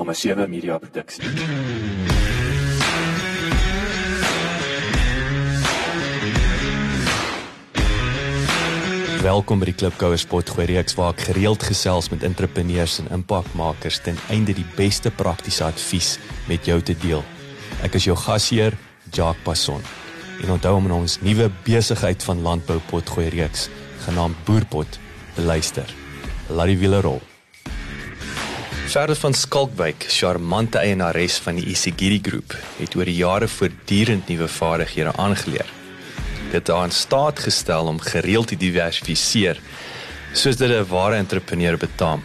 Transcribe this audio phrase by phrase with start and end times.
[0.00, 1.24] Nommer 7 Media Produksie.
[9.20, 14.16] Welkom by die Klipkouer Spotgooi reeks waar ek gereeld gesels met entrepreneurs en impakmakers ten
[14.32, 16.14] einde die beste praktiese advies
[16.48, 17.20] met jou te deel.
[17.84, 18.72] Ek is jou gasheer,
[19.12, 19.84] Jacques Passon.
[20.40, 23.68] En onthou om ons nuwe besigheid van landbou potgooi reeks
[24.06, 24.96] genaamd Boerpot
[25.36, 25.92] te luister.
[26.48, 27.20] Laat die wiele rol.
[28.90, 34.48] Charles van Skalkwyk, charmante eienares van die Isigiri Groep, het oor die jare voortdurend nuwe
[34.50, 35.70] vaardighede aangeleer
[36.50, 39.60] dit aan staat gestel om gereeld te diversifiseer
[40.32, 42.22] soos dit 'n ware entrepreneur betaam.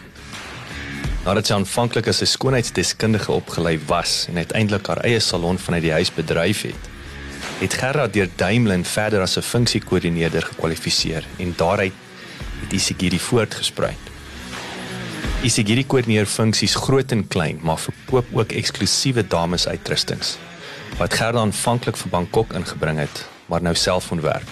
[1.24, 5.92] Nadat sy aanvanklik as 'n skoonheidsdeskundige opgelei was en uiteindelik haar eie salon vanuit die
[5.92, 6.82] huis bedryf het,
[7.60, 11.94] het Gerard deur Daimler verder as 'n funksiekoördineerder gekwalifiseer en daaruit
[12.60, 13.94] het Isigiri voortgesprei.
[15.44, 20.36] Isigiri koördineer funksies groot en klein, maar verkoop ook eksklusiewe damesuitrustings
[20.96, 24.48] wat Gerard aanvanklik vir Bangkok ingebring het maar nou self ontwerp.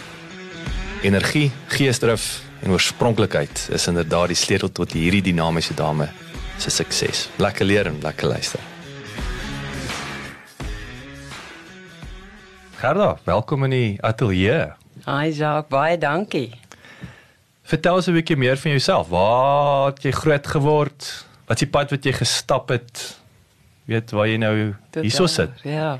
[1.02, 6.08] Energie, geesdrif en oorspronklikheid is inderdaad die sleutel tot hierdie dinamiese dame
[6.58, 7.28] se sukses.
[7.36, 8.60] Lekker leer en lekker luister.
[12.78, 14.74] Gerda, welkom in die ateljee.
[15.04, 16.50] Hi Jacques, baie dankie.
[17.64, 19.08] Vertel ons 'n bietjie meer van jouself.
[19.08, 21.24] Waar het jy groot geword?
[21.46, 23.18] Wat is die pad wat jy gestap het?
[23.88, 25.50] Weet waar jy nou hierso sit?
[25.62, 25.98] Ja.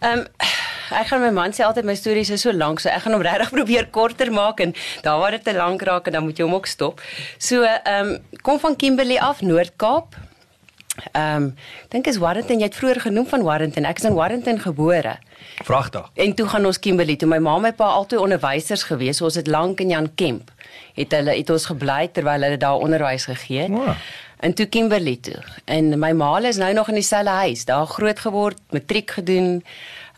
[0.00, 0.26] Ehm um,
[0.88, 3.22] ek gaan my man sê altyd my stories is so lank, so ek gaan hom
[3.22, 4.72] regtig probeer korter maak en
[5.02, 7.02] daar waar dit te lank raak en dan moet jy hom ook stop.
[7.38, 10.16] So ehm um, kom van Kimberley af, Noord-Kaap.
[11.12, 11.54] Ehm um,
[11.88, 13.84] dink is Warrington, jy het vroeër genoem van Warrington.
[13.84, 15.16] Ek is in Warrington gebore.
[15.64, 16.10] Vragtig.
[16.14, 19.34] En toe gaan ons Kimberley, toe my ma en my pa altyd onderwysers gewees, ons
[19.34, 20.50] het lank in Jan Kemp.
[20.94, 23.70] Het hulle het ons gebly terwyl hulle daar onderwys gegee het.
[23.70, 23.94] Wow.
[24.38, 25.42] En toe Kimberley toe.
[25.64, 29.64] En my ma is nou nog in dieselfde huis, daar groot geword, matriek gedoen.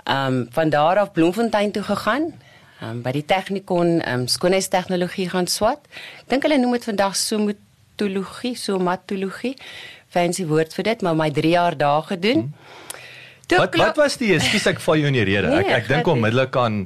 [0.04, 2.32] Ehm um, van daar af Bloemfontein toe gegaan.
[2.80, 5.80] Ehm um, by die Technikon ehm um, skoonheidstegnologie gaan swat.
[6.26, 9.56] Dink hulle noem dit vandag somatologie, somatologie.
[10.10, 12.50] Fancy woord vir dit, maar my 3 jaar daar gedoen.
[12.50, 13.58] Hmm.
[13.58, 15.48] Wat wat was die ekskuus ek val jou in die rede.
[15.50, 16.84] Nee, ek ek dink onmiddellik aan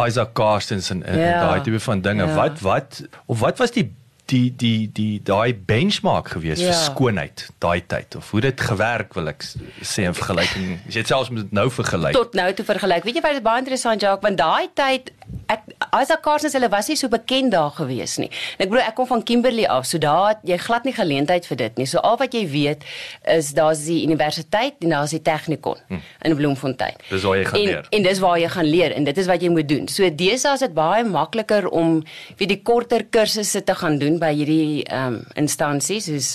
[0.00, 2.24] Isaac Carstens en, en ja, daai tipe van dinge.
[2.24, 2.34] Ja.
[2.38, 3.90] Wat wat of wat was die
[4.32, 6.70] die die die daai benchmark gewees ja.
[6.70, 11.02] vir skoonheid daai tyd of hoe dit gewerk wil ek sê in vergelyking as jy
[11.02, 14.04] dit selfs met nou vergelyk tot nou te vergelyk weet jy wat is baie interessant
[14.04, 15.12] Jacques want daai tyd
[15.52, 15.68] ek
[16.14, 18.30] a Carsons hulle was nie so bekend daar gewees nie.
[18.58, 21.60] En ek bedoel ek kom van Kimberley af so daar jy glad nie geleentheid vir
[21.64, 21.88] dit nie.
[21.90, 22.86] So al wat jy weet
[23.34, 26.02] is daar's die universiteit en daar's die Technikon hm.
[26.24, 26.98] in Bloemfontein.
[27.10, 27.90] Dis waar jy gaan en, leer.
[27.90, 29.88] en dis waar jy gaan leer en dit is wat jy moet doen.
[29.92, 32.00] So deesdae is dit baie makliker om
[32.38, 36.30] vir die korter kursusse te gaan doen doen by hierdie ehm um, instansies soos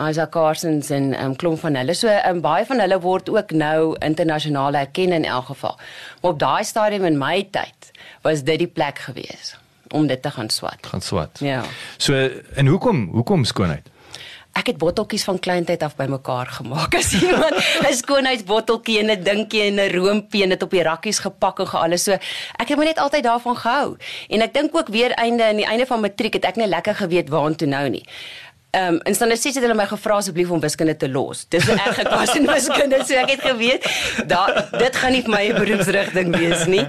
[0.00, 1.94] Isaac Carsons en ehm um, klomp van hulle.
[1.94, 5.76] So um, baie van hulle word ook nou internasionaal erken in elk geval.
[6.20, 7.90] Maar op daai stadium in my tyd
[8.22, 9.56] was dit die plek gewees
[9.88, 10.86] om dit te gaan swat.
[10.86, 11.38] Gaan swat.
[11.38, 11.62] Ja.
[11.96, 13.92] So en hoekom hoekom skoonheid?
[14.52, 16.94] Ek het botteltjies van kleintyd af bymekaar gemaak.
[17.00, 17.56] As iemand
[17.88, 21.68] 'n skoonheidsbotteltjie en 'n dinkie en 'n roompie en dit op die rakkies gepak en
[21.68, 22.12] gealles so.
[22.56, 23.96] Ek het my net altyd daarvan gehou.
[24.28, 26.94] En ek dink ook weer einde aan die einde van matriek het ek net lekker
[26.94, 28.04] geweet waartoe nou nie.
[28.72, 31.44] Ehm um, dan sê hulle my gevra asseblief om wiskunde te los.
[31.52, 33.82] Dis 'n erge klas in wiskunde, so ek het geweet
[34.26, 36.86] dat dit gaan nie my beroepsrigting wees nie.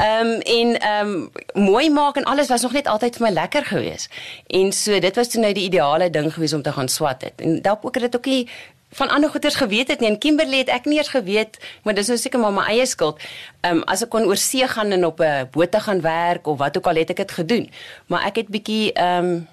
[0.00, 3.32] Ehm um, en ehm um, mooi maak en alles was nog net altyd vir my
[3.32, 4.08] lekker geweest.
[4.46, 7.36] En so dit was toe nou die ideale ding geweest om te gaan swat het.
[7.36, 8.48] En dalk ook het dit ook nie
[8.90, 10.08] van ander goeters geweet het nie.
[10.08, 13.20] En Kimberley het ek nie eers geweet, maar dis nou seker maar my eie skuld.
[13.60, 16.46] Ehm um, as ek kon oor see gaan en op 'n boot te gaan werk
[16.46, 17.70] of wat ook al het ek dit gedoen.
[18.06, 19.46] Maar ek het bietjie ehm um,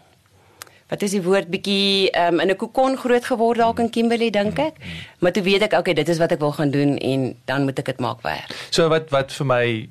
[0.92, 4.60] wat is die woord bietjie um, in 'n kokon groot geword dalk in Kimberley dink
[4.60, 4.76] ek.
[5.20, 7.80] Maar toe weet ek okay, dit is wat ek wil gaan doen en dan moet
[7.80, 8.52] ek dit maak werk.
[8.70, 9.90] So wat wat vir my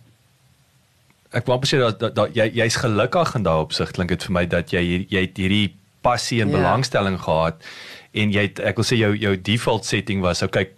[1.32, 4.36] ek wou presies dat, dat, dat jy jy's gelukkig in daai opsig klink dit vir
[4.36, 5.72] my dat jy jy het hierdie
[6.04, 6.58] passie en ja.
[6.58, 7.62] belangstelling gehad
[8.12, 10.68] en jy het ek wil sê jou jou default setting was okay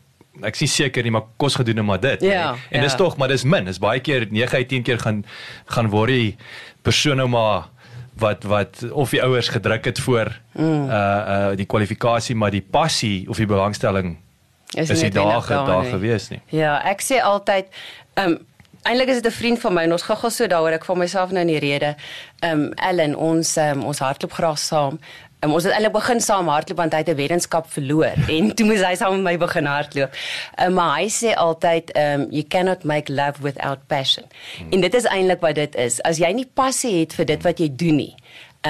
[0.43, 2.87] ek sien seker nie maar kos gedoen maar dit ja, en ja.
[2.87, 5.23] dis tog maar dis min is baie keer 9 uit 10 keer gaan
[5.71, 6.37] gaan worry
[6.87, 7.71] persoon nou maar
[8.19, 10.89] wat wat of die ouers gedruk het voor mm.
[10.89, 14.17] uh uh die kwalifikasie maar die passie of die belangstelling
[14.75, 16.41] is, is nie daar daar gewees nie.
[16.47, 17.71] Ja, ek sê altyd
[18.15, 18.39] um
[18.85, 21.31] eintlik is dit 'n vriend van my en ons gaga so daaroor ek van myself
[21.31, 21.95] nou in die rede.
[22.43, 25.01] Um Ellen ons um, ons hardloop graag saam.
[25.45, 28.67] Um, ons het eintlik begin saam hardloop want hy het 'n weddenskap verloor en toe
[28.67, 30.11] moes hy saam met my begin hardloop.
[30.65, 34.25] Um, maar hy sê altyd um you cannot make love without passion.
[34.59, 34.73] Hmm.
[34.73, 36.01] En dit is eintlik wat dit is.
[36.03, 38.15] As jy nie passie het vir dit wat jy doen nie,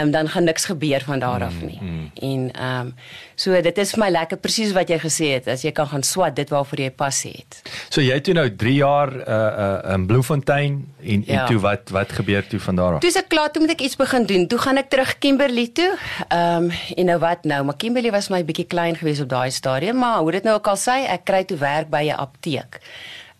[0.00, 1.78] um, dan gaan niks gebeur van daar af nie.
[1.80, 2.10] Mm, mm.
[2.14, 2.94] En ehm um,
[3.34, 6.02] so dit is vir my lekker presies wat jy gesê het, as jy kan gaan
[6.02, 7.62] swat dit waarvoor jy passie het.
[7.88, 11.40] So jy het toe nou 3 jaar uh uh in Bloemfontein en ja.
[11.40, 13.00] en toe wat wat gebeur toe van daar af?
[13.00, 14.46] Toe se klaar toe moet ek iets begin doen.
[14.46, 15.90] Toe gaan ek terug Kimberley toe.
[16.28, 17.64] Ehm um, en nou wat nou?
[17.64, 20.66] Maar Kimberley was my bietjie klein geweest op daai stadium, maar hoe dit nou ook
[20.66, 22.80] al sê, ek kry toe werk by 'n apteek.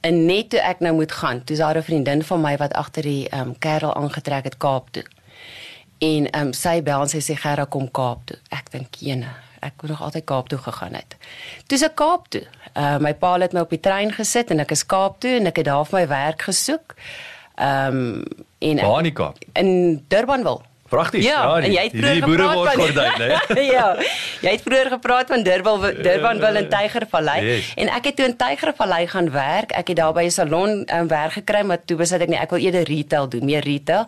[0.01, 2.73] En net toe ek nou moet gaan, toe is daar 'n vriendin van my wat
[2.73, 5.05] agter die ehm um, kerel aangetrek het Kaap toe.
[6.05, 8.39] En ehm um, sy bel en sy sê Gerra kom Kaap toe.
[8.53, 9.31] Ek dink ene,
[9.65, 11.17] ek kon nog altyd Kaap toe gegaan het.
[11.71, 12.45] Toe se Kaap toe.
[12.75, 15.53] Uh my pa het my op die trein gesit en ek is Kaap toe en
[15.53, 16.97] ek het daar vir my werk gesoek.
[17.55, 19.43] Ehm um, en Waar in Kaap?
[19.53, 19.73] In
[20.09, 20.74] Durbanville.
[20.95, 21.25] Pragtig.
[21.27, 23.87] Ja, ja jy het vroeër gepraat van gordyn, ja.
[24.45, 27.73] Jy het vroeër gepraat van Durban Durban wil in Tygervallei yes.
[27.81, 29.75] en ek het toe in Tygervallei gaan werk.
[29.75, 32.55] Ek het daar by 'n salon um, werk gekry, maar toe besit ek nie ek
[32.55, 34.07] wil eerder retail doen, meer retail.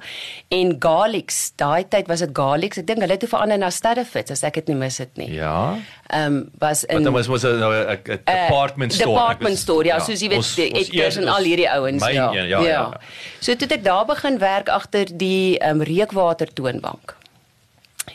[0.49, 2.79] En Galix, daai tyd was dit Galix.
[2.79, 5.33] Ek dink hulle het toe verander na Stadefits as ek dit nie mis het nie.
[5.35, 5.77] Ja.
[6.07, 9.11] Ehm um, was in Wat was was 'n nou 'n department store.
[9.11, 9.85] Department store.
[9.85, 12.33] Ja, ja, soos jy weet, ek het en al hierdie ouens ja.
[12.33, 12.61] Ja, ja.
[12.61, 13.01] ja.
[13.41, 17.17] So toe ek daar begin werk agter die ehm um, reukwater toonbank.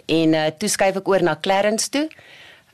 [0.06, 2.10] En uh, toe skuif ek oor na Clarence toe.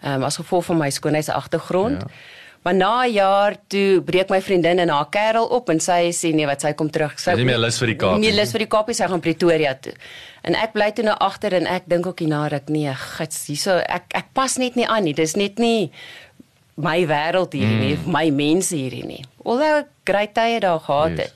[0.01, 2.03] Ehm um, as gevolg van my skoonheid se agtergrond.
[2.03, 2.35] Ja.
[2.61, 6.33] Maar na 'n jaar toe breek my vriendin en haar kerel op en sy sê
[6.35, 7.19] nee wat sy kom terug.
[7.19, 8.29] Sy is nie meer lus vir die Kaap nie.
[8.29, 9.93] Nie lus vir die Kaap nie, sy gaan Pretoria toe.
[10.41, 13.77] En ek bly toe nou agter en ek dink ook hierna ek nee, gits, hierso
[13.77, 15.13] ek ek pas net nie aan nie.
[15.13, 15.91] Dis net nie
[16.75, 17.79] my wêreld hier mm.
[17.79, 19.23] nie, my mense hier nie.
[19.45, 21.19] Alhoewel ek great tye daar gehad yes.
[21.19, 21.33] het.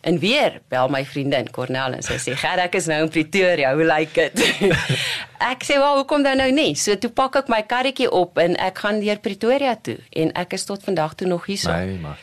[0.00, 3.74] En weer bel my vriendin Cornel en sy sê: "Ger, ek is nou in Pretoria.
[3.74, 4.44] Hoe lyk dit?"
[5.52, 8.56] ek sê: "Wel, hoekom dan nou nie?" So toe pak ek my karretjie op en
[8.56, 11.66] ek gaan deur Pretoria toe en ek is tot vandag toe nog hier.
[11.66, 12.18] Nee, maar.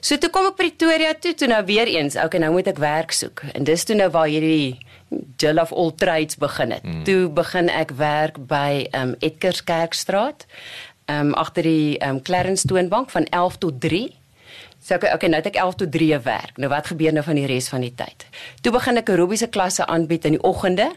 [0.00, 2.16] So toe kom ek Pretoria toe, toe nou weer eens.
[2.16, 3.44] Okay, nou moet ek werk soek.
[3.52, 4.78] En dis toe nou waar hierdie
[5.36, 6.84] Jill of all trades begin het.
[6.86, 7.02] Mm.
[7.04, 10.46] Toe begin ek werk by um Edgerskerkstraat.
[11.10, 14.19] Um agter die um Clarence Toonbank van 11 tot 3.
[14.90, 16.56] So okay, okay, nou het ek 11 tot 3 werk.
[16.58, 18.24] Nou wat gebeur nou van die res van die tyd?
[18.58, 20.88] Toe begin ek aerobiese klasse aanbied in die oggende.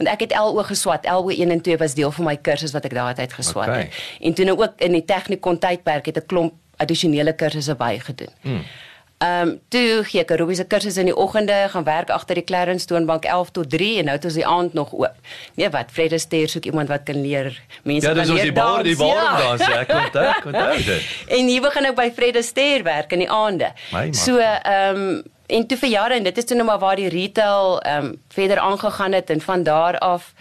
[0.00, 1.06] Want ek het LO geswat.
[1.06, 3.84] LO 1 en 2 was deel van my kursus wat ek daardie tyd geswat okay.
[3.84, 4.00] het.
[4.26, 8.34] En toe nou ook in die tegnikon tydperk het ek klomp addisionele kursusse bygedoen.
[8.42, 8.66] Hmm.
[9.18, 12.84] Ehm um, toe gee ek aerobiese kursusse in die oggende, gaan werk agter die Clarence
[12.86, 15.30] Toonbank 11 tot 3 en nou ons die aand nog oop.
[15.56, 17.48] Nee, wat Fred Astaire soek iemand wat kan leer
[17.82, 18.26] mense ja, kan leer.
[18.26, 18.52] Ja, dis ons die
[19.00, 20.76] bar dans, ja, kom daar, kom daar.
[21.38, 23.72] En hier begin ek by Fred Astaire werk in die aande.
[24.12, 27.08] So ehm um, en toe vir jare en dit is toe nou maar waar die
[27.08, 30.32] retail ehm um, verder aangegaan het en van daar af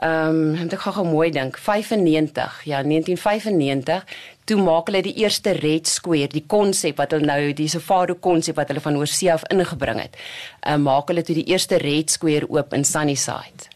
[0.00, 4.04] Ehm um, ek gaan gou mooi dink 95 ja 1995
[4.50, 8.58] toe maak hulle die eerste Red Square die konsep wat hulle nou die Safari konsep
[8.58, 10.18] wat hulle van oorsee af ingebring het.
[10.66, 13.70] Uh, maak hulle toe die eerste Red Square oop in Sunnyside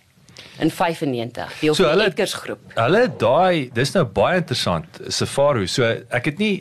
[0.63, 2.75] in 95 deel so van die Edgars groep.
[2.79, 6.55] Hulle daai dis nou baie interessant Safari so ek het nie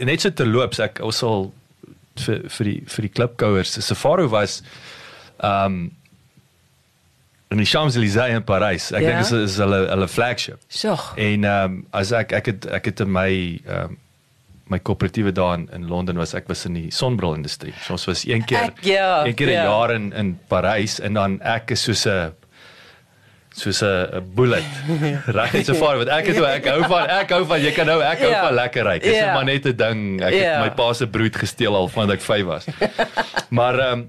[0.00, 1.50] net so te loop so ek sal
[2.20, 4.60] vir vir die vir die klipkouers Safari was
[5.40, 5.80] ehm um,
[7.50, 8.92] in die Champs-Élysées in Parys.
[8.94, 9.16] Ek ja?
[9.16, 10.62] dink dit is hulle hulle flagship.
[10.68, 10.94] So.
[11.16, 13.30] En ehm um, as ek ek het ek het in my
[13.66, 13.98] ehm um,
[14.70, 17.72] my koöperatiewe daar in, in Londen was ek was in die sonbril industrie.
[17.82, 19.64] So ons was een keer ek, ja, een keer 'n ja.
[19.66, 22.30] jaar in in Parys en dan ek is soos 'n
[23.50, 24.70] soos 'n bullet.
[25.38, 27.72] Reg net so ver wat ek het hoe ek hou van ek hou van jy
[27.74, 28.44] kan nou ek hou ja.
[28.46, 28.98] van lekker ry.
[28.98, 29.34] Dis yeah.
[29.34, 30.22] maar net 'n ding.
[30.22, 30.62] Ek yeah.
[30.62, 32.64] het my pa se brood gesteel al vandat ek 5 was.
[33.58, 34.08] maar ehm um,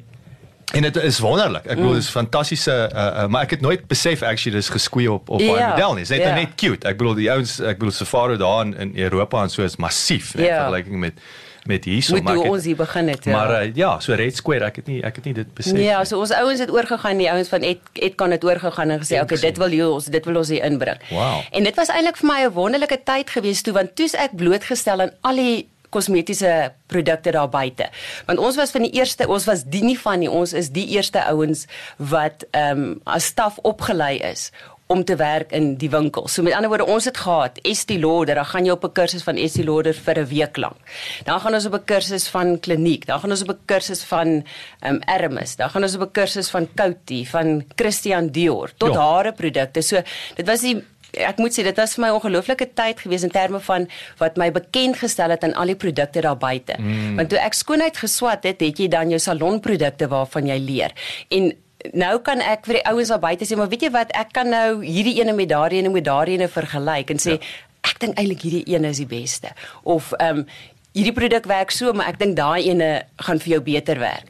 [0.71, 1.65] En dit is wonderlik.
[1.65, 1.99] Ek bedoel mm.
[1.99, 5.59] dis fantastiese uh, uh, maar ek het nooit besef actually dis geskwee op op baie
[5.59, 5.75] yeah.
[5.75, 6.05] model nie.
[6.05, 6.39] Dit is net yeah.
[6.39, 6.87] net cute.
[6.87, 10.35] Ek bedoel die ouens ek bedoel Safari daar in, in Europa en so is massief
[10.35, 10.63] in yeah.
[10.63, 11.23] vergelyking met
[11.69, 13.33] met hierso maar ek ons hier begin het ja.
[13.35, 15.77] Maar uh, ja, so Red Square, ek het nie ek het nie dit besef ja,
[15.77, 15.87] nie.
[15.89, 19.03] Ja, so ons ouens het oorgegaan, die ouens van Ed Ed kan dit oorgegaan en
[19.03, 21.43] gesê, "Oké, okay, dit wil jy ons dit wil ons hier inbring." Wow.
[21.51, 25.01] En dit was eintlik vir my 'n wonderlike tyd gewees toe want toe's ek blootgestel
[25.01, 27.89] aan al die kosmetiese produkte daar buite.
[28.25, 30.87] Want ons was van die eerste, ons was die nie van nie, ons is die
[30.95, 31.67] eerste ouens
[31.97, 34.49] wat ehm um, as staf opgelei is
[34.91, 36.27] om te werk in die winkel.
[36.27, 39.23] So met ander woorde, ons het gehad Estee Lauder, dan gaan jy op 'n kursus
[39.23, 40.79] van Estee Lauder vir 'n week lank.
[41.23, 44.27] Dan gaan ons op 'n kursus van kliniek, dan gaan ons op 'n kursus van
[44.27, 48.93] ehm um, Hermes, dan gaan ons op 'n kursus van Coty, van Christian Dior tot
[48.93, 48.99] ja.
[48.99, 49.81] hare produkte.
[49.81, 50.01] So
[50.35, 53.31] dit was die ek moet sê dit was vir my 'n ongelooflike tyd gewees in
[53.31, 53.87] terme van
[54.17, 56.75] wat my bekend gestel het aan al die produkte daar buite.
[56.77, 57.15] Mm.
[57.15, 60.91] Want toe ek skoonheid geswat het, het jy dan jou salonprodukte waarvan jy leer.
[61.29, 61.53] En
[61.93, 64.49] nou kan ek vir die ouens daar buite sê, maar weet jy wat, ek kan
[64.49, 67.51] nou hierdie ene met daardie ene met daardie ene vergelyk en sê ja.
[67.89, 69.53] ek dink eintlik hierdie een is die beste.
[69.83, 70.45] Of ehm um,
[70.91, 74.27] hierdie produk werk so, maar ek dink daai ene gaan vir jou beter werk.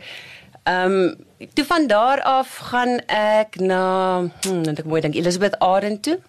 [0.69, 3.83] Ehm um, toe van daar af gaan ek na
[4.45, 6.19] hm, ek mooi dink Elizabeth Arden toe.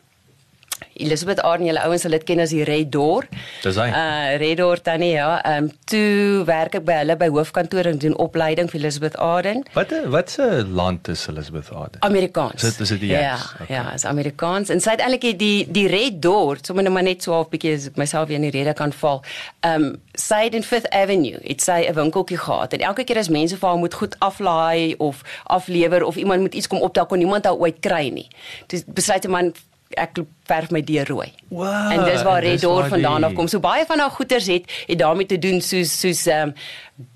[0.94, 3.26] Elizabeth Arden, julle ouens sal dit ken as die Red Door.
[3.62, 3.88] Dis hy.
[3.88, 5.42] Uh Red Door tannie ja.
[5.42, 9.64] Ehm um, toe werk ek by hulle by hoofkantoor en doen opleiding vir Elizabeth Arden.
[9.74, 12.02] Wat wat se land is Elizabeth Arden?
[12.02, 12.62] Amerikaans.
[12.62, 13.66] Is dit is dit die Ja, okay.
[13.76, 14.68] ja, is Amerikaans.
[14.68, 17.74] En sy het eintlik die die Red Door, sommer net maar net so half bietjie
[17.76, 19.22] as ek myself weer in die rede kan val.
[19.60, 23.18] Ehm um, sy het in Fifth Avenue, het sy 'n winkeltjie gehad en elke keer
[23.18, 27.06] as mense vir haar moet goed aflaai of aflewer of iemand moet iets kom optel
[27.06, 28.28] kon niemand haar ooit kry nie.
[28.66, 29.52] Dis besluit 'n man
[29.94, 31.32] ek verf my deur rooi.
[31.48, 33.48] Wow, en dis waar Red Door vandaan af kom.
[33.48, 36.54] So baie van haar goeders het het daarmee te doen soos soos ehm um,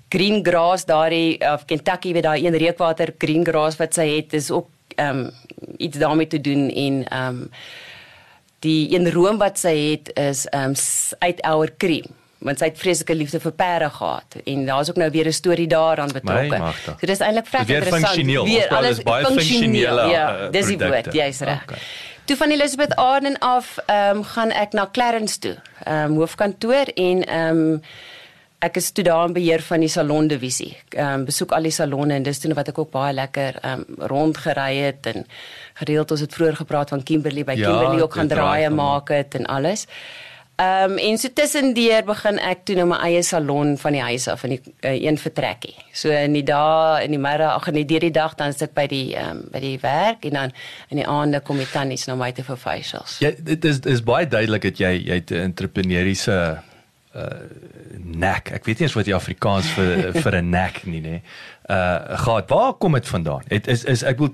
[0.09, 4.51] green grass daardie of Kentucky weet daai een reukwater green grass wat sy het is
[4.51, 5.31] ook ehm um,
[5.77, 7.49] iets daarmee te doen en ehm um,
[8.59, 10.75] die een room wat sy het is ehm um,
[11.19, 12.07] uit ouer cream
[12.37, 15.67] want sy het vreeslike liefde vir perde gehad en daar's ook nou weer 'n storie
[15.67, 16.73] daaraan betrokke.
[16.85, 18.05] So dis eintlik vrek Weer interessant.
[18.05, 18.45] funksioneel.
[18.45, 21.63] Weer Ons praat, alles baie funksioneel, funksionele, Ja, dis die woord, jy's reg.
[21.63, 21.77] Okay.
[22.27, 26.91] Toe van Elizabeth Arden af, ehm um, gaan ek na Clarence toe, ehm um, hoofkantoor
[26.93, 27.81] en ehm um,
[28.59, 30.73] ek is toe daar in beheer van die salon divisie.
[30.89, 33.85] Ehm um, besoek al die salonne en dis toe wat ek ook baie lekker ehm
[33.87, 35.23] um, rondgery het en
[35.79, 39.39] gereeld ons het vroeër gepraat van Kimberley by Ja, Kimberley ook gaan draaie maak het
[39.39, 39.87] en alles.
[39.87, 40.26] Ehm
[40.57, 44.43] um, en so tussendeur begin ek toe nou my eie salon van die huis af
[44.47, 45.75] in die uh, een vertrekkie.
[45.93, 48.87] So in die dae in die middag, ag nee, deur die dag dan sit by
[48.91, 50.55] die ehm um, by die werk en dan
[50.93, 53.19] in die aande kom die tannies na my toe vir facials.
[53.23, 56.39] Ja, dit is is baie duidelik dat jy jy 'n entrepreneuriese
[57.17, 57.27] uh
[57.97, 58.51] nek.
[58.53, 61.21] Ek weet nie eens wat die Afrikaans vir vir 'n nek nie, nê.
[61.69, 62.49] Uh gehad.
[62.49, 63.43] Waar kom dit vandaan?
[63.47, 64.33] Het is is ek wil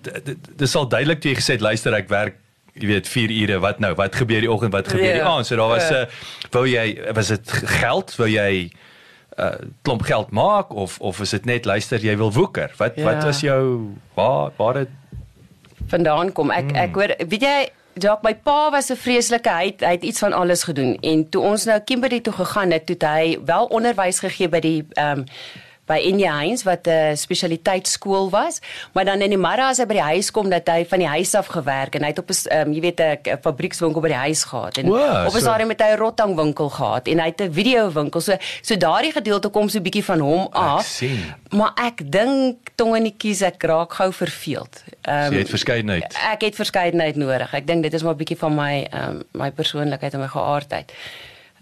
[0.55, 2.42] dis sal duidelik toe jy gesê het luister ek werk
[2.73, 5.29] jy weet 4 ure wat nou wat gebeur die oggend wat gebeur die Ja.
[5.35, 6.01] aand so daar was 'n Ja.
[6.01, 6.07] uh,
[6.51, 8.71] wou jy was dit geld wou jy
[9.37, 13.03] uh klomp geld maak of of is dit net luister jy wil woeker wat ja.
[13.03, 13.25] wat Ja.
[13.25, 14.89] was jou waar waar dit
[15.87, 16.51] vandaan kom.
[16.51, 16.75] Ek Hmm.
[16.75, 20.19] ek hoor weet jy Jacques, my pa was 'n vreeslike hy het, hy het iets
[20.19, 23.65] van alles gedoen en toe ons nou Kimberley toe gegaan het, toe het hy wel
[23.65, 25.25] onderwys gegee by die ehm um,
[25.93, 28.59] by Inja Heinz wat 'n spesialiteitskool was,
[28.93, 31.07] maar dan in die middag as hy by die huis kom dat hy van die
[31.07, 34.23] huis af gewerk en hy het op 'n um, jy weet 'n fabriekswinkel by die
[34.27, 37.25] huis gehad en Wow, op 'n so- stadium het hy 'n rottangwinkel gehad en hy
[37.29, 38.21] het 'n videowinkel.
[38.21, 40.85] So so daardie gedeelte kom so 'n bietjie van hom af.
[40.85, 41.33] sien.
[41.49, 44.83] Maar ek dink tong in die kies ek raak gou verveeld.
[45.01, 47.53] Ehm so jy het verskeidenheid ek het verskeidenheid nodig.
[47.53, 50.27] Ek dink dit is maar 'n bietjie van my ehm um, my persoonlikheid en my
[50.27, 50.91] geaardheid.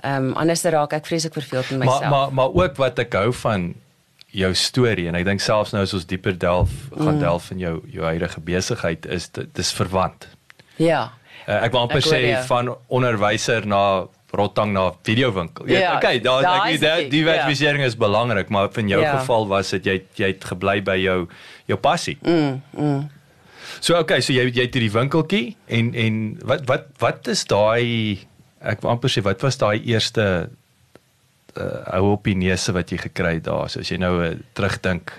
[0.02, 2.00] Ehm um, anders raak ek vreeslik verveeld in myself.
[2.02, 3.74] Maar maar maar ook wat ek hou van
[4.32, 7.20] jou storie en ek dink selfs nou as ons dieper delf gaan Mm.
[7.20, 10.28] delf in jou jou huidige besigheid is dis verwant.
[10.78, 11.12] ja.
[11.48, 12.44] Uh, ek wil amper sê jou.
[12.48, 15.68] van onderwyser na rottang na videowinkel.
[15.68, 17.34] Ja, Ja, okay, daar daar ek is die, die ja.
[17.34, 19.18] diversifisering is belangrik, maar in jou Ja.
[19.18, 21.28] geval was dit jy jy het gebly by jou
[21.68, 22.18] jou passie.
[22.22, 23.10] Mm, mm.
[23.82, 28.20] So okay, so jy jy het hierdie winkeltjie en en wat wat wat is daai
[28.62, 30.50] ek wil amper sê wat was daai eerste
[31.58, 33.70] uh, ou opiniese wat jy gekry het daar?
[33.70, 35.12] So as jy nou uh, terugdink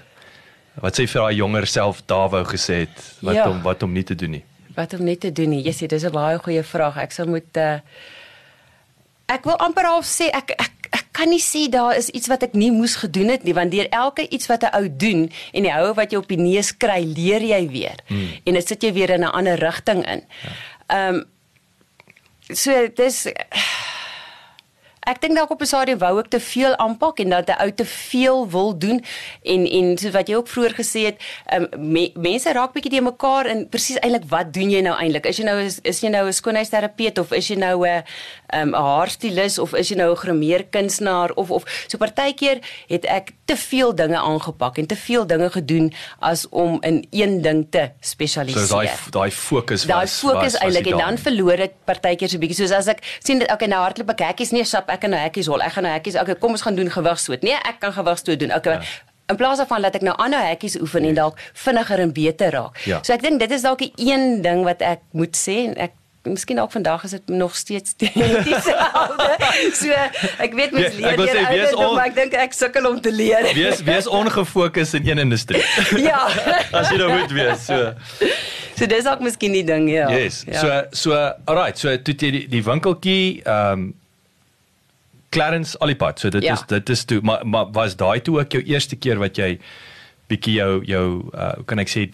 [0.81, 3.49] wat sê vir daai jonger self daar wou gesê het wat Ja.
[3.51, 4.45] om wat om nie te doen nie.
[4.75, 5.63] Wat om net te doen nie.
[5.63, 6.97] Jessie, dis 'n baie goeie vraag.
[6.97, 7.79] Ek sal moet uh,
[9.29, 12.43] ek wil amper half sê ek ek ek kan nie sê daar is iets wat
[12.43, 15.63] ek nie moes gedoen het nie want deur elke iets wat 'n ou doen en
[15.63, 17.97] die houe wat jy op die neus kry, leer jy weer.
[18.09, 18.29] Hmm.
[18.45, 20.23] En dit sit jy weer in 'n ander rigting in.
[20.89, 21.25] Ehm um,
[22.55, 23.27] so dis
[25.03, 27.73] Ek dink dalk op 'n stadium wou ek te veel aanpak en dat 'n ou
[27.73, 29.05] te veel wil doen
[29.43, 31.17] en en soos wat jy ook vroeër gesê het,
[31.55, 35.27] um, me, mense raak bietjie te mekaar en presies eintlik wat doen jy nou eintlik?
[35.27, 38.05] Is jy nou is, is jy nou 'n skoonheidsterapeut of is jy nou 'n
[38.55, 43.33] um, 'n haarstylist of is jy nou 'n grimeerkunstenaar of of so partykeer het ek
[43.45, 47.91] te veel dinge aangepak en te veel dinge gedoen as om in een ding te
[48.01, 48.69] So spesialiseer.
[48.69, 52.37] daai daai fokus Daai fokus was, was eintlik nie en dan verloor dit partykeer so
[52.37, 55.01] 'n bietjie soos as ek sien dit okay nou hardloop ek hekkies nee sap ek
[55.05, 57.57] kan nou hekkies hol ek gaan nou hekkies okay kom ons gaan doen gewigstoot nee
[57.73, 58.93] ek kan gewigstoot doen okay ja.
[59.33, 62.79] in plaas daarvan laat ek nou aanhou hekkies oefen en dalk vinniger en beter raak
[62.87, 63.01] Ja.
[63.03, 65.99] so ek dink dit is dalk die een ding wat ek moet sê en ek
[66.23, 67.97] Miskien ook vandag is dit nog steeds
[68.47, 69.27] dieselfde.
[69.75, 69.91] So
[70.39, 72.87] ek weet mens Ja, leer deur sê, wees ouderdom, on- maar ek dink ek sukkel
[72.87, 73.49] om te leer.
[73.57, 75.65] Wees wees ongefokus in een industrie.
[76.11, 76.21] ja.
[76.79, 77.65] as jy nou moet wees.
[77.67, 77.91] So
[78.79, 80.07] So dis ook miskien die ding, ja.
[80.15, 80.45] Yes.
[80.47, 80.61] Ja.
[80.63, 81.19] So so
[81.51, 83.91] alright, so toe jy die, die winkeltjie ehm um,
[85.33, 86.21] Clarence Olipad.
[86.21, 86.53] So dit Ja.
[86.53, 89.59] is dit is toe maar maar was daai toe ook jou eerste keer wat jy
[90.29, 92.07] bietjie jou jou uh, kan ek sê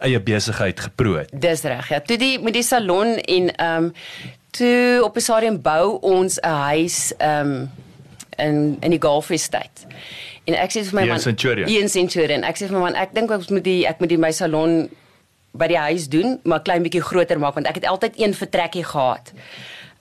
[0.00, 1.30] eie besigheid geproe het.
[1.42, 1.88] Dis reg.
[1.92, 3.92] Ja, toe die met die salon en ehm um,
[4.50, 7.70] toe op 'n stadium bou ons 'n huis ehm um,
[8.38, 9.86] in in die golffestyd.
[10.44, 11.68] En ek sê vir my Hier in man, Centurion?
[11.68, 12.42] Hier in Centurion.
[12.42, 14.88] Ek sê vir my man, ek dink ek moet die ek moet die my salon
[15.52, 18.84] by die huis doen, maar klein bietjie groter maak want ek het altyd een vertrekkie
[18.84, 19.32] gehad.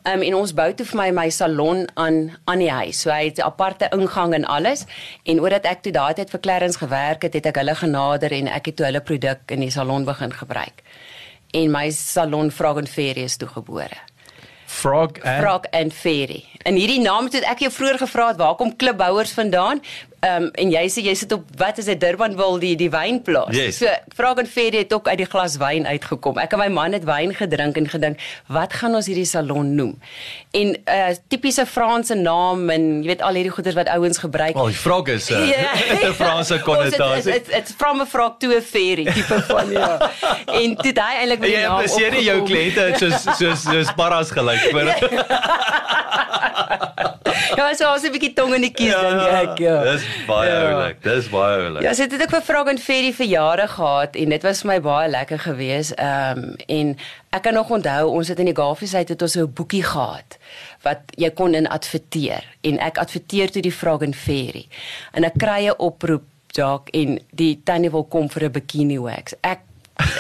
[0.07, 3.01] Um, en ons bou toe vir my my salon aan aan die huis.
[3.03, 4.85] So hy het 'n aparte ingang en alles.
[5.23, 8.47] En omdat ek toe daai tyd vir Clarence gewerk het, het ek hulle genader en
[8.47, 10.83] ek het toe hulle produk in die salon begin gebruik.
[11.51, 13.97] En my salon Frog and Fairy is toe gebore.
[14.65, 16.45] Frog and Frog and Fairy.
[16.63, 19.81] En hierdie naam het ek jou vroeër gevra het waar kom klipbouers vandaan?
[20.19, 23.55] Ehm um, en jy sê jy sit op wat is dit Durbanville die die wynplaas.
[23.55, 23.77] Yes.
[23.79, 26.37] So Frog and Fairy het ook uit die glas wyn uitgekom.
[26.37, 29.93] Ek en my man het wyn gedrink en gedink, wat gaan ons hierdie salon noem?
[30.51, 34.53] En 'n uh, tipiese Franse naam en jy weet al hierdie goeders wat ouens gebruik.
[34.55, 37.31] Wel, die frog is 'n uh, Franse Ons konnotasie.
[37.31, 40.11] het- It's it's from a frog to a fairy tipe van ja.
[40.47, 41.79] en dit hy eintlik met Jy die naam.
[41.79, 42.57] impliseer nie jou opgekom.
[42.57, 44.87] kliënte soos soos soos paras gelyk vir.
[47.57, 49.83] Ja, so as 'n bietjie tong in die kies dink ek, ja.
[49.83, 50.71] Dis baie Ja.
[50.71, 51.03] oulik.
[51.03, 51.81] Dis baie oulik.
[51.81, 54.67] Ja, so dit het ek vir Frog and Fairy verjare gehad en dit was vir
[54.71, 55.91] my baie lekker geweest.
[55.97, 56.95] Ehm um, en
[57.31, 60.37] ek kan nog onthou ons het in die Gafies uit het ons 'n boekie gehad
[60.81, 64.67] wat jy kon in adverteer en ek adverteer toe die Frog and Fairy.
[65.13, 69.33] En ek kry 'n oproep Jock en die tannie wil kom vir 'n bikini wax.
[69.41, 69.59] Ek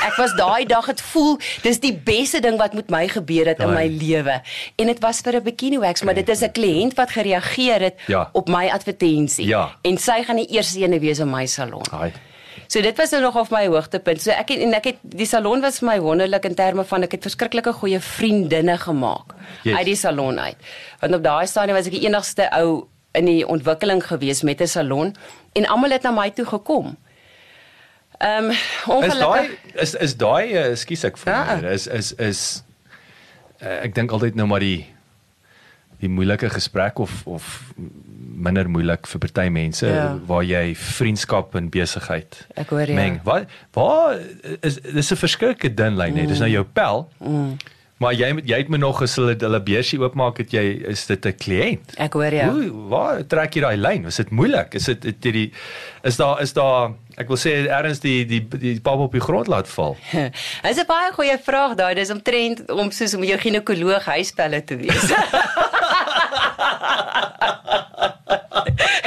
[0.05, 3.59] Ek was daai dag het voel dis die beste ding wat met my gebeur het
[3.59, 4.41] in my lewe
[4.75, 7.95] en dit was vir 'n bikini wax maar dit is 'n kliënt wat gereageer het
[8.07, 8.29] Ja.
[8.33, 9.69] op my advertensie Ja.
[9.81, 11.83] en sy gaan die eerste ene wees in my salon.
[11.91, 12.11] Haai.
[12.67, 14.21] So dit was nou nog op my hoogtepunt.
[14.21, 17.03] So ek het, en ek het die salon was vir my wonderlik in terme van
[17.03, 19.77] ek het verskriklike goeie vriendinne gemaak Yes.
[19.77, 20.55] uit die salon uit.
[20.99, 24.67] Want op daai stadium was ek die enigste ou in die ontwikkeling gewees met 'n
[24.67, 25.15] salon
[25.53, 26.97] en almal het na my toe gekom.
[28.19, 31.57] Ehm um, Is ongelukkig daai is is daai uh, skus ek vir Ja.
[31.71, 32.63] is is is
[33.63, 34.85] uh, ek dink altyd nou maar die
[35.99, 37.73] die moeilike gesprek of of
[38.39, 40.17] minder moeilik vir party mense Ja.
[40.27, 42.95] waar jy vriendskap en besigheid Ek hoor, ja.
[42.95, 43.19] meng.
[43.23, 44.19] Wat waar
[44.61, 46.25] is dis 'n verskriklike dun lyn hè.
[46.27, 47.09] Dis nou jou pel.
[47.19, 47.57] Mm.
[47.99, 51.25] Maar jy jy het my nog as hulle hulle beursie oopmaak het jy is dit
[51.25, 51.95] 'n kliënt.
[51.97, 52.47] ek hoor ja.
[52.47, 54.05] Hoe waar trek jy daai lyn?
[54.05, 54.73] Is dit moeilik?
[54.73, 55.51] Is dit het jy die
[56.03, 59.47] is daar is daar ek wil sê ergens die die die pap op die grond
[59.47, 59.97] laat val.
[60.63, 61.93] Dis 'n baie goeie vraag daai.
[61.95, 65.11] Dis omtrent om soos om jou ginekoloog huispelle te wees.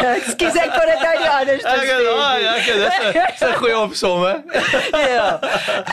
[0.02, 1.01] Ekskuus ek kon dit
[1.44, 1.96] nou nie anders Ek sê.
[1.96, 4.32] het ah, ja, ek het dis 'n dis 'n goeie opsomme.
[4.92, 5.38] ja.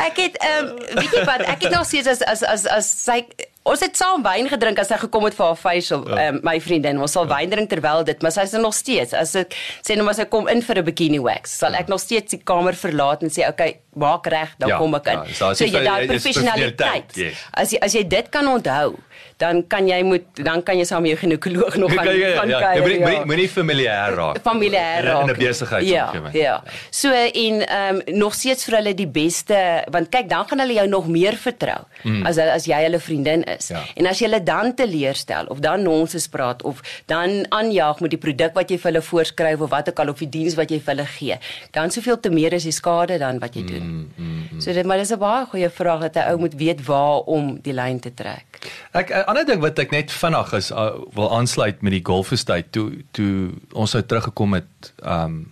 [0.07, 2.85] Ek het ehm um, weet jy wat, ek het nog steeds as as as as
[3.05, 3.25] sy
[3.63, 6.29] ons het saam wyn gedrink as sy gekom het vir haar facial, Ja.
[6.29, 6.99] um, my vriendin.
[6.99, 9.13] Ons sal wyn drink terwyl dit, maar sy is er nog steeds.
[9.13, 9.53] As ek
[9.85, 12.41] sê nou maar sy kom in vir 'n bikini wax, sal ek nog steeds die
[12.43, 15.13] kamer verlaat en sê okay, maak reg, dan Ja, kom ek in.
[15.13, 17.15] ja, so so jy daai professionaliteit.
[17.15, 17.45] yes.
[17.53, 18.95] As jy as jy dit kan onthou,
[19.37, 22.35] dan kan jy moet dan kan jy saam met jou ginekoloog nog gaan Ja, ja,
[22.39, 22.59] gaan ja.
[22.59, 24.37] Kuier, moenie ja moenie familiêr raak.
[24.37, 25.23] 'n- raak.
[25.23, 26.63] In 'n besigheid Ja, ja.
[26.91, 30.73] So en ehm um, nog steeds vir hulle die beste want kyk dan gaan hulle
[30.73, 32.25] jou nog meer vertrou mm.
[32.25, 33.67] as as jy hulle vriendin is.
[33.73, 33.83] Ja.
[33.95, 38.21] En as jy hulle dan teleurstel of dan nonsens praat of dan aanjaag met die
[38.21, 40.79] produk wat jy vir hulle voorskryf of wat ook al of die diens wat jy
[40.79, 41.39] vir hulle gee,
[41.71, 43.85] dan soveel te meer is die skade dan wat jy doen.
[43.85, 44.61] Mm, mm, mm.
[44.61, 47.59] So dit maar dis 'n baie goeie vraag dat 'n ou moet weet waar om
[47.61, 48.45] die lyn te trek.
[48.91, 52.71] Ek 'n ander ding wat ek net vinnig is uh, wil aansluit met die golfestyd
[52.71, 55.51] toe toe ons nou teruggekom het um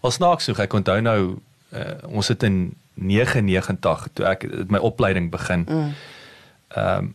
[0.00, 1.20] wel snaaks genoeg ek onthou nou
[1.72, 5.66] uh, ons het in 99 toe ek my opleiding begin.
[5.68, 5.92] Mm.
[6.76, 7.14] Um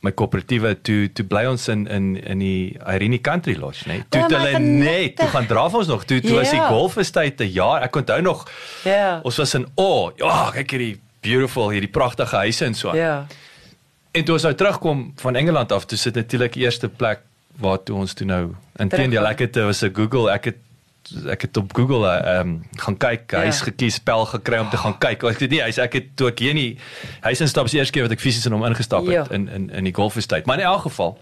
[0.00, 3.92] my koöperatiewe toe toe bly ons in in in die Irene Country Lodge, né?
[3.98, 4.04] Nee?
[4.08, 6.56] Toe O, het my hulle net toe gaan draf ons nog toe toe was die
[6.60, 6.68] Ja.
[6.68, 7.82] golfestyd 'n jaar.
[7.82, 8.46] Ek onthou nog
[8.84, 9.20] Ja.
[9.22, 12.88] ons was in o, oh, ja, kyk hierdie beautiful hierdie pragtige huise en so.
[12.90, 12.96] aan.
[12.96, 13.26] Ja.
[14.12, 17.20] En toe ons nou terugkom van Engeland af, toe sit natuurlik eerste plek
[17.58, 20.56] waar toe ons toe nou inteendeel ek het was 'n Google, ek het
[21.28, 23.40] ek het op Google uh, um, gaan kyk, Ja.
[23.40, 25.22] hy's gekies spel gekry om te gaan kyk.
[25.24, 26.78] Ek weet nie, hy's ek het toe ek hier nie
[27.22, 29.24] hy's instap se eerste keer wat ek fisies in hom ingestap het Ja.
[29.30, 30.46] in in in die golfestyd.
[30.46, 31.18] Maar in elk geval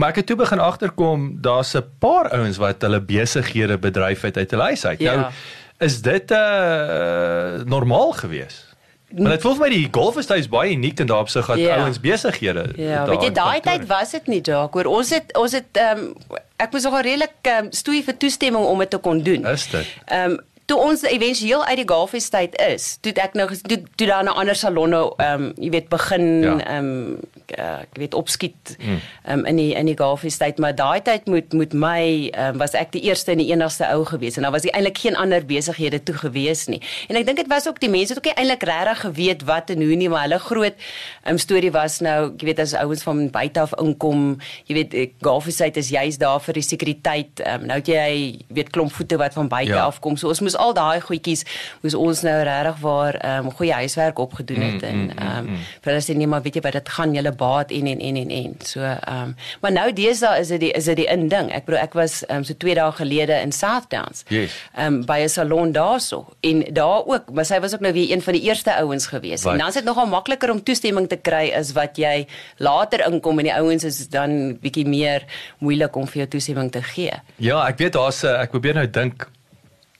[0.00, 4.36] Maar ek het toe begin agterkom daar's 'n paar ouens wat hulle besighede bedryf het
[4.36, 5.00] uit hulle huis uit.
[5.00, 5.14] Ja.
[5.14, 5.32] Nou
[5.78, 8.69] is dit uh normaal geweest?
[9.18, 11.76] Maar dit voel vir my die golfestyd is baie uniek in daardie opsig dat Ja.
[11.82, 14.84] ouens besighede Ja, daar weet jy daai tyd was dit nie dalk hoor.
[14.84, 16.14] Ons het ons het ehm um,
[16.56, 19.46] ek moes nogal redelik ehm um, stoei vir toestemming om dit te kon doen.
[19.46, 19.86] Is dit?
[20.06, 20.38] Ehm um,
[20.70, 24.30] toe ons éventueel uit die Golfes tyd is, toe ek nou toe, toe daar 'n
[24.30, 26.78] ander salonne ehm um, jy weet begin ehm ja.
[26.78, 27.18] um,
[27.58, 29.00] uh, ek weet opskiet ehm
[29.32, 32.76] um, in die in die Golfes tyd, maar daai tyd moet moet my um, was
[32.78, 36.02] ek die eerste en die enigste ou gewees en daar was eintlik geen ander besighede
[36.02, 36.80] toe gewees nie.
[37.08, 39.82] En ek dink dit was ook die mense het ook eintlik regtig geweet wat en
[39.82, 43.26] hoe nie, maar hulle groot ehm um, storie was nou, jy weet as ouens van
[43.30, 44.38] buite af inkom,
[44.70, 47.42] jy weet Golfes tyd is juist daar vir die sekuriteit.
[47.42, 49.84] Ehm um, nou het jy weet klomp voete wat van buite ja.
[49.90, 50.16] af kom.
[50.16, 51.44] So ons moes al daai goedjies
[51.82, 55.18] moes ons nou regtig waar ehm um, goeie huiswerk opgedoen het mm, en mm, mm,
[55.18, 57.90] ehm um, vir hulle sê nee maar weet jy wat dit gaan julle baat en
[57.92, 58.56] en en en en.
[58.72, 61.50] So ehm um, maar nou deesdae is dit die is dit die inding.
[61.56, 64.24] Ek bedoel ek was ehm um, so 2 dae gelede in Southdowns.
[64.28, 64.56] Yes.
[64.74, 68.12] Ehm um, by 'n salon daarso en daar ook, maar sy was ook nou weer
[68.12, 69.42] een van die eerste ouens gewees.
[69.42, 69.52] Wat?
[69.52, 73.38] En dan is dit nogal makliker om toestemming te kry as wat jy later inkom
[73.38, 75.24] en die ouens is dan bietjie meer
[75.58, 77.12] moeilik om vir jou toestemming te gee.
[77.36, 79.28] Ja, ek weet daar's ek probeer nou dink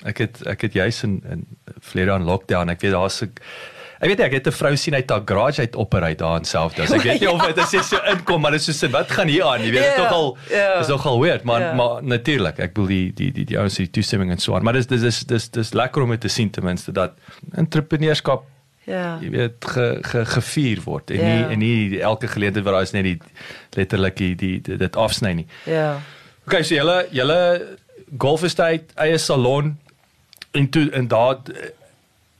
[0.05, 1.47] ek het ek het juis in in
[1.81, 3.33] vlede aan lockdown, ek weet daar's 'n
[4.01, 6.73] Ek weet ek het 'n vrou sien uit haar garage uit operate daar in self.
[6.75, 9.29] Dus ek weet nie of dit is so inkom maar dit is so wat gaan
[9.29, 9.61] hier aan?
[9.61, 10.81] Jy weet dit yeah, nogal yeah.
[10.81, 11.77] is nogal weird, maar yeah.
[11.77, 14.65] maar natuurlik, ek wil die die die die ouens die toestemming en so aan.
[14.65, 17.13] Maar dis dis dis dis dis lekker om te sien ten minste dat
[17.53, 18.45] entrepreneurskap
[18.89, 21.35] ja jy weet ge, ge, gevier word en yeah.
[21.35, 23.19] nie en nie elke geleentheid waar daar is net die
[23.77, 25.47] letterlik die, die, die dit afsny nie.
[25.69, 26.01] Ja.
[26.47, 27.77] Okay, so julle julle
[28.17, 29.77] golf estate eie salon
[30.51, 31.39] en toe en daar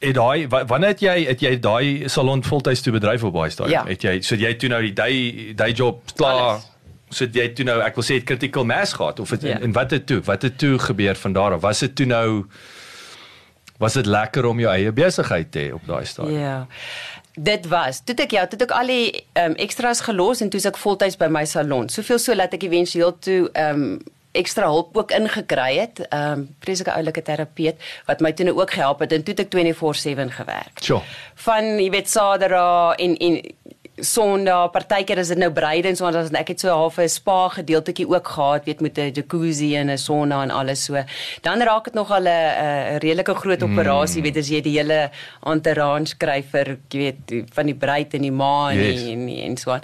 [0.01, 3.85] het daai wanneer het jy het jy daai salon voltyds toe bedryf op baie stadium
[3.85, 3.87] ja.
[3.87, 6.69] het jy so jy toe nou die day day job klaar Alles.
[7.11, 9.59] so jy toe nou ek wil sê het critical mass gehad of het, ja.
[9.59, 12.07] en, en wat het toe wat het toe gebeur van daar af was dit toe
[12.07, 12.47] nou
[13.81, 16.59] was dit lekker om jou eie besigheid te hê op daai stadium ja
[17.41, 18.01] Dit was.
[18.05, 19.05] Toe ek ja, toe ek al die
[19.39, 21.87] um, extras gelos en toe ek voltyds by my salon.
[21.89, 24.01] Soveel so dat ek eventueel toe ehm um,
[24.33, 26.01] ekstra hulp ook ingekry het.
[26.09, 29.47] Ehm um, vreeslike oulike terapeut wat my toe nou ook gehelp het en toe het
[29.47, 30.79] ek 24/7 gewerk.
[30.81, 31.03] Sure.
[31.35, 33.41] Van jy weet Sadera en en
[34.01, 37.09] Sondag, partykeer is dit nou breide en so en dan ek het so half 'n
[37.09, 40.95] spa gedeeltetjie ook gehad, weet met 'n jacuzzi en 'n sauna en alles so.
[41.43, 44.23] Dan raak dit nog al 'n redelike groot operasie, mm.
[44.23, 45.11] weet as jy die hele
[45.43, 49.03] entourage kry vir jy weet van die bruid en die ma en yes.
[49.03, 49.83] en, en so aan.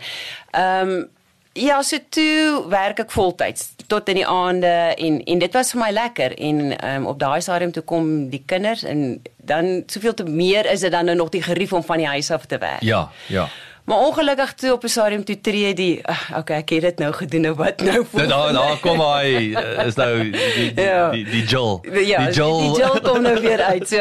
[0.50, 1.08] Ehm um,
[1.56, 5.80] Ja, so toe werk ek voltyds tot in die aande en en dit was vir
[5.80, 10.26] my lekker en um, op daai stadium toe kom die kinders en dan soveel te
[10.26, 12.82] meer is dit dan nou nog die gerief om van die huis af te werk.
[12.82, 13.48] Ja, ja.
[13.86, 16.02] Maar ongelukkig toe op 'n stadium toe tree die
[16.36, 18.26] okay, ek het dit nou gedoen nou wat nou voor.
[18.26, 19.54] Nou daar kom hy
[19.86, 21.10] is nou die die ja.
[21.10, 21.84] die, die Joel.
[21.92, 22.60] Ja, die Joel.
[22.60, 23.88] Die, die Joel kom nou weer uit.
[23.88, 23.98] So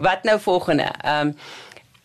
[0.00, 0.92] wat nou volgende?
[1.00, 1.36] Ehm um,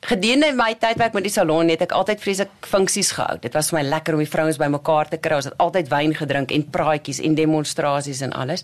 [0.06, 3.40] Gedurende my tydwerk met die salon het ek altyd vreeslik funksies gehou.
[3.42, 5.40] Dit was vir my lekker om die vrouens bymekaar te kry.
[5.40, 8.62] Ons het altyd wyn gedrink en praatjies en demonstrasies en alles.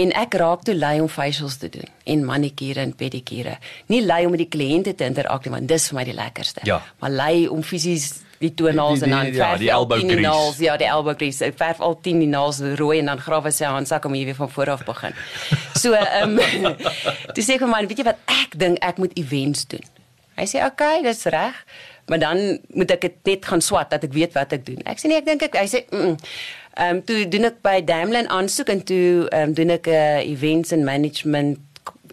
[0.00, 3.58] En ek raak toe lui om facials te doen en manikure en pedikure.
[3.92, 6.64] Nie lui om met die kliënte te interakteer want dis vir my die lekkerste.
[6.64, 6.80] Ja.
[7.04, 10.64] Maar lui om fisies die toenails en dan ja, die elbow grease.
[10.64, 11.44] Ja, die elbow grease.
[11.44, 14.40] Ek verf al 10 die naels rooi en dan grawe sy handsak om hier weer
[14.40, 15.16] van voor af begin.
[15.76, 16.74] So, ehm um,
[17.36, 19.84] dis ek vir my, weet jy wat ek dink ek moet events doen.
[20.36, 21.58] Hy sê oké, okay, dis reg,
[22.06, 24.82] maar dan moet ek dit net gaan swat dat ek weet wat ek doen.
[24.84, 26.16] Ek sê nee, ek dink ek hy sê ehm mm,
[26.86, 30.32] um, toe doen ek by Damlin aansoek en toe ehm um, doen ek 'n uh,
[30.32, 31.58] events and management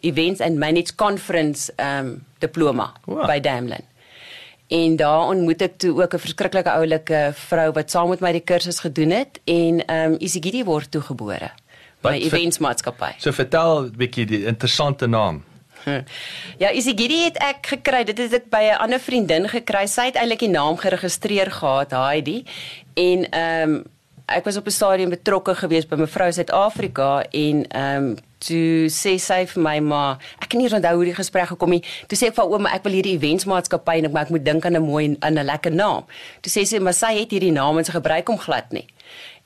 [0.03, 3.27] events and manage conference ehm um, diploma wow.
[3.27, 3.83] by Damlin.
[4.67, 8.47] En daar ontmoet ek toe ook 'n verskriklike oulike vrou wat saam met my die
[8.51, 11.51] kursus gedoen het en ehm um, Isigidi word toegebore
[12.01, 13.13] by events maatskappy.
[13.17, 15.43] So vertel 'n bietjie die interessante naam.
[16.61, 18.03] Ja, Isigidi het ek gekry.
[18.03, 19.85] Dit het ek by 'n ander vriendin gekry.
[19.87, 22.43] Sy het eintlik die naam geregistreer gehad, Heidi.
[22.93, 23.83] En ehm um,
[24.25, 29.15] ek was op 'n stadium betrokke geweest by mevrou Suid-Afrika en ehm um, toe sê
[29.19, 31.85] sy vir my maar ek kan nie onthou hoe die gesprek gekom het.
[32.07, 34.65] Toe sê ek vir ouma ek wil hierdie eventsmaatskappy en ek maar ek moet dink
[34.65, 36.03] aan 'n mooi aan 'n lekker naam.
[36.41, 38.87] Toe sê sy maar sy het hierdie naam en sy gebruik hom glad nie.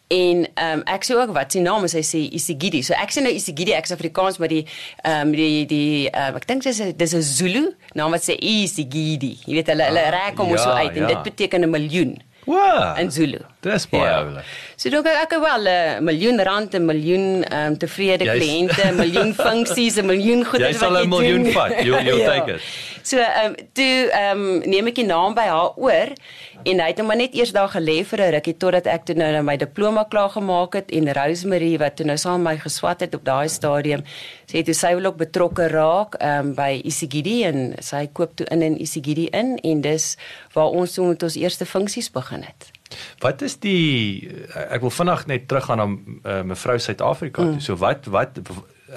[0.08, 2.80] En ehm um, ek sê ook wat sy naam is, hy sê Isigidi.
[2.86, 4.63] So ek sê nou Isigidi, ek is Afrikaans maar die
[5.04, 9.36] ehm um, die die um, ek dink dis dis 'n Zulu naam wat sê Isigidi.
[9.43, 11.12] Jy weet hulle hulle ah, rek hom ja, so uit en ja.
[11.12, 12.15] dit beteken 'n miljoen.
[12.48, 12.96] Wow.
[12.96, 13.41] In Zulu.
[13.60, 14.22] Dis baie ja.
[14.24, 14.46] oulik.
[14.80, 18.88] So dan ek ek wel 'n uh, miljoen rand, 'n miljoen ehm um, tevrede kliënte,
[18.88, 20.96] 'n miljoen funksies, 'n miljoen goede wat jy doen.
[20.96, 21.84] Jy sal 'n miljoen vat.
[21.84, 22.32] You you ja.
[22.32, 22.62] take it.
[23.08, 26.10] So ehm um, toe ehm um, neem ek die naam by haar oor
[26.67, 29.43] en hy het hom net eers daar gelê vir 'n rukkie totdat ek toe nou
[29.48, 33.15] my diploma klaar gemaak het en Rosemary wat toe nou saam met my geswat het
[33.15, 34.04] op daai stadium
[34.52, 38.48] sê toe sy wil ook betrokke raak ehm um, by Isigidi en sy koop toe
[38.52, 40.17] in in Isigidi in en dis
[40.54, 42.72] waar ons toe met ons eerste funksies begin het.
[43.24, 44.28] Wat is die
[44.67, 47.41] ek wil vinnig net teruggaan na uh, mevrou Suid-Afrika.
[47.41, 47.60] Mm.
[47.60, 48.39] So wat wat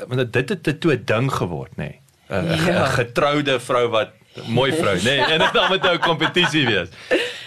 [0.09, 1.85] want dit het 'n toe ding geword, nê.
[1.85, 2.10] Nee.
[2.31, 2.85] 'n Ja.
[2.87, 4.09] getroude vrou wat
[4.47, 5.03] mooi vrou, nê.
[5.03, 6.89] Nee, en dit dan met nou 'n kompetisie wees.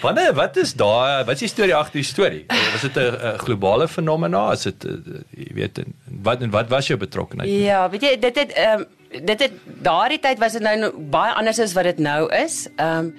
[0.02, 2.46] Wanneer wat is daai wat is die storie agter die storie?
[2.72, 4.52] Was dit 'n globale fenomena?
[4.52, 4.92] Is dit uh,
[5.30, 5.80] jy weet
[6.22, 7.50] wat en wat was jou betrokkeheid?
[7.50, 8.86] Ja, weet jy, dit het ehm um,
[9.26, 12.68] dit het daardie tyd was dit nou no- baie anders as wat dit nou is.
[12.76, 13.14] Ehm um,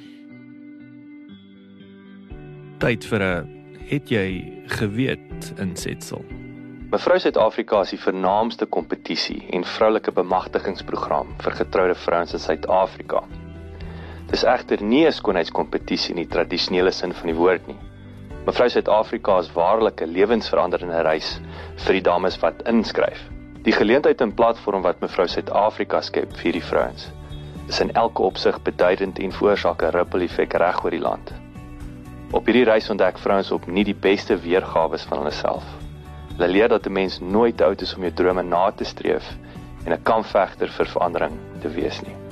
[2.79, 3.48] Tyd vir 'n
[3.88, 6.24] het jy geweet insetsel.
[6.95, 13.25] Mevrou Suid-Afrika is die vernaamste kompetisie en vroulike bemagtigingsprogram vir getroude vrouens in Suid-Afrika.
[14.31, 17.77] Dis egter nie 'n skoonheidskompetisie in die tradisionele sin van die woord nie.
[18.47, 21.41] Mevrou Suid-Afrika is waarlik 'n lewensveranderende reis
[21.85, 23.27] vir die dames wat inskryf.
[23.65, 27.11] Die geleentheid en platform wat Mevrou Suid-Afrika skep vir hierdie vrouens
[27.69, 31.33] is in elke opsig beduidend en veroorsaak 'n ripple effek reg oor die land.
[32.31, 35.84] Op hierdie reis ontdek vrouens opnuut die beste weergawe van hulle self.
[36.35, 39.25] Hulle leer dat 'n mens nooit oud is om jou drome na te streef
[39.85, 42.25] en 'n kampvegter vir verandering te wees nie.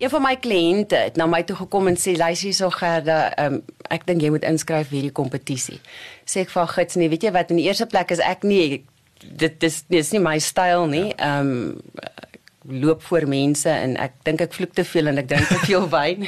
[0.00, 3.58] een van my kliënte het na my toe gekom en sê luister hierso Gerda, um,
[3.92, 5.76] ek dink jy moet inskryf vir hierdie kompetisie.
[6.24, 8.84] Sê ek vir gits nee, weet jy wat in die eerste plek is ek nie
[9.20, 11.10] dit dis dis nie my styl nie.
[11.18, 12.08] Ehm um,
[12.70, 15.86] loop voor mense en ek dink ek vloek te veel en ek drink te veel
[15.96, 16.26] wyn.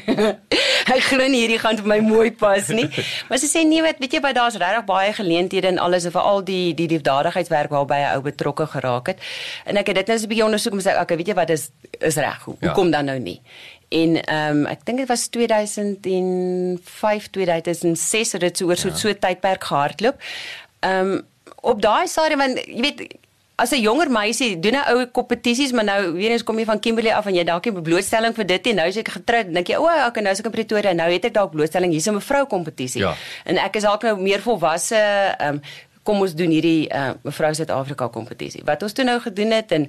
[0.87, 2.89] Ek glo nie hierdie gaan vir my mooi pas nie.
[3.29, 6.11] Maar sy sê nee, wat weet jy wat daar's regtig baie geleenthede en alles en
[6.13, 9.19] veral die die liefdadigheidswerk waarby hy ou betrokke geraak het.
[9.65, 11.51] En ek het dit net so 'n bietjie ondersoek om sê okay, weet jy wat
[11.51, 12.43] is is reg.
[12.45, 12.67] Hoe, Ja.
[12.67, 13.41] hoe kom dan nou nie?
[13.93, 19.09] En ehm um, ek dink dit was 2005 2006 het dit so oor so so
[19.09, 20.17] 'n tydperk gehardloop.
[20.81, 21.23] Ehm um,
[21.61, 23.15] op daai stadium want jy weet
[23.63, 26.81] as 'n jonger meisie doen 'n ou kompetisies maar nou weer eens kom jy van
[26.81, 29.55] Kimberley af en jy dalk 'n blootstelling vir dit en nou is ek getroud en
[29.55, 32.09] dink jy o, okay, nou is ek in Pretoria nou het ek dalk blootstelling hier's
[32.09, 33.01] 'n mevrou kompetisie.
[33.01, 33.15] Ja.
[33.45, 35.63] En ek is dalk nou meer volwasse ehm um,
[36.03, 38.63] kom ons doen hierdie uh, mevrou Suid-Afrika kompetisie.
[38.67, 39.89] Wat ons toe nou gedoen het en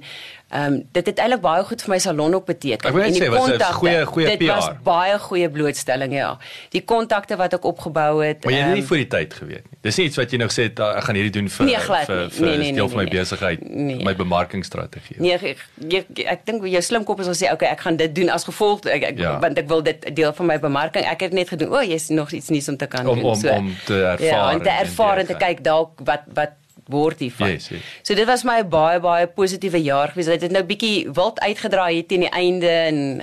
[0.54, 2.88] ehm um, dit het eintlik baie goed vir my salon ook beteken.
[2.88, 4.76] Ek wil net sê, was 'n goeie- goeie Dit was PR.
[4.84, 6.38] baie goeie blootstelling ja.
[6.70, 8.44] Die kontakte wat ek opgebou het.
[8.44, 9.78] Maar jy het ehm, nie voor die tyd geweet nie.
[9.80, 12.06] Dis nie iets wat jy nog sê "Ah, ek gaan hierdie doen vir Nee, glad
[12.06, 14.04] vir vir Nee, nee, deel nee, van my nee, besigheid, Nee.
[14.04, 15.16] my bemarkingsstrategie.
[15.18, 15.58] Nee, ek,
[15.92, 18.44] ek, ek dink jou slim kop is om sê okay, ek gaan dit doen as
[18.44, 19.38] gevolg ek, ek Ja.
[19.40, 21.04] want ek wil dit deel van my bemarking.
[21.04, 23.24] Ek het net gedoen, o, oh, jy's nog iets nuuts om te kan Om- doen.
[23.24, 26.20] om- om te ervaar Ja, en te en- en ervaar en te kyk dalk wat
[26.34, 26.50] wat
[26.88, 27.54] word hiervan.
[27.54, 27.80] Yes, yes.
[28.02, 30.26] So dit was my 'n baie baie positiewe jaar gewees.
[30.26, 33.20] Dit het nou bietjie wild uitgedraai hier teen die einde en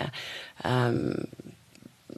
[0.64, 1.30] ehm um,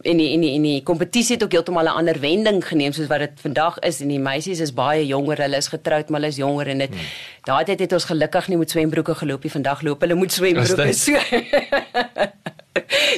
[0.03, 3.07] en die en die en die kompetisie het ook heeltemal 'n ander wending geneem soos
[3.07, 6.31] wat dit vandag is en die meisies is baie jonger, hulle is getroud, maar hulle
[6.31, 7.05] is jonger en dit hmm.
[7.43, 9.51] daai tyd het ons gelukkig nie met swembroeke geloop nie.
[9.51, 10.93] Vandag loop hulle met swembroeke.
[10.93, 11.11] So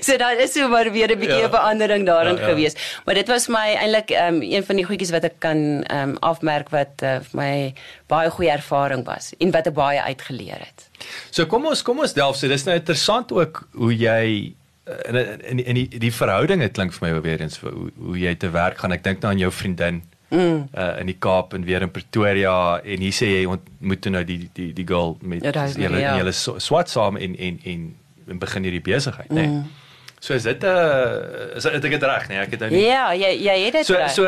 [0.02, 1.50] So daar is so maar weer 'n bietjie 'n Ja.
[1.50, 2.48] verandering daarin Ja, ja.
[2.48, 2.74] gewees.
[3.06, 6.70] Maar dit was my eintlik um, een van die goedjies wat ek kan um, afmerk
[6.70, 7.74] wat uh, vir my
[8.08, 10.90] baie goeie ervaring was en wat ek baie uitgeleer het.
[11.32, 15.40] So kom ons kom ons delf so dis nou interessant ook hoe jy eh, in
[15.46, 18.36] in in die die verhouding het klink vir my weer eens vir hoe hoe jy
[18.36, 18.92] te werk gaan.
[18.92, 20.68] Ek dink nou aan jou vriendin mm.
[20.78, 24.50] uh, in die Kaap en weer in Pretoria en hier sê jy ontmoet nou die
[24.54, 26.12] die die girl met Ja, julle Maria.
[26.12, 27.96] en julle so- swat saam en en en
[28.30, 29.46] en begin hierdie besigheid, né?
[29.48, 29.62] Nee.
[30.20, 32.86] So is dit 'n uh, is het ek dit reg, nee, ek het nou nie.
[32.86, 34.12] Ja, jy jy het dit So reg.
[34.12, 34.24] so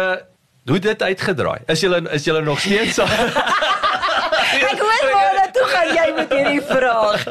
[0.68, 1.60] hoe het dit uitgedraai?
[1.68, 3.08] Is julle is julle nog steeds saam?
[3.08, 7.26] Ek hoor waar dat toe gaan jy met hierdie vraag.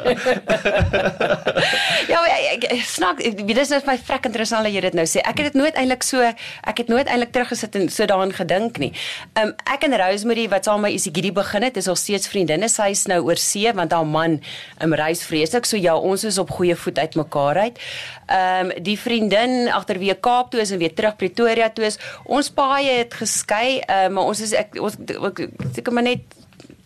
[2.13, 2.21] ja,
[2.55, 5.23] ek, ek snaak, ek- dit is net my vrek interessant dat jy dit nou sê.
[5.23, 8.79] Ek het dit nooit eintlik so ek het nooit eintlik teruggesit en so daaraan gedink
[8.83, 8.93] nie.
[9.41, 12.69] Um ek en Rosemary wat saam met my Isigiri begin het, is al steeds vriendinne.
[12.73, 14.39] Sy is nou oor see want haar man
[14.85, 15.67] um, reis vreeslik.
[15.67, 17.81] So ja, ons is op goeie voet uit mekaar uit.
[18.31, 21.99] Um die vriendin agter wie Kaap toe is en weer terug Pretoria toe is.
[22.25, 25.43] Ons paai het geskei, um, maar ons is ek ons ek,
[25.77, 26.25] seker maar net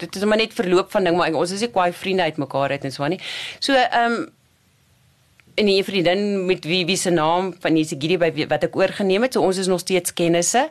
[0.00, 2.70] dit is maar net verloop van ding maar ons is nie kwaai vriende uit mekaar
[2.70, 3.22] uit en so aan nie.
[3.58, 4.28] So ehm um,
[5.60, 9.26] en die vriendin met wie wie se naam van die Sigiri by wat ek oorgeneem
[9.26, 10.68] het, so ons is nog steeds kennisse.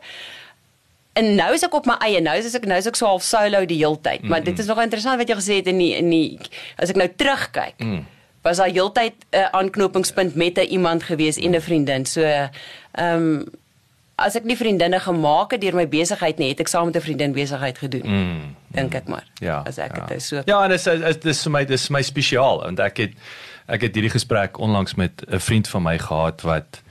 [1.19, 2.21] En nou is ek op my eie.
[2.23, 4.25] Nou is ek nou is ek so half solo die heeltyd.
[4.29, 6.39] Maar dit is nog interessant wat jy gesê het in die in die
[6.79, 7.77] as ek nou terugkyk.
[7.83, 8.05] Mm.
[8.45, 12.05] Was daar heeltyd 'n uh, aanknopingspunt met 'n iemand gewees en 'n vriendin.
[12.05, 12.49] So ehm
[12.95, 13.45] um,
[14.25, 17.01] as ek nie vriendinne gemaak het deur my besigheid nie, het ek saam met 'n
[17.01, 18.05] vriendin besigheid gedoen.
[18.05, 18.55] Mm.
[18.71, 19.25] Dink ek maar.
[19.39, 19.63] Ja.
[19.65, 20.05] As ek ja.
[20.05, 22.97] dit so Ja, en dis is dis vir my dis vir my spesiaal want ek
[22.97, 23.11] het
[23.67, 26.81] ek het hierdie gesprek onlangs met 'n vriend van my gehad wat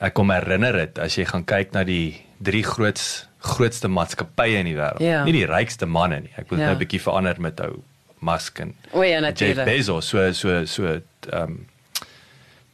[0.00, 4.64] ek kom herinner het as jy gaan kyk na die drie groots grootste maatskappye in
[4.66, 5.00] die wêreld.
[5.00, 5.24] Ja.
[5.24, 6.32] Nie die rykste manne nie.
[6.36, 6.64] Ek wil Ja.
[6.66, 7.82] nou 'n bietjie verander met ou
[8.20, 9.64] Musk en O ja, Jeff natuurlik.
[9.64, 11.66] Bezos so so so ehm um,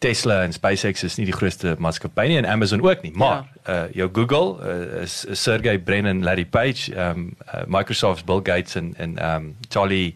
[0.04, 3.78] Tesla en SpaceX is nie die grootste maatskappy nie en Amazon ook nie, maar ja.
[3.86, 8.44] uh jou Google uh, is, is Sergey Brin en Larry Page, um uh, Microsoft's Bill
[8.44, 10.14] Gates en en um Charlie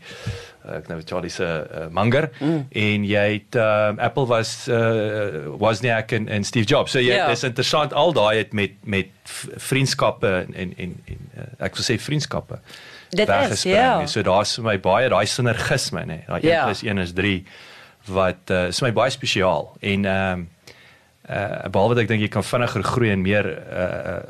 [0.77, 2.67] ek nou Charlie se uh, Munger mm.
[2.83, 6.93] en jy het uh, Apple was uh, Wozniak en, en Steve Jobs.
[6.93, 7.29] So jy yeah.
[7.29, 7.37] Ja.
[7.37, 9.33] is interessant al daai het met met
[9.69, 12.61] vriendskappe en en en, en uh, ek wil sê vriendskappe.
[13.17, 14.07] Dit is ja.
[14.07, 16.21] So daar's vir my baie daai sinergisme nê.
[16.29, 16.69] Daai 1 yeah.
[16.93, 17.41] 1 is 3
[18.13, 20.55] wat uh, is my baie spesiaal en ehm uh,
[21.29, 24.21] uh behalwe dat ek dink jy kan vinniger groei en meer uh,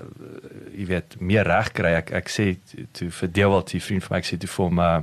[0.75, 2.49] jy weet meer reg kry ek ek sê
[2.93, 4.99] toe vir Dewald die vriend van my ek sê toe vir hom uh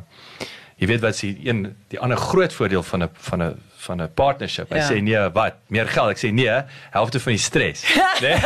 [0.76, 4.14] jy weet wat s'ie een die ander groot voordeel van 'n van 'n van 'n
[4.14, 4.70] partnership.
[4.70, 4.90] Hy ja.
[4.90, 5.54] sê nee, wat?
[5.68, 6.10] Meer geld.
[6.10, 6.56] Ek sê nee,
[6.90, 7.84] helfte van die stres.
[8.24, 8.38] nee.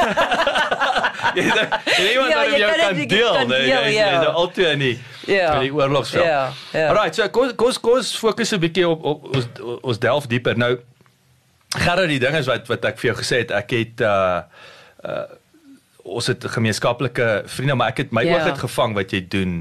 [1.37, 3.67] jy jy iemand ja, wat jy kan deel, nee.
[3.67, 4.23] Jy is ja.
[4.23, 4.95] altyd in die
[5.29, 5.53] ja.
[5.53, 6.25] in die oorlogsveld.
[6.25, 6.51] Ja.
[6.73, 6.87] ja.
[6.89, 9.47] Alright, so kom kom kom fokus 'n bietjie op op ons
[9.81, 10.57] ons delf dieper.
[10.57, 10.77] Nou
[11.77, 14.41] gaan die ding is wat wat ek vir jou gesê het, ek het uh
[15.05, 15.27] uh
[16.09, 18.39] ons het gemeenskaplike vriende, maar ek het my ja.
[18.39, 19.59] oog het gevang wat jy doen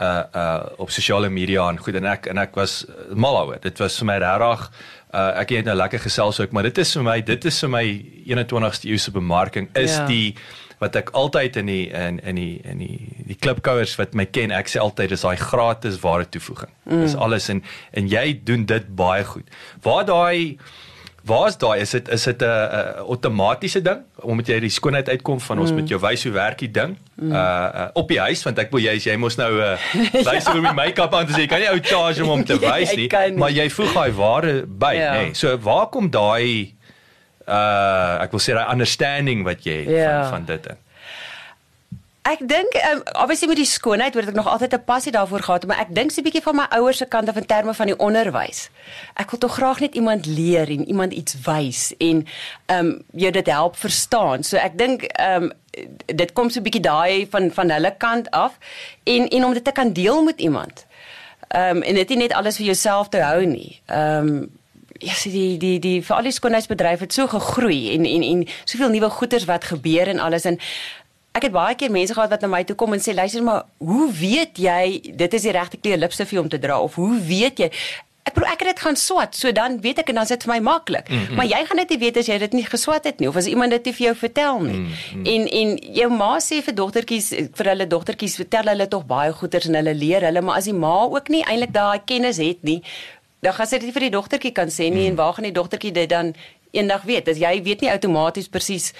[0.00, 3.60] uh uh op sosiale media en goed en ek en ek was mal oor.
[3.60, 4.70] Dit was vir my regtig
[5.12, 7.72] uh ek het nou lekker gesels ook, maar dit is vir my dit is vir
[7.72, 7.84] my
[8.28, 10.06] 21ste eeuse bemarking is ja.
[10.06, 10.36] die
[10.78, 14.52] wat ek altyd in die in in die in die die klipkouers wat my ken,
[14.54, 16.72] ek sê altyd dis daai gratis ware toevoeging.
[16.84, 17.04] Mm.
[17.06, 17.62] Dis alles en
[17.92, 19.48] en jy doen dit baie goed.
[19.82, 20.58] Waar daai
[21.26, 21.80] Waar is daai?
[21.80, 25.76] Is dit is dit 'n outomatiese ding omdat jy die skoonheid uitkom van ons mm.
[25.76, 26.96] met jou wys hoe werk die ding?
[27.14, 27.32] Mm.
[27.32, 29.74] Uh, uh op die huis want ek wil jy jy mos nou uh
[30.30, 31.48] wys hoe my make-up aan te sê.
[31.50, 34.92] Kan jy ou charge om om te wys nie, maar jy voeg daai ware by,
[34.94, 35.12] ja.
[35.12, 35.24] nê.
[35.24, 35.34] Nee.
[35.34, 36.75] So waar kom daai
[37.48, 40.22] uh ek wil sê daai understanding wat jy het ja.
[40.22, 40.82] van van dit in?
[42.26, 45.66] Ek dink um, obviously met die skoonheid word ek nog altyd 'n passie daarvoor gehad,
[45.66, 47.86] maar ek dink so 'n bietjie van my ouers se kant af in terme van
[47.86, 48.70] die onderwys.
[49.14, 52.26] Ek wil tog graag net iemand leer en iemand iets wys en
[52.66, 54.42] ehm um, jy dit help verstaan.
[54.42, 55.52] So ek dink ehm um,
[56.06, 58.58] dit kom so 'n bietjie daai van van hulle kant af
[59.04, 60.86] en en om dit te kan deel met iemand.
[61.48, 63.80] Ehm um, en dit nie net alles vir jouself te hou nie.
[63.86, 64.50] Ehm um,
[64.98, 68.46] Ja, sien die die die vir al die skoonheidsbedryf het so gegroei en en en
[68.64, 70.60] soveel nuwe goeders wat gebeur en alles en
[71.36, 73.66] ek het baie keer mense gehad wat na my toe kom en sê luister maar
[73.78, 77.64] hoe weet jy dit is die regte kleur lipstif om te dra of hoe weet
[77.64, 77.70] jy
[78.26, 80.46] ek probeer ek het dit gaan swat so dan weet ek en dan is dit
[80.46, 81.36] vir my maklik mm -hmm.
[81.38, 83.46] maar jy gaan dit nie weet as jy dit nie geswat het nie of as
[83.46, 85.26] iemand dit nie vir jou vertel nie mm -hmm.
[85.32, 87.28] en en jou ma sê vir dogtertjies
[87.58, 90.74] vir hulle dogtertjies vertel hulle tog baie goeters en hulle leer hulle maar as die
[90.74, 92.82] ma ook nie eintlik daai kennis het nie
[93.44, 95.10] dan gaan sy dit vir die dogtertjie kan sê nie mm.
[95.12, 96.34] en waar gaan die dogtertjie dit dan
[96.76, 98.92] eendag weet as jy weet nie outomaties presies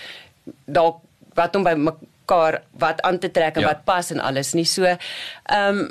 [0.65, 1.03] dalk
[1.37, 3.75] wat om by mekaar wat aan te trek en ja.
[3.75, 5.87] wat pas en alles nie so ehm um,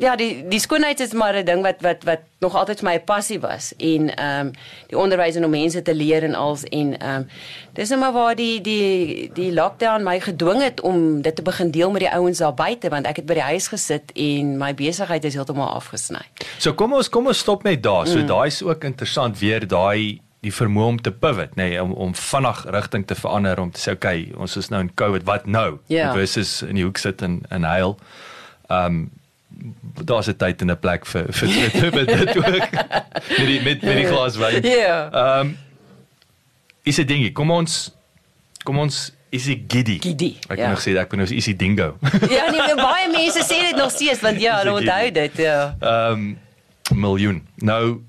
[0.00, 2.94] ja die die skoonheid is maar 'n ding wat wat wat nog altyd vir my
[2.94, 4.52] 'n passie was en ehm um,
[4.88, 7.28] die onderwys en om mense te leer en als en ehm um,
[7.72, 11.70] dis net maar waar die die die lockdown my gedwing het om dit te begin
[11.70, 14.74] deel met die ouens daar buite want ek het by die huis gesit en my
[14.74, 16.24] besigheid is heeltemal afgesny.
[16.58, 18.06] So kom ons kom ons stop net daar.
[18.06, 18.26] So mm.
[18.26, 22.14] daai is ook interessant weer daai die vermoë om te pivot, nê, nee, om om
[22.14, 25.78] vinnig rigting te verander om te sê okay, ons is nou in COVID, wat nou?
[25.86, 26.06] Yeah.
[26.06, 26.12] Ja.
[26.12, 27.98] Versus in die hoek sit en en huil.
[28.68, 29.10] Um
[30.04, 32.70] daar's 'n tyd en 'n plek vir vir dit met dit ook.
[33.38, 34.62] met die met met die glas wyn.
[34.62, 35.10] Ja.
[35.40, 35.56] Um
[36.82, 37.32] is 'n dingie.
[37.32, 37.90] Kom ons
[38.64, 39.98] kom ons is hy giddy.
[40.02, 40.36] Giddy.
[40.48, 40.70] Ek ja.
[40.70, 41.96] nog sê ek ben nou is hy dingo.
[42.36, 45.74] ja, nee, baie mense sê dit nog steeds want ja, hulle onthou dit, ja.
[45.80, 46.38] Um
[46.94, 47.42] miljoen.
[47.62, 48.02] Nou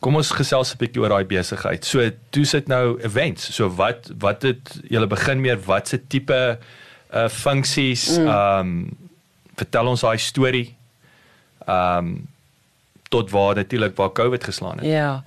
[0.00, 1.84] kom ons gesels 'n bietjie oor daai besigheid.
[1.84, 3.54] So toe sit nou events.
[3.54, 6.58] So wat wat het julle begin meer wat se tipe
[7.14, 8.28] uh funksies mm.
[8.28, 8.70] um
[9.54, 10.76] vertel ons daai storie.
[11.66, 12.28] Um
[13.10, 14.86] tot waar natuurlik waar COVID geslaan het.
[14.86, 15.24] Ja.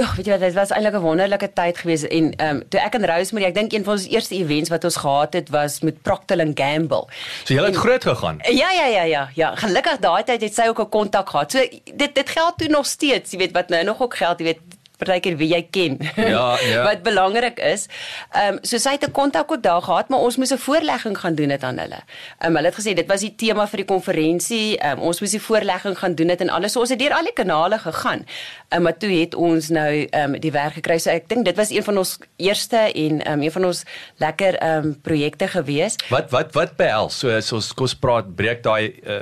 [0.00, 2.80] Ja, weet jy wat, dit was eintlik 'n wonderlike tyd geweest en ehm um, toe
[2.80, 5.80] ek en Rosemary, ek dink een van ons eerste events wat ons gehad het was
[5.80, 7.04] met Procter and Gamble.
[7.44, 8.38] So jy het en, groot gegaan.
[8.42, 9.54] Ja, ja, ja, ja, ja.
[9.54, 11.52] Gelukkig daai tyd het sy ook 'n kontak gehad.
[11.52, 11.58] So
[11.94, 14.60] dit dit geld toe nog steeds, jy weet wat nou nog ook geld, jy weet
[15.00, 15.98] partykeer wie jy ken.
[16.16, 16.84] Ja, ja.
[16.88, 17.86] wat belangrik is.
[18.32, 21.18] Ehm um, so sy het 'n kontak ook daar gehad, maar ons moes 'n voorlegging
[21.18, 22.00] gaan doen dit aan hulle.
[22.38, 24.78] Ehm um, hulle het gesê dit was die tema vir die konferensie.
[24.78, 26.72] Ehm um, ons moes die voorlegging gaan doen dit en alles.
[26.72, 28.26] So ons het deur al die kanale gegaan.
[28.68, 30.98] Ehm um, maar toe het ons nou ehm um, die werk gekry.
[30.98, 33.84] So ek dink dit was een van ons eerste en ehm um, een van ons
[34.16, 35.96] lekker ehm um, projekte gewees.
[36.08, 37.18] Wat wat wat behels?
[37.18, 39.20] So so ons kos praat breek daai uh,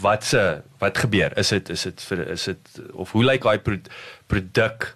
[0.00, 1.34] wat se wat gebeur?
[1.38, 3.58] Is dit is dit vir is dit of hoe lyk daai
[4.28, 4.92] produk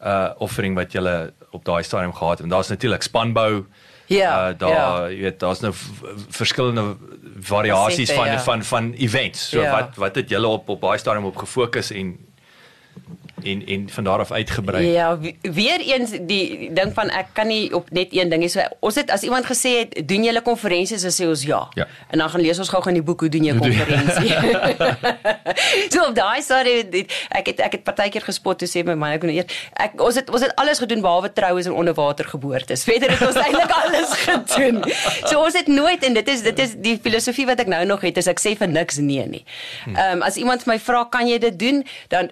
[0.00, 1.02] uh offering wat jy
[1.50, 2.46] op daai stadium gehad het?
[2.46, 3.64] Want daar's natuurlik spanbou.
[4.06, 4.50] Ja.
[4.50, 5.08] Uh daar ja.
[5.08, 5.72] jy weet daar's nou
[6.28, 6.96] verskillende
[7.40, 8.40] variasies van ja.
[8.40, 9.48] van van events.
[9.48, 9.70] So ja.
[9.70, 12.16] wat wat het julle op op daai stadium op gefokus en
[13.44, 14.86] en en van daar af uitgebrei.
[14.92, 18.48] Ja, we- weer eens die ding van ek kan nie op net een ding hê.
[18.48, 21.68] So ons het as iemand gesê het doen julle konferensies dan sê ons ja.
[21.74, 21.86] Ja.
[22.10, 24.34] En dan gaan lees ons gou gaan die boek hoe doen jy konferensie.
[25.92, 27.06] so op daai stadium
[27.40, 30.18] ek het ek het partykeer gespot toe sê my man ek kon eers ek ons
[30.18, 32.84] het ons het alles gedoen behalwe troues en onderwater geboortes.
[32.88, 34.82] Verder het ons eintlik alles gedoen.
[35.26, 38.00] So ons het nooit en dit is dit is die filosofie wat ek nou nog
[38.06, 39.44] het is ek sê vir niks nee nie.
[39.94, 41.82] Ehm um, as iemand my vra kan jy dit doen
[42.12, 42.30] dan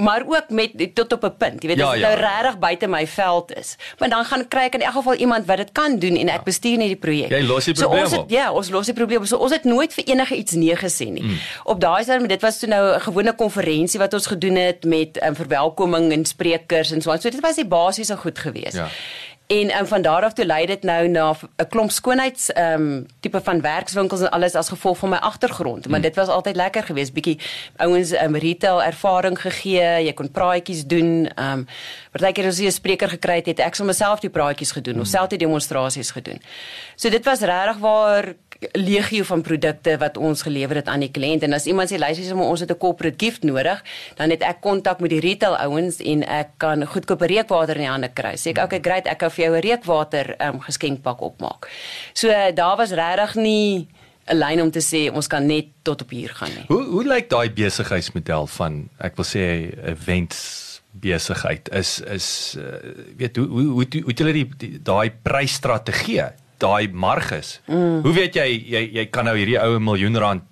[0.00, 1.62] maar ook met tot op 'n punt.
[1.62, 2.08] Jy weet Ja, as dit ja.
[2.08, 3.76] nou regtig buite my veld is.
[3.98, 6.44] Maar dan gaan kry ek in elk geval iemand wat dit kan doen en ek
[6.44, 7.30] bestuur net die projek.
[7.30, 8.30] Jy los die so probleem ons het.
[8.30, 9.26] Ja, ons los die probleem.
[9.26, 11.22] So ons het nooit vir enige iets nee gesê nie.
[11.22, 11.38] Mm.
[11.64, 15.22] Op daai stadium dit was toe nou 'n gewone konferensie wat ons gedoen het met
[15.22, 17.20] um, verwelkoming en sprekers en so aan.
[17.20, 18.74] So dit was die basiese goed geweest.
[18.74, 18.88] Ja.
[19.50, 23.06] En um, van daar af toe lei dit nou na 'n klomp skoonheids ehm um,
[23.20, 25.88] tipe van werkswinkels en alles as gevolg van my agtergrond.
[25.88, 27.38] Maar dit was altyd lekker geweest, bietjie
[27.76, 31.26] ouens um, retail ervaring gegee, jy kon praatjies doen.
[31.34, 31.66] Ehm um,
[32.10, 35.06] partykeer as jy 'n spreker gekry het, het ek sommer self die praatjies gedoen of
[35.06, 36.40] self die demonstrasies gedoen.
[36.96, 41.44] So dit was regtig waar legio van produkte wat ons gelewer het aan die kliënt.
[41.46, 43.82] En as iemand sê luister jy ons het 'n corporate gift nodig
[44.16, 47.90] dan het ek kontak met die retail ouens en ek kan goedkoop reukwater in die
[47.90, 48.36] hande kry.
[48.36, 51.70] Sê ek okay great ek kan vir jou 'n reukwater um, geskenkpak opmaak.
[52.12, 53.88] So uh, daar was regtig nie
[54.28, 56.64] 'n lyn om te sê ons kan net tot op hier gaan nie.
[56.68, 62.64] Hoe hoe lyk daai besigheidsmodel van ek wil sê events besigheid is is uh,
[63.16, 66.24] weet hoe hoe hoe hoe het julle die, die daai prysstrategie
[66.60, 68.00] daai marges mm.
[68.04, 70.42] hoe weet jy jy jy kan nou hierdie ou 'n miljoen rand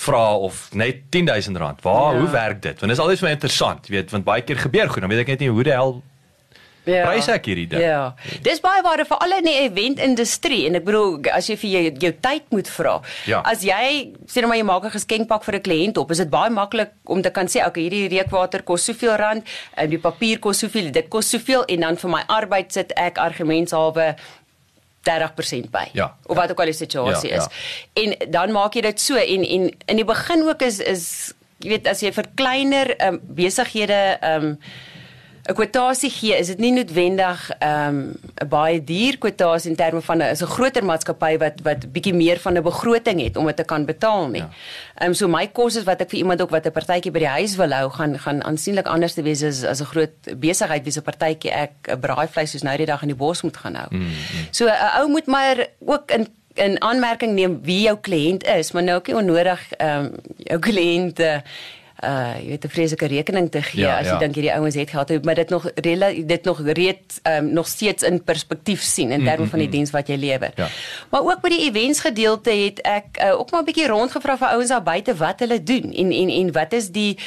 [0.00, 2.20] vra of net 10000 rand waar Ja.
[2.20, 4.88] hoe werk dit want dit is altyd my interessant jy weet want baie keer gebeur
[4.88, 6.00] goed dan weet ek net nie hoe die hel
[6.88, 7.04] Ja.
[7.04, 7.82] Prys ek hierdie ding?
[7.84, 8.14] Ja.
[8.44, 11.70] Dis baie waar vir alle in die event industrie en ek bedoel as jy vir
[11.70, 12.94] jou, jou tyd moet vra.
[13.28, 13.42] Ja.
[13.44, 16.30] As jy sê nou maar jy maak 'n geskenkpak vir 'n kliënt op, is dit
[16.30, 19.44] baie maklik om te kan sê okay, hierdie reukwater kos soveel rand,
[19.76, 23.18] en die papier kos soveel, dit kos soveel en dan vir my arbeid sit ek
[23.18, 24.16] argumentshalwe
[25.02, 25.86] 30% by.
[25.92, 26.16] Ja.
[26.26, 27.46] Of wat ook al die situasie Ja, ja.
[27.46, 27.48] is.
[28.04, 31.68] En dan maak jy dit so en en in die begin ook is is jy
[31.76, 34.54] weet as jy vir kleiner um, besighede um
[35.48, 38.12] 'n kwotasie gee, is dit nie noodwendig um
[38.42, 42.14] 'n baie duur kwotasie in terme van 'n is 'n groter maatskappy wat wat bietjie
[42.14, 44.40] meer van 'n begroting het om dit te kan betaal nie.
[44.40, 44.50] Ehm
[45.00, 45.06] Ja.
[45.06, 47.56] um, so my kos wat ek vir iemand ook wat 'n partytjie by die huis
[47.56, 51.02] wil hou, gaan gaan aansienlik anders te wees as as 'n groot besigheid wie se
[51.02, 53.86] partytjie ek 'n braaivleis soos nou die dag in die bos moet gaan hou.
[53.90, 54.12] Mm, mm.
[54.50, 58.82] So 'n ou moet maar ook in in aanmerking neem wie jou kliënt is, maar
[58.82, 61.36] nou ook nie onnodig ehm um, jou kliënt uh,
[62.04, 64.18] uh jy weet 'n vreeslike rekening te gee Ja, as jy ja.
[64.18, 68.24] dink hierdie ouens het geld, maar dit nog dit nog reed um, nog steeds in
[68.24, 70.52] perspektief sien in terme van die diens wat jy lewer.
[70.56, 70.68] Ja.
[71.10, 74.48] Maar ook by die events gedeelte het ek uh, ook maar 'n bietjie rondgevra vir
[74.48, 77.18] ouens daar buite wat hulle doen en en en wat is die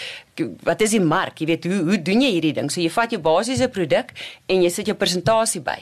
[0.64, 1.40] wat is die mark?
[1.40, 2.72] Jy weet hoe hoe doen jy hierdie ding?
[2.72, 4.14] So jy vat jou basiese produk
[4.48, 5.80] en jy sit jou presentasie by.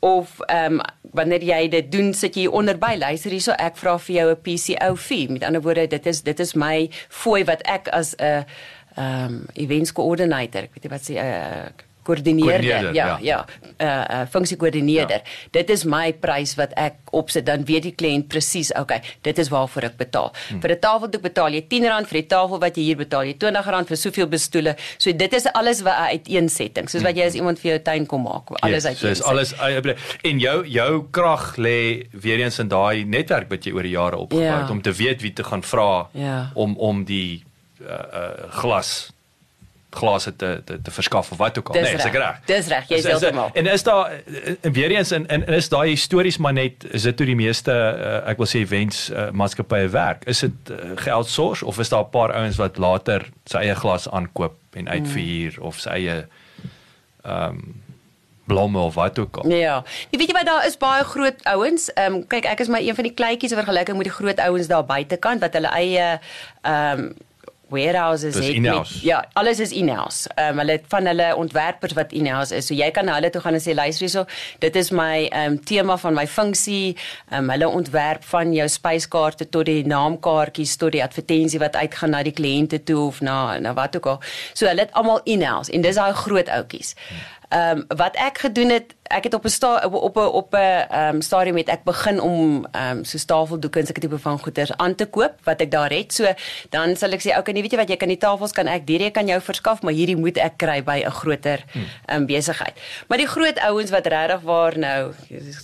[0.00, 0.82] Of ehm um,
[1.12, 2.94] wanneer jy dit doen, sit jy onderby.
[2.96, 5.28] Luister hierso, ek vra vir jou 'n PCO fee.
[5.28, 8.44] Met ander woorde, dit is dit is my fooi wat ek as 'n
[8.96, 13.46] ehm um, events coördinator, ek weet nie wat sê 'n uh, koördineerder, Koördineerder, ja, ja.
[13.80, 15.22] ja, uh, uh funksiekoördineerder.
[15.24, 15.50] Ja.
[15.60, 19.50] Dit is my prys wat ek opsit, dan weet die kliënt presies, okay, dit is
[19.52, 20.32] waarvoor ek betaal.
[20.48, 20.60] Hmm.
[20.62, 23.86] Vir 'n tafeldoek betaal jy R10 vir die tafel wat jy hier betaal, jy R20
[23.86, 24.76] vir soveel bestoele.
[24.98, 28.06] So dit is alles wat 'n uiteensetting, soos wat jy as iemand vir jou tuin
[28.06, 29.54] kom maak, alles yes, so is alles
[30.22, 34.16] en jou jou krag lê weer eens in daai netwerk wat jy oor die jare
[34.16, 34.60] opgebou Ja.
[34.62, 36.50] het om te weet wie te gaan vra Ja.
[36.54, 37.44] om om die
[37.80, 39.12] uh, uh, glas
[39.90, 41.74] glase te te te verskaf of wat ook al.
[41.74, 42.38] Dis nee, is ek reg.
[42.46, 43.50] Dis reg, jy Is- heeltemal.
[43.52, 47.02] En is daar eh, en weer eens en en is daai stories maar net is
[47.02, 50.24] dit hoe die meeste uh, ek wil sê events uh, maatskappye werk?
[50.30, 54.08] Is dit uh, geoutsource of is daar 'n paar ouens wat later sy eie glas
[54.10, 55.66] aankoop en uitverhuur mm.
[55.66, 56.18] of sy eie
[57.22, 57.82] ehm um,
[58.50, 59.50] blomme of wat ook al?
[59.50, 59.82] Ja.
[60.10, 61.92] Jy weet jy wat daar is baie groot ouens.
[61.94, 64.66] Ehm um, kyk ek is maar een van die kleintjies vergelyking met die groot ouens
[64.66, 66.06] daar buitekant wat hulle eie
[66.62, 67.12] ehm um,
[67.70, 68.58] warehouses Dis het.
[68.60, 70.28] met- Ja, alles is in-house.
[70.34, 72.66] Ehm um, hulle het van hulle ontwerpers wat in-house is.
[72.66, 74.24] So jy kan na hulle toe gaan en sê luister hierso,
[74.58, 76.96] dit is my ehm um, tema van my funksie.
[77.30, 82.10] Ehm um, hulle ontwerp van jou spyskaarte tot die naamkaartjies tot die advertensie wat uitgaan
[82.10, 84.20] na die kliënte toe of na na wat ook al.
[84.52, 86.94] So hulle het almal in-house en dis daai groot ouetjies.
[87.50, 91.14] Ehm um, wat ek gedoen het, ek het op 'n op 'n op 'n ehm
[91.14, 94.70] um, stadium het ek begin om ehm um, so tafeldoeke en sulke tipe van goeder
[94.76, 96.12] aan te koop wat ek daar het.
[96.12, 96.32] So
[96.68, 98.86] dan sal ek sê, okay, nee, weet jy wat, jy kan die tafels kan ek
[98.86, 101.64] direk aan jou verskaf, maar hierdie moet ek kry by 'n groter
[102.06, 102.74] ehm um, besigheid.
[103.08, 105.12] Maar die groot ouens wat regtig waar nou,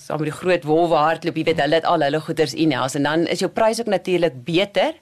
[0.06, 3.02] saam met die groot wolwe hardloop, jy weet, hulle het al hulle goederes in-house en
[3.02, 4.92] dan is jou prys ook natuurlik beter.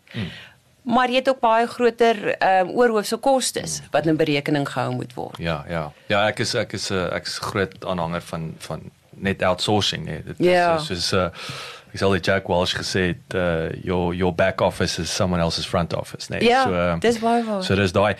[0.84, 5.14] Maar jy het ook baie groter ehm um, oorhoofse kostes wat in berekening gehou moet
[5.14, 5.38] word.
[5.38, 5.92] Ja, ja.
[6.12, 8.80] Ja, ek is ek is 'n uh, ek is groot aanhanger van van
[9.16, 10.22] net outsourcing, nee.
[10.24, 10.74] Dit Ja.
[10.76, 11.28] is soos uh
[11.94, 15.66] ek sal die Jack Walsh gesê het uh your your back office is someone else's
[15.66, 16.42] front office, nee.
[16.44, 17.62] Ja, uh, dis baie waar.
[17.64, 18.16] So dis daai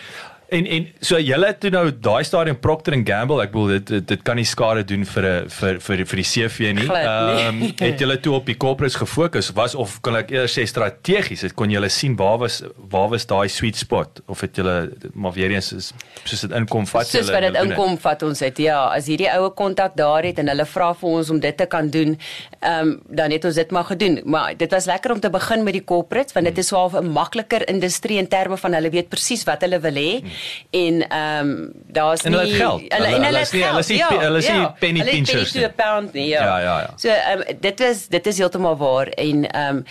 [0.49, 3.87] En en so julle het toe nou daai stadium Procter and Gamble, ek bedoel dit
[3.95, 6.85] dit, dit kan nie skade doen vir 'n vir vir vir die CV nie.
[6.85, 7.71] Glad nie.
[7.79, 11.41] het julle toe op die corporates gefokus was of kan ek eers sê strategies?
[11.41, 15.33] Het kon julle sien waar was waar was daai sweet spot of het julle maar
[15.33, 15.93] weer eens is
[16.23, 18.57] soos dit inkom vat Soos wat dit inkom vat ons dit.
[18.57, 21.65] Ja, as hierdie oue kontak daar het en hulle vra vir ons om dit te
[21.65, 22.17] kan doen,
[22.61, 24.21] ehm um, dan het ons dit maar gedoen.
[24.25, 27.09] Maar dit was lekker om te begin met die corporates want dit is swaar 'n
[27.09, 30.34] makliker industrie in terme van hulle weet presies wat hulle wil hê.
[30.71, 32.81] En ehm um, daar's En nie hulle het geld.
[32.93, 33.69] Hulle en hulle is het nie- geld.
[33.71, 34.75] hulle is nie- ja, hulle is nie ja.
[34.79, 36.27] penny Hulle pinchers penny to a pound nie.
[36.27, 36.93] Ja, Ja, ja, ja.
[36.97, 39.85] So ehm um, dit is dit is heeltemal waar en ehm um,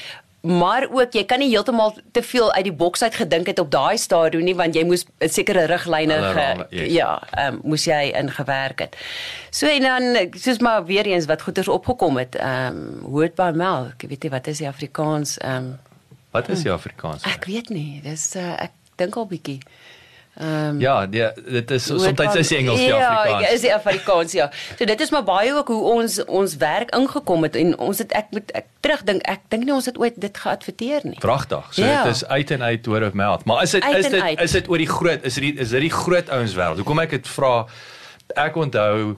[0.44, 3.70] maar ook jy kan nie heeltemal te veel uit die boks uit gedink het op
[3.70, 6.92] daai stadium nie want jy moes sekere riglyne Hulle yes.
[6.92, 8.96] ja, ehm um, moes jy ingewerk het.
[9.50, 13.50] So en dan soos maar weer eens wat goeders opgekom het, ehm um, hoort by
[13.54, 15.78] melk, ek weet nie wat is die Afrikaans ehm um,
[16.30, 17.22] Wat is die Afrikaans?
[17.24, 19.60] ek weet nie, dis uh, ek dink al bietjie.
[20.34, 23.52] Ehm Ja, die, dit is soms is die Engels die Ja, Afrikaans.
[23.52, 24.50] is die Afrikaans ja.
[24.78, 28.12] So dit is maar baie ook hoe ons ons werk ingekom het en ons het
[28.12, 31.18] ek moet ek terugdink ek dink nie ons het ooit dit geadverteer nie.
[31.22, 31.66] Pragtig.
[31.70, 32.02] So Ja.
[32.02, 33.44] dit is uit en uit word of mouth.
[33.44, 34.40] Maar is dit Uit is dit uit.
[34.40, 36.76] is dit oor die groot is dit is dit die groot ouens wêreld.
[36.82, 37.66] Hoekom ek dit vra
[38.34, 39.16] ek onthou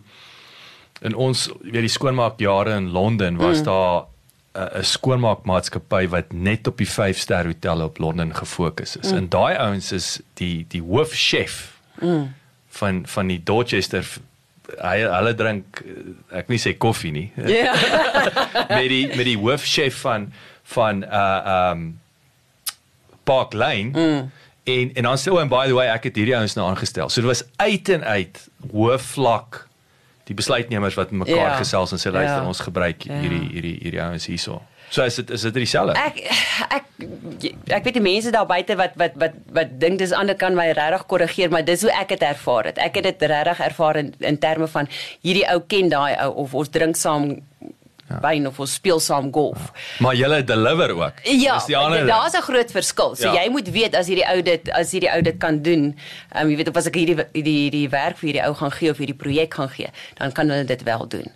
[1.00, 3.64] in ons weet die skoonmaakjare in Londen was mm.
[3.64, 4.04] daar
[4.56, 9.10] 'n skoonmaakmaatskappy wat net op die 5-ster hotelle op Londen gefokus is.
[9.10, 9.16] Mm.
[9.16, 12.32] En daai ouens is die die hoofchef mm.
[12.68, 14.04] van van die Dorchester
[14.74, 17.28] hy hulle drink eh, ek nie sê koffie nie.
[17.36, 17.74] Ja.
[18.78, 20.32] met die met die hoofchef van
[20.76, 21.86] van uh um
[23.26, 23.90] Park Lane.
[23.92, 24.30] Mm.
[24.64, 27.10] En en dan sê oh and by the way ek het hierdie ouens nou aangestel.
[27.10, 28.42] So dit was uit en uit
[28.72, 29.66] hoë vlak
[30.26, 31.56] die besluitnemers wat mekaar Ja.
[31.60, 32.46] gesels en sê luister Ja.
[32.46, 33.14] ons gebruik Ja.
[33.20, 34.62] hierdie hierdie hierdie ouens hierso.
[34.90, 35.94] So is dit is dit dieselfde?
[35.98, 36.18] Ek
[36.70, 36.84] ek
[37.74, 40.68] ek weet die mense daar buite wat wat wat wat dink dis ander kan my
[40.72, 42.78] regtig korrigeer, maar dis hoe ek dit ervaar het.
[42.78, 44.88] Ek het dit regtig ervaar in, in terme van
[45.22, 47.40] hierdie ou ken daai ou of ons drink saam
[48.08, 48.20] ja.
[48.22, 49.70] wyn of ons speel saam golf.
[49.72, 49.80] Ja.
[50.04, 51.12] Maar julle deliver ook.
[51.22, 51.58] Ja,
[52.06, 53.14] daar's 'n groot verskil.
[53.16, 53.42] So Ja.
[53.42, 55.96] jy moet weet as hierdie ou dit as hierdie ou dit kan doen.
[56.32, 58.70] Ehm um, jy weet of as ek hierdie hierdie hierdie werk vir hierdie ou gaan
[58.72, 61.26] gee of hierdie projek gaan gee, dan kan hulle dit wel doen.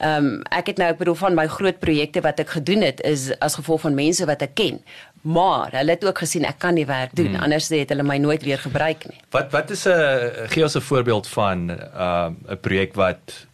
[0.00, 3.00] Ehm um, ek het nou ek bedoel van my groot projekte wat ek gedoen het
[3.00, 4.80] is as gevolg van mense wat ek ken.
[5.26, 7.34] Maar hulle het ook gesien ek kan die werk doen.
[7.34, 7.42] Hmm.
[7.42, 9.18] Anders het hulle my nooit weer gebruik nie.
[9.30, 13.46] Wat wat is 'n gee ons 'n voorbeeld van 'n um, 'n projek wat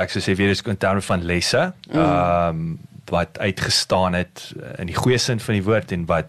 [0.00, 2.78] ek sou sê weer is in terme van lesse, ehm um,
[3.10, 6.28] wat uitgestaan het in die goeie sin van die woord en wat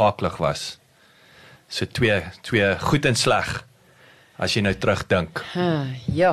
[0.00, 0.78] aaklig was.
[1.68, 3.50] So twee twee goed en sleg
[4.40, 5.42] as jy nou terugdink.
[5.52, 6.32] Ha, ja.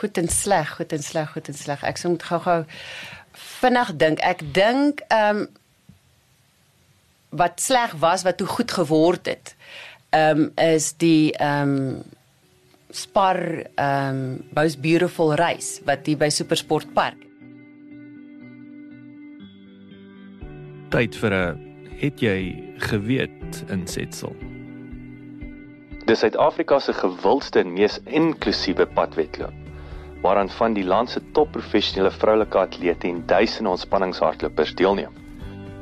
[0.00, 1.82] Goed en sleg, goed en sleg, goed en sleg.
[1.84, 2.58] Ek sou moet gou-gou
[3.60, 4.20] vinnig dink.
[4.20, 5.48] Ek dink ehm um,
[7.30, 9.54] wat sleg was wat toe goed geword het.
[10.10, 12.02] Ehm um, is die ehm um,
[12.90, 13.38] Spar
[13.74, 17.18] ehm um, Most Beautiful Race wat hier by Supersport Park.
[20.90, 21.58] Tyd vir 'n
[22.00, 22.38] het jy
[22.82, 24.34] geweet insetsel.
[26.06, 29.54] Dis Suid-Afrika se gewildste en mees inklusiewe padwedloop,
[30.22, 35.12] waaraan van die land se topprofessionele vroulike atlete en duisende ontspanningshardlopers deelneem.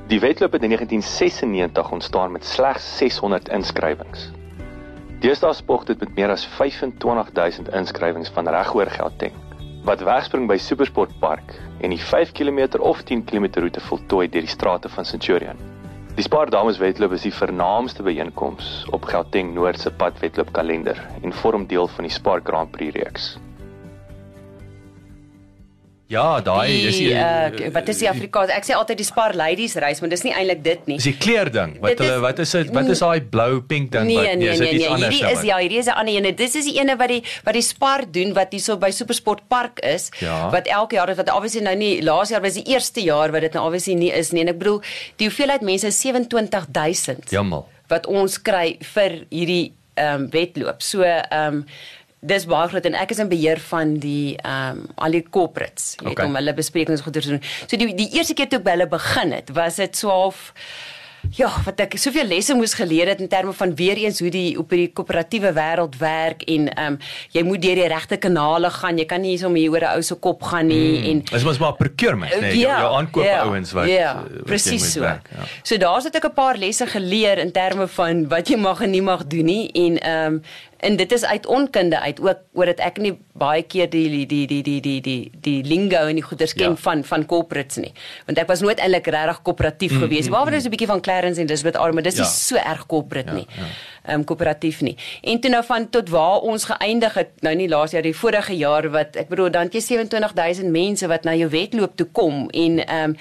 [0.09, 4.31] Die wedloop het in 1996 ontstaan met slegs 600 inskrywings.
[5.19, 9.35] Deesdae spog dit met meer as 25000 inskrywings van regoor Gauteng,
[9.89, 14.47] wat wegspring by Supersport Park en die 5 km of 10 km roete voltooi deur
[14.47, 15.59] die strate van Centurion.
[16.15, 21.67] Die Spar Dameswedloop is die vernaamste byeenkoms op Gauteng Noord se padwedloop kalender en vorm
[21.67, 23.33] deel van die Spar Grand Prix reeks.
[26.09, 28.49] Ja, daai dis die uh, wat is die Afrikaans?
[28.55, 30.97] Ek sê altyd die Spar Ladies race, maar dis nie eintlik dit nie.
[30.97, 31.75] Dis die kleurding.
[31.83, 32.71] Wat Dit is- hulle wat is dit?
[32.73, 34.95] Wat is daai blou pink ding Nee, wat nee, is dit nee, iets nee.
[34.95, 36.33] anders Hierdie is ja, hierdie is 'n ander ene.
[36.35, 39.81] Dis is die ene wat die wat die Spar doen wat hierso by Supersport Park
[39.85, 40.09] is.
[40.25, 40.49] Ja.
[40.51, 43.43] Wat elke jaar is wat obviously nou nie laas jaar was die eerste jaar wat
[43.43, 44.41] dit nou obviously nie is nie.
[44.41, 44.81] En ek bedoel
[45.21, 47.65] die hoeveelheid mense is 27000 Jammer.
[47.89, 50.81] wat ons kry vir hierdie ehm um, wedloop.
[50.83, 51.65] So ehm um,
[52.21, 55.95] dis baie groot en ek is in beheer van die ehm um, al die corporates.
[55.99, 56.27] Jy weet Okay.
[56.27, 57.43] om hulle besprekings goed te doen.
[57.67, 60.53] So die die eerste keer toe ek by hulle begin het, was dit 12
[61.35, 64.57] ja, wat ek soveel lesse moes geleer het in terme van weer eens hoe die
[64.59, 66.99] op die koöperatiewe wêreld werk en ehm um,
[67.35, 68.99] jy moet deur die regte kanale gaan.
[68.99, 71.09] Jy kan nie hiersom hier oor 'n ou se kop gaan nie mm.
[71.11, 74.31] en Dis mos maar procurement, nee, Ja, jou, jou aankoop ja, ouens wat Ja, wat
[74.31, 75.01] jy presies so.
[75.01, 75.45] werk, ja.
[75.63, 78.91] So daar's het ek 'n paar lesse geleer in terme van wat jy mag en
[78.91, 80.43] nie mag doen nie en ehm um,
[80.81, 84.27] en dit is uit onkunde uit ook oor dit ek nie baie keer die die
[84.27, 86.77] die die die die die, die lingo en die goeders ken Ja.
[86.77, 87.93] van van corporates nie.
[88.27, 90.29] Want ek was nooit eintlik regtig koöperatief mm, gewees.
[90.29, 92.23] Behalwe mm, 'n bietjie van Clarence en Elizabeth Arm, maar dis Ja.
[92.23, 93.47] nie so erg corporate Ja, nie.
[93.57, 93.63] ja.
[94.09, 94.97] Ehm um, koöperatief nie.
[95.23, 98.57] En toe nou van tot waar ons geëindig het, nou nie laas jaar die vorige
[98.57, 102.79] jaar wat ek bedoel dan jy 27000 mense wat na jou wedloop toe kom en
[102.87, 103.17] ehm um,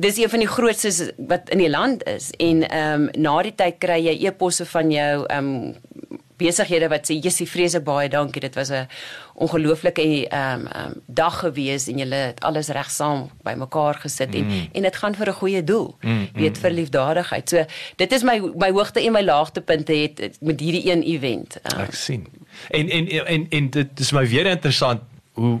[0.00, 3.54] dis een van die grootstes wat in die land is en ehm um, na die
[3.54, 5.74] tyd kry jy e-posse van jou ehm um,
[6.38, 8.86] besighede wat sê Jessie vrese baie dankie dit was 'n
[9.34, 14.46] ongelooflike ehm um, um, dag gewees en julle het alles reg saam bymekaar gesit en
[14.46, 14.68] Mm.
[14.72, 15.96] en dit gaan vir 'n goeie doel
[16.34, 17.64] weet vir liefdadigheid so
[17.96, 21.94] dit is my my hoogte en my laagtepunte het met hierdie een event um, Ek
[21.94, 22.26] sien.
[22.70, 25.00] En en en en dit is my weer interessant
[25.32, 25.58] hoe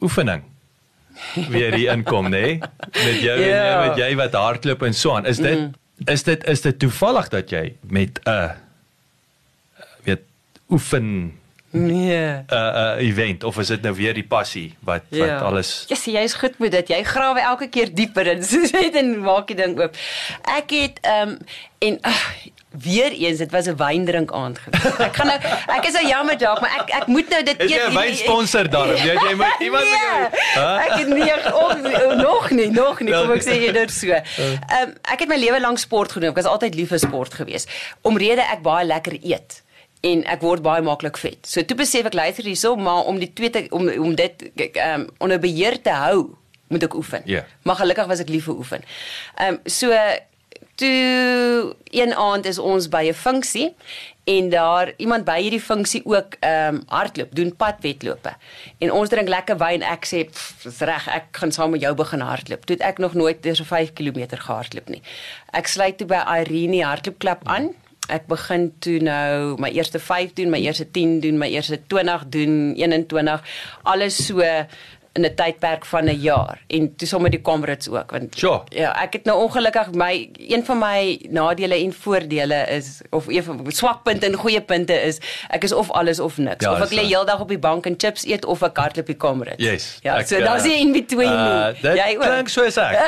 [0.00, 0.42] oefening
[1.48, 2.40] weer hier inkom, nê?
[2.40, 2.58] Nee?
[2.92, 3.82] Met jou Ja.
[3.82, 5.26] en met jy wat hardloop en so aan.
[5.26, 5.72] Is dit mm.
[6.04, 8.50] is dit is dit toevallig dat jy met 'n uh,
[10.70, 11.38] oefen
[11.70, 15.38] nee 'n uh, uh, event of is dit nou weer die passie wat wat Ja.
[15.38, 16.88] alles Ja, sien jy's goed met dit.
[16.88, 18.42] Jy grawe elke keer dieper in.
[18.44, 19.96] So net en maak die ding oop.
[20.42, 21.38] Ek het ehm um,
[21.78, 22.14] en uh,
[22.82, 24.96] weer eens, dit was 'n wyndrink aand gewees.
[24.98, 25.38] Ek gaan nou
[25.76, 28.70] ek is nou jammer dalk, maar ek ek moet nou dit Is jy 'n wynsponsor
[28.70, 28.96] daar?
[29.06, 33.12] Jy jy moet iemand nee, met jou Ek het nie of, nog nie, nog nie.
[33.12, 34.06] Kom ek sê jy dit so.
[34.08, 36.30] Ehm um, ek het my lewe lank sport gedoen.
[36.30, 37.66] Ek was altyd lief vir sport gewees.
[38.02, 39.62] Omrede ek baie lekker eet
[40.00, 41.46] en ek word baie maklik vet.
[41.46, 45.00] So toe besef ek luister hierso, maar om die twee te om om dit ehm
[45.00, 46.36] um, onder beheer te hou,
[46.68, 47.22] moet ek oefen.
[47.24, 47.44] Ja.
[47.62, 48.84] Maar gelukkig was ek lief vir oefen.
[49.36, 49.94] Ehm um, so
[50.78, 53.74] toe een aand is ons by 'n funksie
[54.24, 58.32] en daar iemand by hierdie funksie ook ehm um, hardloop, doen padwedlope.
[58.78, 59.82] En ons drink lekker wyn.
[59.82, 62.98] Ek sê, "Pff, "Dis reg, ek gaan saam met jou begin hardloop." Toe het ek
[62.98, 65.02] nog nooit deur so 5 km gehardloop nie.
[65.50, 67.74] Ek sluit toe by Irene hardloopklub aan.
[68.08, 72.24] Ek begin toe nou my eerste 5 doen, my eerste 10 doen, my eerste 20
[72.32, 73.42] doen, 21,
[73.82, 74.40] alles so
[75.18, 78.62] in 'n tydperk van 'n jaar en toe sommer die comrades ook want Sure.
[78.70, 83.42] ja, ek het nou ongelukkig my een van my nadele en voordele is of een
[83.42, 85.18] van swakpunte en goeie punte is
[85.50, 86.64] ek is of alles of niks.
[86.64, 89.16] Ja, of ek lê heeldag op die bank en chips eet of ek hardloop die
[89.16, 89.64] comrades.
[89.66, 89.98] Yes.
[90.02, 91.80] Ja, Ek, so daar's nie in between Uh, nie.
[91.82, 92.22] dit Jy ook.
[92.22, 92.96] klink soos ek.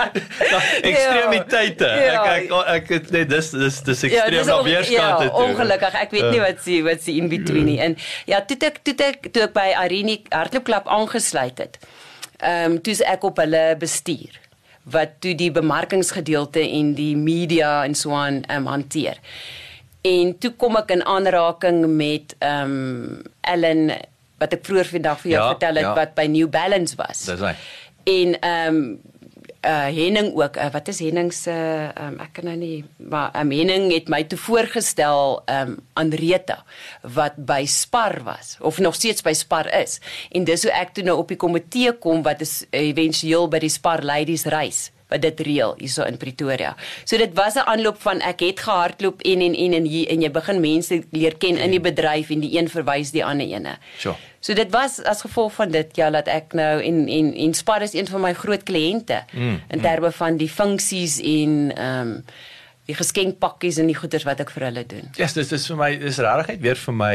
[0.90, 1.86] Ekstreemiteite.
[1.86, 2.24] Ja.
[2.24, 5.44] Ek ek ek nee, dis dis dis Ja, ekstreem dis na weerskante ja, toe.
[5.44, 5.94] ongelukkig.
[6.00, 6.46] Ek weet nie Ja.
[6.46, 7.78] wat sie wat sie in between nie.
[7.80, 9.68] En ja, toe ek toe ek toe ek by
[10.28, 11.78] Arini hardloopklub aangesluit het.
[12.40, 14.38] Ehm um, toe ek op hulle bestuur
[14.90, 19.18] wat toe die bemarkingsgedeelte en die media en so aan ehm um, hanteer.
[20.02, 23.90] En toe kom ek in aanraking met ehm um, Ellen
[24.40, 25.94] wat ek vroeër vandag vir jou Ja, vertel het ja.
[25.94, 27.26] wat by New Balance was.
[27.28, 27.54] Dis hy.
[28.04, 29.00] En ehm um,
[29.60, 33.34] uh Henning ook uh, wat is Henning se uh, um, ek kan nou nie maar
[33.36, 36.62] um, Henning het my toe voorgestel um aan Rita
[37.02, 39.98] wat by Spar was of nog steeds by Spar is.
[40.32, 43.72] En dis hoe ek toe nou op die komitee kom wat is éventueel by die
[43.72, 46.74] Spar Ladies reis wat dit reël hierso in Pretoria.
[47.04, 50.22] So dit was 'n aanloop van ek het gehardloop en en en en hier en
[50.22, 53.78] jy begin mense leer ken in die bedryf en die een verwys die ander ene.
[53.98, 54.16] Sure.
[54.40, 57.82] So dit was as gevolg van dit ja dat ek nou en en en Spar
[57.82, 62.24] is een van my groot kliënte mm, in terme van die funksies en ehm um,
[62.90, 65.10] die geskenkpakkies en die goeders wat ek vir hulle doen.
[65.14, 67.14] Ja, yes, dis dis vir my dis regtig weer vir my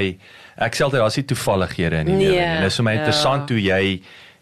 [0.67, 2.45] ek sê altyd daar's nie toevallighede in die Nee, lewe nie.
[2.45, 3.01] En Dit is vir my ja.
[3.01, 3.81] interessant hoe jy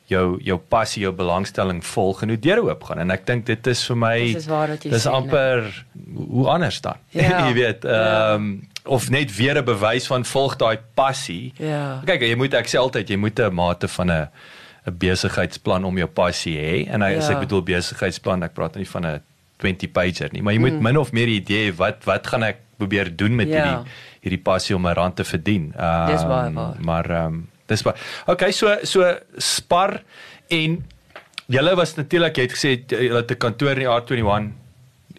[0.07, 3.85] jou jou passie, jou belangstelling volg en hoe deure oopgaan en ek dink dit is
[3.87, 5.85] vir my Dis is waar wat jy dis sê, amper
[6.29, 6.95] hoe anders dan.
[7.11, 7.89] Ja, jy weet, ja.
[8.33, 11.53] ehm um, of net weer 'n bewys van volg daai passie.
[11.57, 12.01] Ja.
[12.05, 14.27] Kyk, jy moet ek sê altyd jy moet 'n mate van 'n
[14.87, 17.33] 'n besigheidsplan om jou passie hê en hy, as Ja.
[17.35, 19.21] ek bedoel besigheidsplan, ek praat nie van 'n
[19.57, 20.81] 20 pager nie, maar jy moet Mm.
[20.83, 23.53] min of meer 'n idee hê wat wat gaan ek probeer doen met Ja.
[23.63, 23.91] hierdie
[24.23, 25.73] hierdie passie om 'n rand te verdien.
[25.77, 26.75] Ehm Dis baie waar.
[26.81, 27.95] Maar ehm um, dis baie.
[28.27, 30.01] Okay, so so Spar
[30.49, 30.83] en
[31.51, 34.62] julle was natuurlik jy het gesê julle het 'n kantoor in die R21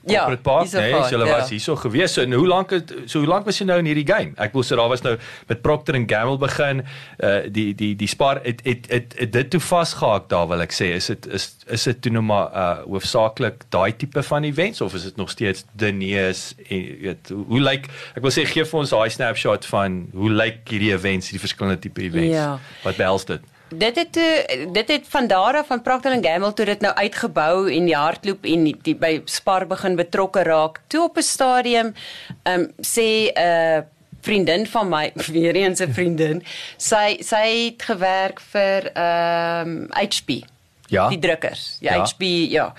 [0.07, 1.37] Ja, Corporate Park, hierso nee, gehad, julle ja.
[1.39, 2.13] was hierso gewees.
[2.13, 4.35] So en hoe lank het so hoe lank was jy nou in hierdie game?
[4.43, 5.15] Ek wil sê daar was nou
[5.49, 6.83] met Procter and Gamble begin,
[7.25, 10.77] uh die die die Spar het het het, het dit toe vasgehaak daar wil ek
[10.77, 10.91] sê.
[10.99, 14.95] Is dit is is dit toe nou maar uh hoofsaaklik daai tipe van events of
[14.95, 18.81] is dit nog steeds dinees en weet hoe, hoe lyk ek wil sê gee vir
[18.85, 22.37] ons daai snapshot van hoe lyk hierdie events, hierdie verskillende tipe events.
[22.37, 22.59] Ja.
[22.85, 23.54] Wat behels dit?
[23.79, 27.73] Dit het toe dit het van daar af van Procter Gamble toe dit nou uitgebou
[27.73, 30.81] en die hardloop en die, die by Spar begin betrokke raak.
[30.87, 31.95] Toe op 'n stadium
[32.43, 33.83] ehm um, sê 'n uh,
[34.21, 36.43] vriendin van my, weer eens 'n vriendin,
[36.77, 40.45] sy sy het gewerk vir ehm um, HP.
[40.87, 41.09] Ja.
[41.09, 41.77] Die drukkers.
[41.81, 42.03] Ja, Ja.
[42.03, 42.73] HP, ja.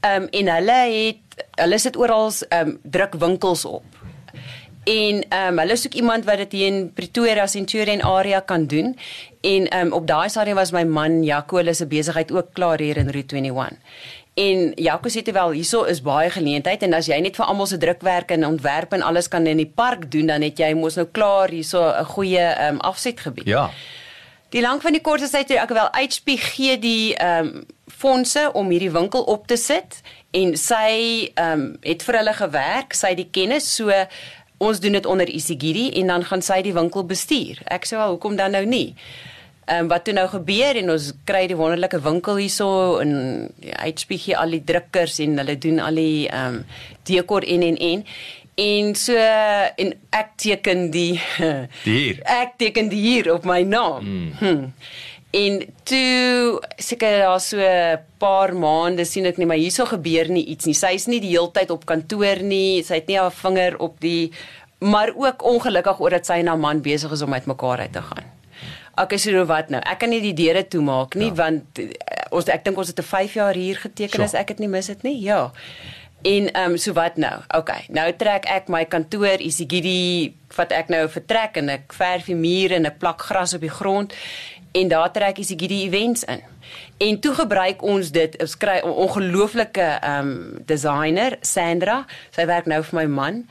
[0.00, 3.91] Ehm um, en hulle het hulle sit oral ehm um, drukwinkels op.
[4.84, 8.96] En ehm um, hulle soek iemand wat dit hier in Pretoria Centurion area kan doen.
[9.40, 12.78] En ehm um, op daai stadium was my man Jaco hulle se besigheid ook klaar
[12.78, 13.78] hier in Route 21.
[14.34, 17.66] En Jaco sê te wel hierso is baie geleentheid en as jy net vir almal
[17.66, 20.96] se drukwerk en ontwerp en alles kan in die park doen dan het jy mos
[20.96, 23.46] nou klaar hierso 'n goeie ehm um, afsetgebied.
[23.46, 23.70] Ja.
[24.48, 27.66] Die lank van die kort is hy toe ek wel HP gee die ehm um,
[27.86, 32.94] fondse om hierdie winkel op te sit en sy ehm um, het vir hulle gewerk,
[32.94, 33.92] sy het die kennis so
[34.62, 37.60] ons doen dit onder Isigiri en dan gaan sy die winkel bestuur.
[37.72, 38.92] Ek sê wel hoekom dan nou nie?
[39.62, 43.12] Ehm um, wat toe nou gebeur en ons kry die wonderlike winkel hierso en
[43.62, 46.64] ja, HP gee al die drukkers en hulle doen al die ehm um,
[47.06, 48.02] dekor en en en
[48.54, 49.14] en so
[49.84, 51.14] en ek teken die
[51.84, 52.18] Die hier.
[52.42, 54.02] ek teken die hier op my naam.
[54.02, 54.32] Mm.
[54.40, 54.66] Hm.
[55.32, 60.44] En toe seker daar so 'n paar maande sien ek nie maar hierso gebeur nie
[60.44, 60.74] iets nie.
[60.74, 62.82] Sy's nie die heeltyd op kantoor nie.
[62.82, 64.32] Sy het nie haar vinger op die
[64.78, 68.02] maar ook ongelukkig oor dat sy en haar man besig is om uitmekaar uit te
[68.02, 68.24] gaan.
[68.94, 69.80] Okay, so nou wat nou?
[69.88, 71.34] Ek kan nie die deure toemaak nie ja.
[71.34, 71.88] want uh,
[72.30, 74.22] ons ek dink ons het 'n 5 jaar hier geteken So.
[74.22, 75.20] as ek dit nie mis het nie.
[75.20, 75.50] Ja.
[76.22, 77.40] En ehm um, so wat nou?
[77.56, 82.34] Okay, nou trek ek my kantoor Isigidi wat ek nou vertrek en ek verf die
[82.34, 84.12] mure en ek plak gras op die grond
[84.72, 86.40] en daar trek Isigidi events in.
[86.96, 92.04] En toe gebruik ons dit, ons kry 'n ongelooflike ehm um, designer, Sandra.
[92.30, 93.46] Sy werk nou vir my man.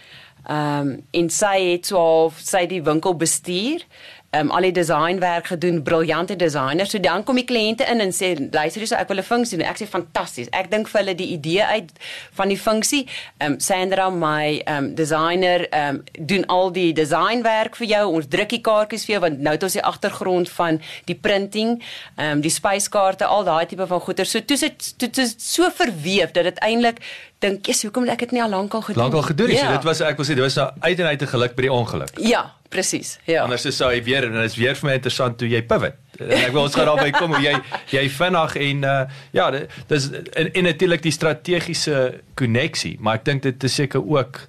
[0.48, 3.86] Ehm um, en sy het so half sy die winkel bestuur.
[4.34, 6.88] Um, al die designwerk gedoen, briljante designer.
[6.88, 9.68] So dan kom die kliënte in en sê luister hierso ek wil 'n funksie doen.
[9.68, 10.48] Ek sê fantasties.
[10.56, 11.90] Ek dink vir hulle die idee uit
[12.32, 13.08] van die funksie.
[13.40, 18.06] Ehm um, Sandra my ehm um, designer ehm um, doen al die designwerk vir jou.
[18.08, 21.84] Ons druk die kaartjies vir jou want nou het ons die agtergrond van die printing,
[22.16, 24.26] ehm um, die spyskaarte, al daai tipe van goeder.
[24.26, 27.04] So toe sit toe dit so verweef dat dit eintlik
[27.42, 29.58] dink, "Jesus, hoekom ek dit nie al lankal gedoen?" Lankal gedoen het.
[29.58, 29.66] Ja.
[29.66, 31.62] So dit was ek wil sê dit was nou uit en uit 'n geluk by
[31.62, 32.12] die ongeluk.
[32.20, 33.20] Ja, presies.
[33.26, 33.44] Ja.
[33.44, 35.94] Anders is hy weer en dit is weer vir my interessant hoe jy pivot.
[36.20, 37.56] En ek wil ons gaan daarby kom hoe jy
[37.92, 39.52] jy vinnig en uh, ja,
[39.88, 44.48] dis en, en natuurlik die strategiese koneksie, maar ek dink dit is seker ook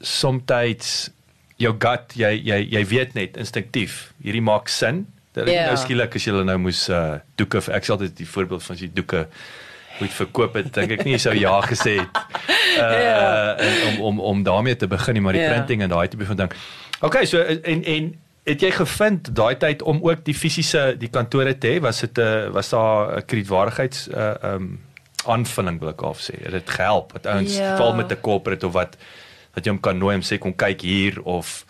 [0.00, 1.10] soms
[1.58, 5.06] jou gut, jy jy jy weet net instinktief, hierdie maak sin.
[5.34, 5.66] Dat Ja.
[5.66, 8.82] nou skielik as jy nou moes uh, doeke ek sal dit die voorbeeld van as
[8.82, 9.26] jy doeke
[10.00, 12.08] moet verkoop het, dink ek nie sou ja gesê het.
[12.78, 13.56] Uh Ja.
[13.56, 15.50] en om om om daarmee te begin, nie, maar die Ja.
[15.52, 16.52] printing en daai tipe van ding.
[17.00, 21.58] Okay, so en en het jy gevind daai tyd om ook die fisiese die kantore
[21.58, 21.80] te hê?
[21.80, 24.80] Was dit 'n uh, was daar 'n kredietwaardigheids uh um
[25.26, 26.34] aanvulling wil ek half sê.
[26.42, 27.76] Het dit gehelp dat ouens Ja.
[27.76, 28.96] val met 'n corporate of wat
[29.54, 31.64] dat jy hom kan nooi om sê kom kyk hier of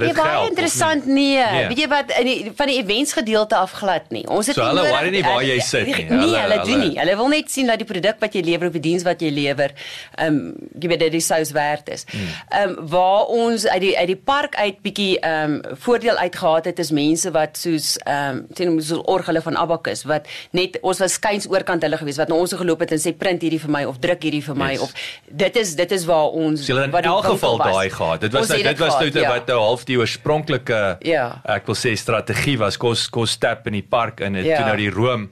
[0.00, 1.14] dit baie gehelp, of interessant nie?
[1.36, 1.44] nee.
[1.52, 1.66] Nee.
[1.68, 4.26] Weet jy wat in die, van die events gedeelte af glad nie.
[4.28, 5.94] Ons het So hulle worry nie waar jy sit nie.
[5.94, 6.98] Nee, Hulle- hulle, hulle doen hulle- nie.
[6.98, 9.30] Hulle wil net sien dat die produk wat jy lewer of die diens wat jy
[9.30, 9.70] lewer,
[10.18, 12.04] ehm um, jy weet dit die sous werd is.
[12.10, 12.20] Hmm.
[12.48, 16.60] Ehm um, waar ons uit die uit die park uit bietjie ehm um, voordeel uitgehaal
[16.64, 20.98] het is mense wat soos ehm um, sien ons orgele van Abacus wat net ons
[20.98, 23.70] was skuins oorkant hulle gewees wat na ons geloop het en sê print hierdie vir
[23.70, 24.80] my of druk hierdie vir my Yes.
[24.80, 24.92] of
[25.28, 28.20] dit is dit is waar ons So hulle wat in elk geval daai gehad.
[28.20, 29.28] Dit was nou dit was toe ja.
[29.28, 31.40] wat nou half die oorspronklike Ja.
[31.44, 34.56] ek wil sê strategie was kos kos tap in die park en het Ja.
[34.56, 35.30] toe nou die room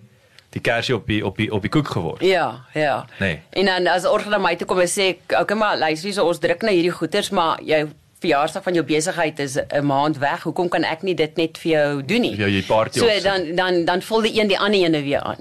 [0.51, 2.21] die kersie op die op die op die koek geword.
[2.21, 3.05] Ja, ja.
[3.21, 3.41] Nee.
[3.51, 6.27] En dan as orgel na my toe kom en sê, "Oké, maar luister hier, so
[6.27, 7.89] ons druk nou hierdie goeders, maar jou
[8.21, 10.43] verjaarsdag van jou besigheid is 'n maand weg.
[10.43, 13.23] Hoekom kan ek nie dit net vir jou doen nie?" Ja, jy party So opsit.
[13.23, 15.39] dan dan dan vul die een die ander ene weer aan.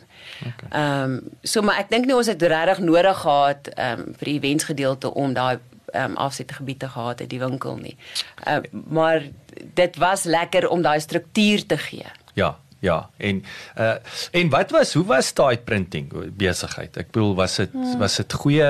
[0.71, 4.25] Ehm um, so maar ek dink nie ons het regtig nodig gehad ehm um, vir
[4.25, 5.57] die events gedeelte om daai
[5.91, 7.97] ehm um, afsetgebied te gehad het die winkel nie.
[8.43, 9.21] Ehm uh, maar
[9.73, 12.05] dit was lekker om daai struktuur te gee.
[12.33, 13.09] Ja, ja.
[13.17, 13.43] En
[13.77, 13.93] uh
[14.31, 16.97] en wat was hoe was daai printing besigheid?
[16.97, 18.63] Ek bedoel was dit was dit goeie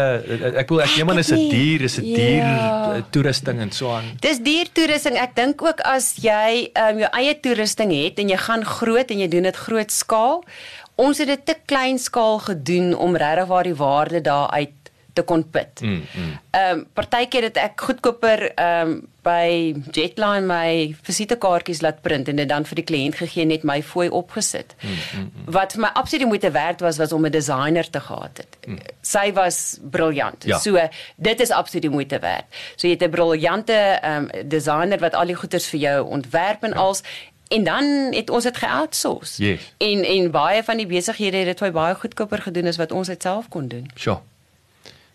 [0.55, 1.49] ek bedoel ek neem aan is dit Hmm.
[1.49, 2.95] duur, is dit duur Ja.
[2.95, 4.03] uh, toerusting en so aan.
[4.20, 5.17] Dis duur toerusting.
[5.17, 9.11] Ek dink ook as jy ehm um, jou eie toerusting het en jy gaan groot
[9.11, 10.43] en jy doen dit groot skaal.
[10.99, 14.74] Ons het dit te klein skaal gedoen om regtig waar die waarde daaruit
[15.20, 15.84] te kon put.
[15.84, 16.36] Mm, mm.
[16.55, 22.39] Ehm um, partykeer het ek goedkoper ehm um, by Jetline my visitekaartjies laat print en
[22.39, 24.76] dit dan vir die kliënt gegee net my fooi opgesit.
[24.80, 25.49] Mm, mm, mm.
[25.57, 28.57] Wat vir my absoluut die moeite werd was was om 'n designer te gehad het.
[28.65, 28.80] Mm.
[29.01, 30.43] Sy was briljant.
[30.43, 30.57] Ja.
[30.57, 30.80] So
[31.15, 32.45] dit is absoluut die moeite werd.
[32.76, 36.63] So jy het 'n briljante ehm um, designer wat al die goeders vir jou ontwerp
[36.63, 36.76] en ja.
[36.76, 37.03] als
[37.49, 39.43] en dan het ons dit ge-outsource.
[39.43, 39.74] Yes.
[39.78, 43.22] En en baie van die besighede het dit baie goedkoper gedoen as wat ons dit
[43.22, 43.89] self kon doen.
[43.95, 44.22] Sure.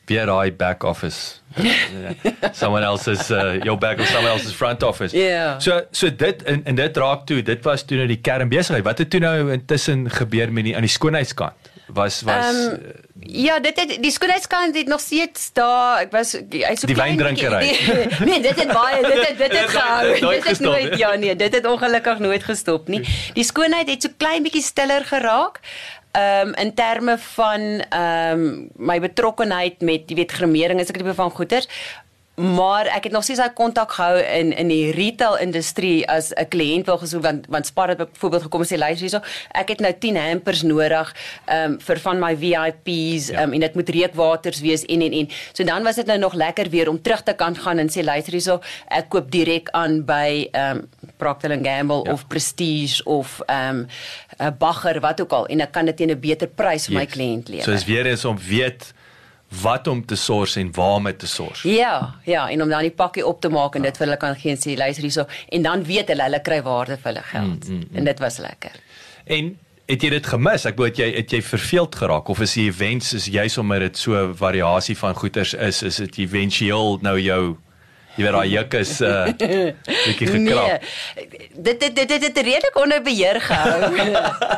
[0.07, 1.41] Weer daai back office.
[2.53, 5.17] someone else's uh, your back or someone else's front office.
[5.17, 5.59] Ja.
[5.61, 7.43] So so dit en en dit raak toe.
[7.43, 8.85] Dit was toe nou die kernbesigheid.
[8.85, 11.53] Wat het toe nou intussen gebeur met die aan die skoonheidskant?
[11.87, 12.79] Was was um,
[13.21, 16.01] Ja, dit het die skoonheidskant het nog steeds daar.
[16.05, 17.59] Ek was hy's so Die klein wyndrinkery.
[17.69, 20.13] bietjie- Nee, dit het baie dit het dit het het gehou.
[20.13, 23.01] Dit het gestop, nooit ja nee, dit het ongelukkig nooit gestop nie.
[23.37, 25.61] Die skoonheid het so klein bietjie stiller geraak.
[26.15, 31.01] Ehm um, in terme van ehm um, my betrokkeheid met jy weet gremering is ek
[31.01, 31.67] tipe van goeders.
[32.35, 36.49] Maar ek het nog steeds daai kontak gehou in in die retail industrie as 'n
[36.49, 39.21] kliënt wil gesoek want want Spar het byvoorbeeld gekom en sê luister hierso
[39.53, 41.15] ek het nou 10 hampers nodig
[41.53, 43.43] um, vir van my VIPs Ja.
[43.43, 45.29] um, en dit moet reukwaters wees en en en.
[45.53, 48.03] So dan was dit nou nog lekker weer om terug te kan gaan en sê
[48.05, 52.13] luister hierso ek koop direk aan by um, Procter and Gamble Ja.
[52.13, 53.87] of Prestige of um,
[54.41, 57.07] 'n Bagger wat ook al en ek kan dit teen 'n beter prys vir my
[57.07, 57.63] kliënt lewer.
[57.65, 58.93] So is weer eens om weet
[59.63, 61.69] wat om te source en waar om te source.
[61.69, 64.37] Ja, ja, en om dan die pakkie op te maak en dit vir hulle kan
[64.37, 67.69] gee en sê luister hierso en dan weet hulle hulle kry waarde vir hulle geld.
[67.69, 67.97] Mm, mm, mm.
[67.97, 68.81] En dit was lekker.
[69.25, 70.65] En het jy dit gemis?
[70.65, 73.87] Ek bedoel het jy het jy verveeld geraak of is die events is juis omdat
[73.89, 77.57] dit so 'n variasie van goeders is, is dit éventueel nou jou
[78.17, 79.27] jy weet daai juk is uh
[80.07, 80.67] bietjie gekrap.
[80.67, 83.81] Nee, dit dit dit dit het redelik onder beheer gehou.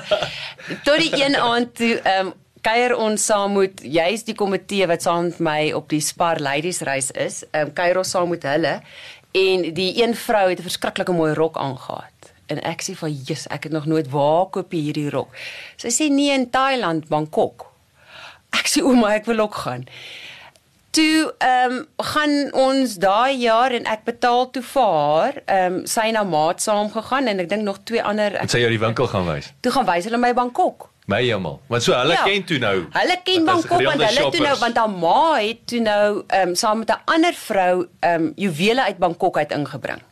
[0.87, 2.35] Tot die een aand toe ehm um,
[2.67, 6.83] kuier ons saam met jy's die komitee wat saam met my op die Spar Ladies
[6.87, 7.45] reis is.
[7.53, 8.81] Ehm um, kuier ons saam met hulle
[9.37, 12.35] en die een vrou het 'n verskriklike mooi rok aangetree.
[12.47, 15.35] En ek sê vir Jesus, ek het nog nooit waar koop jy hierdie rok.
[15.77, 17.67] Sy sê nee in Thailand, Bangkok.
[18.51, 19.87] Ek sê ouma, ek wil ook gaan.
[20.91, 25.43] Toe ehm um, gaan ons daai jaar en ek betaal toe vir haar.
[25.47, 28.51] Ehm um, sy haar maat saam gegaan en ek dink nog twee ander Het ek,
[28.51, 29.53] sy jou die winkel gaan wys?
[29.61, 30.96] toe gaan wys hulle my Bangkok.
[31.07, 31.61] My hemel.
[31.71, 32.75] Want so hulle ja, ken toe nou.
[32.91, 34.59] Hulle ken Bangkok want hulle toe nou shoppers.
[34.65, 38.33] want haar ma het toe nou ehm um, saam met 'n ander vrou ehm um,
[38.37, 40.03] juwele uit Bangkok uit ingebring.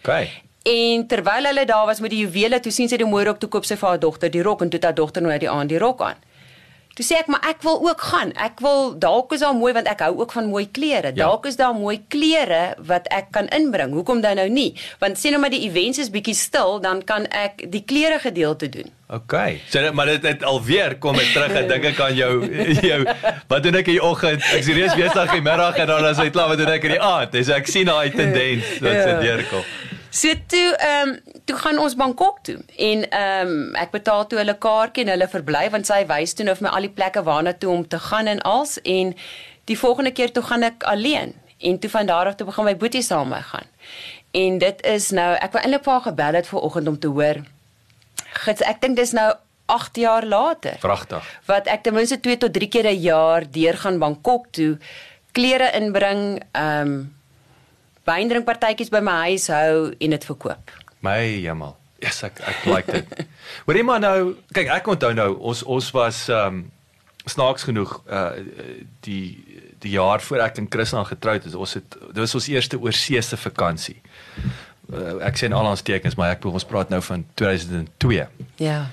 [0.00, 0.30] Okay.
[0.62, 3.48] En terwyl hulle daar was met die juwele, toe sien sy die mooi rok, toe
[3.48, 5.50] koop sy vir haar dogter die rok en toe het haar dogter nou uit die
[5.50, 6.22] aand die rok aan.
[6.94, 8.30] Toe sê ek maar ek wil ook gaan.
[8.38, 11.10] Ek wil dalk is daar mooi want ek hou ook van mooi klere.
[11.10, 11.26] Ja.
[11.26, 13.92] Dalk is daar mooi klere wat ek kan inbring.
[13.98, 14.70] Hoekom dan nou nie?
[15.02, 18.70] Want sien nou maar die events is bietjie stil, dan kan ek die klere gedeelte
[18.70, 18.94] doen.
[19.14, 19.60] Okay.
[19.70, 22.32] So dit- maar dit het alweer kom ek terug en dink ek aan jou
[22.90, 23.00] jou
[23.48, 24.42] wat doen ek in die oggend?
[24.52, 26.84] Ek is reeds besig in die middag en dan as hy klaar wat doen ek
[26.88, 27.32] in die aand.
[27.36, 29.02] Dis ek sien daai tendens wat Ja.
[29.06, 29.62] se deurkom.
[30.14, 34.38] So toe ehm um, toe gaan ons Bangkok toe en ehm um, ek betaal toe
[34.42, 37.22] hulle kaartjie en hulle verbly want sy wys toe nou vir my al die plekke
[37.26, 39.14] waarna toe om te gaan en als en
[39.70, 42.76] die volgende keer toe gaan ek alleen en toe van daar af toe begin my
[42.76, 43.66] boetie saam met my gaan.
[44.34, 47.42] En dit is nou ek wou eintlik vir haar gebel het vanoggend om te hoor.
[48.44, 49.32] Gits, ek dink dis nou
[49.66, 51.24] 8 jaar later Pragtig.
[51.46, 54.78] wat ek ten minste 2 tot 3 keer 'n jaar deur gaan Bangkok toe
[55.32, 57.14] klere inbring, ehm um,
[58.04, 60.70] wyndrinkpartytjies by my huis hou en dit verkoop.
[61.00, 61.76] My hemel.
[62.04, 63.26] Yes, ek ek like dit.
[63.66, 66.64] Hoorie maar nou, kyk ek onthou nou ons ons was ehm um,
[67.24, 68.36] snaaks genoeg uh
[69.00, 69.40] die
[69.80, 71.56] die jaar voor ek en Chris aan getroud is.
[71.56, 74.00] Ons het dit was ons eerste oorseese vakansie.
[74.92, 78.26] Uh, ek sien al ons tekens, maar ek bedoel ons praat nou van 2002.
[78.56, 78.90] Ja.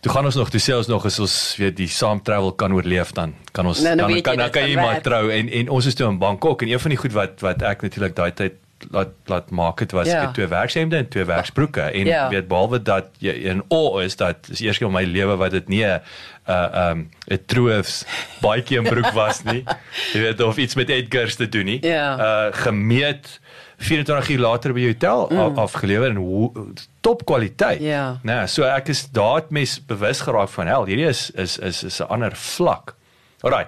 [0.00, 2.72] Toe gaan ons nog toe sê ons nog as ons weet die saam travel kan
[2.72, 5.48] oorleef dan kan ons Nou, nou dan weet kan dan kan jy maar trou en
[5.48, 8.16] en ons is toe in Bangkok en een van die goed wat wat ek natuurlik
[8.16, 8.56] daai tyd
[8.96, 10.22] laat laat maak het was Ja.
[10.24, 12.28] ek twee werkshemde en twee werksbroeke en Ja.
[12.32, 15.50] weet behalwe dat jy in o is dat is eers keer in my lewe wat
[15.52, 16.00] dit nie 'n
[16.48, 18.04] uh um 'n troofs
[18.40, 19.64] baadjie en broek was nie
[20.14, 22.16] jy weet of iets met Edgars te doen nie Ja.
[22.16, 23.40] uh gemeet
[23.80, 25.58] 24 uur later by jou hotel mm.
[25.58, 27.80] afgelewer en top kwaliteit.
[27.80, 28.18] Ja.
[28.22, 30.84] Nee, so ek is daar het mens bewus geraak van hel.
[30.90, 32.94] Hierdie is is is is 'n ander vlak.
[33.40, 33.66] Alraai.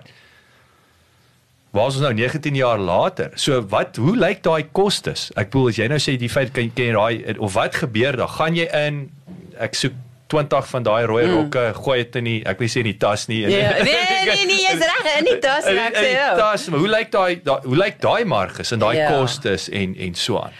[1.73, 3.31] Waar is ons nou 19 jaar later?
[3.35, 5.31] So wat hoe lyk daai kostes?
[5.35, 8.29] Ek bedoel as jy nou sê die feit kan jy daai of wat gebeur dan?
[8.29, 9.11] Gaan jy in
[9.57, 9.97] ek soek
[10.33, 11.35] 20 van daai rooi mm.
[11.37, 13.43] rokke, gooi dit in die ek wil sê in die tas nie.
[13.45, 16.09] in- Ja, nee, nee, nee, jy's reg, in die tas, in die- ek in sê
[16.09, 16.30] die ja.
[16.41, 19.11] Tas, maar hoe lyk daai hoe lyk daai marges en daai Ja.
[19.12, 20.53] kostes en en so aan?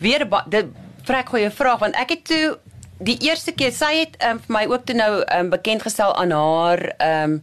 [0.00, 0.66] Weer dit
[1.04, 2.58] vrek goeie vraag want ek het toe
[3.04, 6.30] die eerste keer sy het um, vir my ook toe nou um, bekend gestel aan
[6.32, 6.84] haar
[7.24, 7.40] um,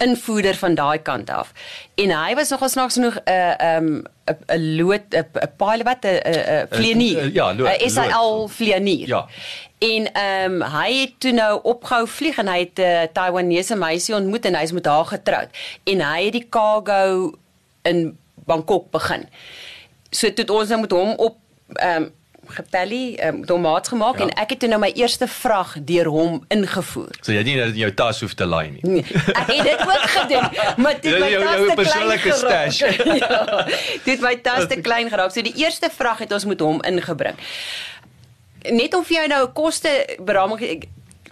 [0.00, 1.52] invoerder van daai kant af.
[1.94, 3.88] En hy was nogal snaaks genoeg 'n uh, um
[4.26, 7.32] 'n 'n lood 'n 'n pilot wat 'n 'n vleenier.
[7.32, 8.50] Ja, lood, 'n SAL lood.
[8.50, 9.06] vleenier.
[9.06, 9.26] Ja.
[9.78, 13.76] En ehm um, hy het toe nou opgehou vlieg en hy het 'n uh, Taiwanese
[13.76, 15.48] meisie ontmoet en hy's met haar getroud.
[15.84, 17.32] En hy het die cargo
[17.82, 19.28] in Bangkok begin.
[20.10, 21.36] So toe het ons nou met hom op
[21.72, 22.12] ehm um,
[22.50, 24.24] gepelly um, tomaat gemaak Ja.
[24.24, 27.10] en ek het toe nou my eerste vrag deur hom ingevoer.
[27.20, 28.80] So jy het nie dat jou tas hoef te laai nie.
[28.82, 30.48] Nee, ek het dit ook gedoen,
[30.82, 32.72] maar dit my jou- tas jou te klein persoonlike geraak.
[32.72, 32.80] stash.
[33.22, 33.66] ja,
[34.04, 35.30] dit my tas te klein geraak.
[35.32, 37.36] So die eerste vrag het ons met hom ingebring.
[38.70, 39.88] Net om vir jou nou 'n koste
[40.20, 40.84] beraming ek,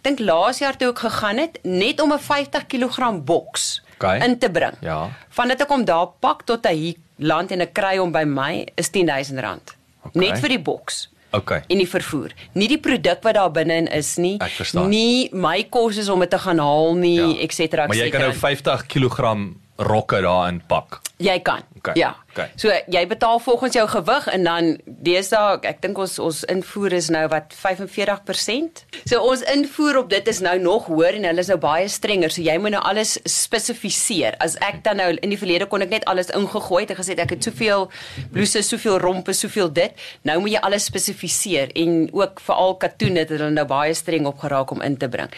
[0.03, 4.21] dink laas jaar toe ek gegaan het, net om 'n 50 kg boks Okay.
[4.25, 4.73] in te bring.
[4.81, 5.11] Ja.
[5.29, 8.67] Van dit ek hom daar pak tot hy land en ek kry hom by my
[8.77, 9.75] is R10000.
[10.09, 10.21] Okay.
[10.31, 11.61] Net vir die boks Okay.
[11.69, 12.31] en die vervoer.
[12.55, 14.37] Nie die produk wat daar binne in is nie.
[14.41, 14.89] Ek verstaan.
[14.89, 17.43] Nie my kos is om dit te gaan haal nie, Ja.
[17.45, 17.83] et cetera.
[17.85, 18.49] et Maar jy kan nou cetera.
[18.49, 19.37] 50 kg
[19.79, 21.01] rokke daarin pak.
[21.19, 21.63] Jy kan.
[21.79, 22.17] Okay, Ja.
[22.31, 22.51] okay.
[22.57, 27.09] So jy betaal volgens jou gewig en dan deesdae ek dink ons ons invoer is
[27.11, 28.85] nou wat 45%.
[29.07, 32.31] So ons invoer op dit is nou nog hoër en hulle is nou baie strenger.
[32.31, 34.37] So jy moet nou alles spesifiseer.
[34.43, 37.19] As ek dan nou in die verlede kon ek net alles ingegooi het en gesê
[37.19, 37.89] ek het soveel
[38.35, 39.95] blouse, soveel rompe, soveel dit.
[40.23, 44.39] Nou moet jy alles spesifiseer en ook veral katoen het hulle nou baie streng op
[44.43, 45.31] geraak om in te bring.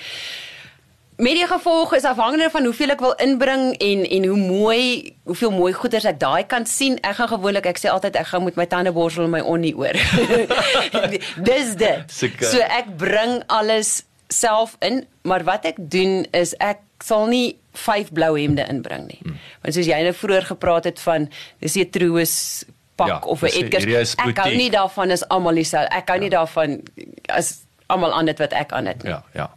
[1.20, 4.84] Met die gevolg is afhangende van hoeveel ek wil inbring en en hoe mooi
[5.28, 6.96] hoeveel mooi goeders ek daai kan sien.
[7.04, 9.74] Ek gaan gewoonlik ek sê altyd ek gaan met my tande borsel en my onnie
[9.76, 9.98] oor.
[11.50, 12.08] Dis dit.
[12.08, 12.48] Seker.
[12.48, 14.00] So ek bring alles
[14.32, 19.20] self in, maar wat ek doen is ek sal nie vyf blou hemde inbring nie.
[19.20, 19.36] Hmm.
[19.60, 21.28] Want soos jy nou vroeër gepraat het van
[21.60, 22.34] dis 'n Truus
[22.96, 24.16] pak Ja, of 'n Edgars.
[24.16, 25.92] Ek hou nie daarvan as almal dieselfde.
[25.92, 26.80] Ek hou nie daarvan
[27.28, 29.12] as almal aan dit wat ek aan het nie.
[29.12, 29.50] Ja, ja.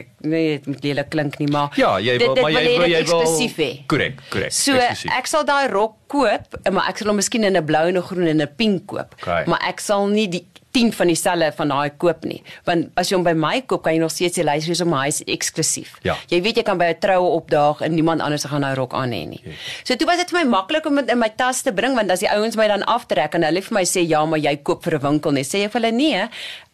[0.00, 2.64] Ek nee, dit moet lelik klink nie, maar Ja, jy dit, wil dit maar jy
[2.66, 3.84] wil dit jy wil.
[3.86, 4.52] Korrek, korrek.
[4.52, 5.12] So eksklusief.
[5.18, 8.02] ek sal daai rok koop, maar ek sal hom miskien in 'n blou en 'n
[8.02, 9.14] groen en 'n pink koop.
[9.20, 9.44] Okay.
[9.46, 12.42] Maar ek sal nie die 10 van dieselfde van daai koop nie.
[12.64, 14.92] Want as jy hom by my koop, kan jy nog steeds sê luister is om
[14.92, 15.96] hy is eksklusief.
[16.06, 16.16] Ja.
[16.30, 19.10] Jy weet jy kan by 'n troue opdaag en niemand anders gaan daai rok aan
[19.10, 19.42] hê nie.
[19.84, 22.10] So toe was dit vir my maklik om dit in my tas te bring want
[22.10, 24.82] as die ouens my dan aftrek en hulle vir my sê ja, maar jy koop
[24.84, 26.28] vir 'n winkel nie, sê ek vir hulle nee.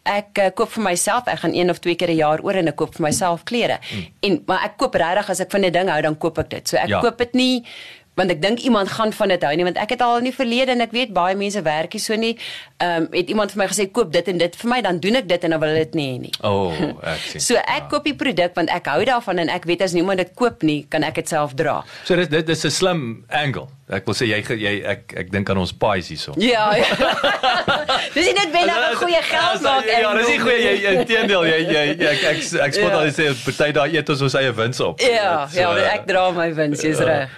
[0.07, 1.27] Ek uh, koop vir myself.
[1.27, 3.79] Ek gaan een of twee keer 'n jaar oor en ek koop vir myself klere.
[3.91, 4.05] Mm.
[4.21, 6.67] En maar ek koop regtig as ek van 'n ding hou, dan koop ek dit.
[6.67, 7.01] So ek Ja.
[7.01, 7.63] koop dit nie
[8.17, 10.33] want ek dink iemand gaan van dit hou nie want ek het al in die
[10.35, 12.33] verlede en ek weet baie mense werk hier so nie.
[12.81, 15.15] Ehm um, het iemand vir my gesê koop dit en dit vir my dan doen
[15.21, 16.33] ek dit en dan wil hulle dit nie hê nie.
[16.41, 17.41] O, oh, ek sien.
[17.41, 20.33] So ek koop die produk want ek hou daarvan en ek weet as niemand dit
[20.35, 21.83] koop nie, kan ek dit self dra.
[22.05, 23.67] So dit dit is 'n slim angle.
[23.89, 26.33] Ek wil sê jy jy ek ek dink aan ons pies hierso.
[26.37, 26.75] Ja.
[26.75, 26.85] ja.
[28.17, 29.85] Dis net binne 'n goeie geld maak.
[29.87, 32.97] Ja, dis nie goeie jy jy teendeel jy jy jy- ek ek ek spot Ja.
[32.99, 34.99] al sê party daar eet ons ons eie wins op.
[34.99, 37.29] Ja, Dit, ja, uh, ek dra my wins, jy's reg.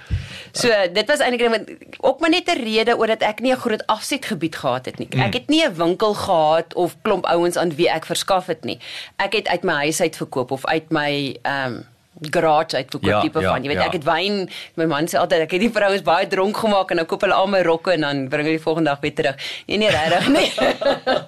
[0.52, 3.60] So dit was eintlik net ook maar net 'n rede oor dat ek nie 'n
[3.60, 5.08] groot afsetgebied gehad het nie.
[5.10, 8.80] Ek het nie 'n winkel gehad of klomp ouens aan wie ek verskaf het nie.
[9.16, 11.86] Ek het uit my huis uit verkoop of uit my ehm um,
[12.22, 13.64] garage uit verkoop Ja, tipe ja, van.
[13.64, 13.88] Jy weet, ja.
[13.88, 14.50] ek het wyn,
[14.80, 17.38] my man sê altyd ek het die vrouens baie dronk gemaak en dan koop hulle
[17.38, 19.48] al my rokke en dan bring hulle die volgende dag weer terug.
[19.68, 20.50] Nee, nee, regtig nie.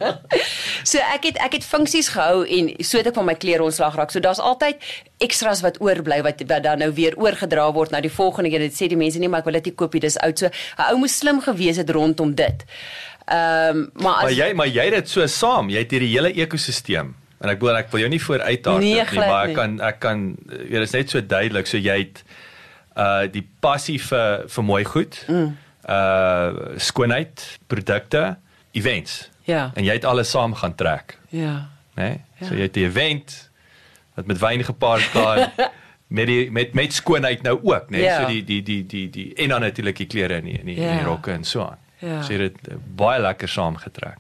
[0.92, 3.96] so ek het ek het funksies gehou en so het ek van my klere ontslag
[4.00, 4.12] raak.
[4.12, 4.82] So daar's altyd
[5.22, 8.68] extras wat oorbly wat wat dan nou weer oorgedra word na die volgende keer.
[8.68, 10.38] Dit sê die mense nie maar ek wil dit nie koop nie, dis oud.
[10.38, 12.66] So 'n ou moes slim gewees het rondom dit.
[13.32, 15.70] Ehm um, maar as Maar jy maar jy het dit so saam.
[15.70, 17.16] Jy het hierdie hele ekosisteem.
[17.42, 19.56] En ek bedoel ek wil jou nie voor uithardloop Nee, nie, glad maar ek nie.
[19.58, 20.24] kan ek kan
[20.70, 21.68] dit is net so duidelik.
[21.68, 22.24] So jy het
[22.98, 25.24] uh die passie vir vir mooi goed.
[25.28, 25.58] Mm.
[25.90, 28.38] Uh skoonheid, produkte,
[28.78, 29.30] events.
[29.50, 29.72] Ja.
[29.76, 31.70] En jy het alles saam gaan trek, ja.
[31.98, 32.04] né?
[32.04, 32.22] Nee?
[32.40, 32.48] Ja.
[32.48, 33.50] So jy het die event
[34.16, 35.50] wat met wyn gepaard gaan
[36.18, 37.98] met die met met skoonheid nou ook, né?
[37.98, 38.04] Nee?
[38.04, 38.22] Ja.
[38.22, 40.76] So die die die die die en dan natuurlik die klere en die en die,
[40.78, 40.98] en Ja.
[41.00, 41.80] die rokke en so aan.
[42.00, 42.22] Ja.
[42.22, 44.18] So jy het uh, baie lekker saamgetrek.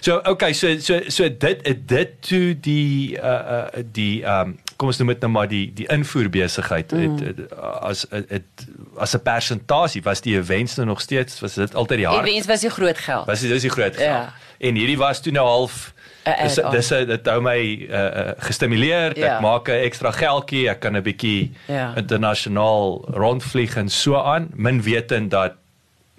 [0.00, 4.98] So okay, so so so dit dit toe die uh uh die um kom ons
[4.98, 7.02] noem dit nou maar die die invoerbesigheid mm.
[7.02, 8.66] het, het as het
[8.98, 12.26] as 'n persentasie was die events nou nog steeds was dit altyd die hart.
[12.26, 13.26] Events was die groot geld.
[13.26, 14.08] Was dit dis die groot geld.
[14.08, 14.32] Ja.
[14.58, 17.58] En hierdie was toe nou half dis dis dit hou my
[17.90, 19.18] uh, gestimuleer.
[19.18, 19.36] Ja.
[19.36, 21.94] Ek maak 'n ekstra geldjie, ek kan 'n bietjie Ja.
[21.96, 25.52] internasionaal rondvlieg en so aan, min wetend dat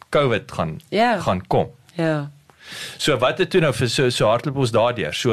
[0.10, 1.20] COVID gaan Ja.
[1.20, 1.72] gaan kom.
[1.94, 2.32] Ja.
[2.98, 5.14] So wat het toe nou vir so so hardloop ons daardeur.
[5.14, 5.32] So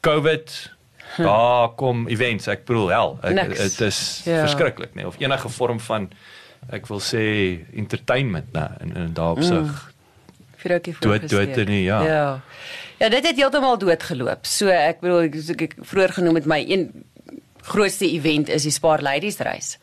[0.00, 0.70] COVID
[1.16, 3.18] daar kom events, ek bedoel hel.
[3.22, 3.48] Ek- Hm.
[3.54, 4.40] Dit is Ja.
[4.46, 6.10] verskriklik, nee, of enige vorm van
[6.70, 9.92] ek wil sê entertainment, nee, in in daardie opsig.
[10.60, 12.02] vir ookie Dood- dood er nie, ja.
[12.04, 12.40] Ja.
[12.98, 14.46] Ja, dit het heeltemal doodgeloop.
[14.46, 17.04] So ek bedoel ek, soos ek vroeër genoem het my een
[17.62, 19.78] grootste event is die Spar Ladies reis.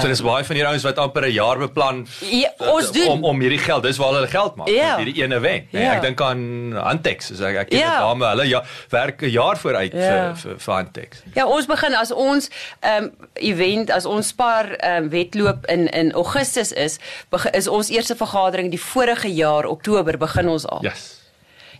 [0.00, 3.24] So dis baie van die ouens wat amper 'n jaar beplan Ja, ons doen- om
[3.24, 4.96] om hierdie geld, dis waar hulle geld maak Ja.
[4.96, 5.72] met hierdie een event.
[5.72, 5.94] Nee, Ja.
[5.94, 7.90] ek dink aan Antex, so ek ek ken Ja.
[7.90, 10.34] dit dame, hulle ja, werk 'n jaar vooruit Ja.
[10.34, 11.22] vir vir vir Antex.
[11.34, 12.50] Ja, ons begin as ons
[12.82, 16.98] ehm um, event as ons Spar ehm um, wedloop in in Augustus is,
[17.30, 20.78] begin, is ons eerste vergadering die vorige jaar Oktober begin ons al.
[20.82, 21.19] Yes.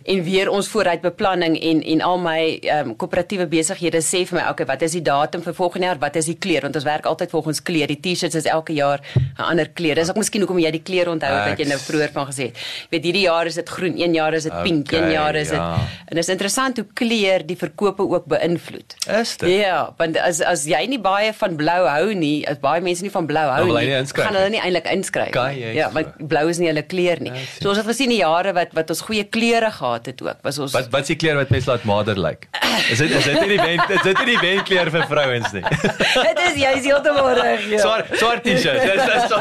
[0.03, 4.45] En weer ons vooruitbeplanning en en al my ehm um, koöperatiewe besighede sê vir my
[4.49, 5.99] okay wat is die datum vir volgende jaar?
[5.99, 6.61] Wat is die kleur?
[6.61, 7.87] Want ons werk altyd volgens kleur.
[7.87, 9.95] Die T-shirts is elke jaar 'n ander kleur.
[9.95, 12.57] Dis ook miskien hoekom jy die kleur onthou wat jy nou vroeër van gesê het.
[12.57, 15.35] Jy weet hierdie jaar is dit groen een jaar is dit okay, pink een jaar
[15.35, 15.73] is dit ja.
[16.07, 18.95] en dit is interessant hoe kleur die verkope ook beïnvloed.
[19.19, 19.49] Is dit?
[19.49, 23.11] Ja want as as jy nie baie van blou hou nie as baie mense nie
[23.11, 24.61] van blou hou nie gaan hulle nie.
[24.61, 25.35] eintlik inskryf
[25.75, 27.31] ja want blou is nie hulle kleur nie.
[27.59, 30.59] So ons het gesien die jare wat wat ons goeie kleure gehad het ook was
[30.59, 32.91] ons wat wat is die kleur wat mense laat mader lyk like?
[32.91, 35.51] is dit is dit nie die wen is dit nie die wen kleur vir vrouens
[35.57, 35.63] nie
[36.29, 39.35] dit is jy is heeltemal reg ja swart swart t-shirt dis dis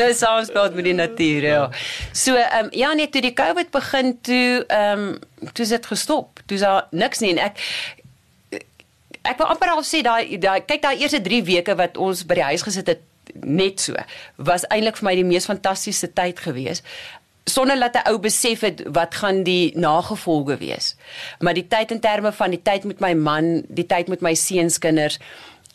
[0.00, 1.62] Nou praat met die natuur ja.
[2.12, 6.40] So ehm um, ja nee toe die COVID begin toe ehm um, toe het gestop.
[6.46, 7.60] Toe is daar niks nie en ek
[9.22, 12.40] ek wil amper al sê daai daai kyk daai eerste 3 weke wat ons by
[12.40, 13.06] die huis gesit het
[13.44, 13.94] net so
[14.36, 16.82] was eintlik vir my die mees fantastiese tyd gewees
[17.44, 20.96] sonder dat 'n ou besef het wat gaan die nagevolge wees.
[21.38, 24.34] Maar die tyd in terme van die tyd met my man, die tyd met my
[24.34, 25.18] seunskinders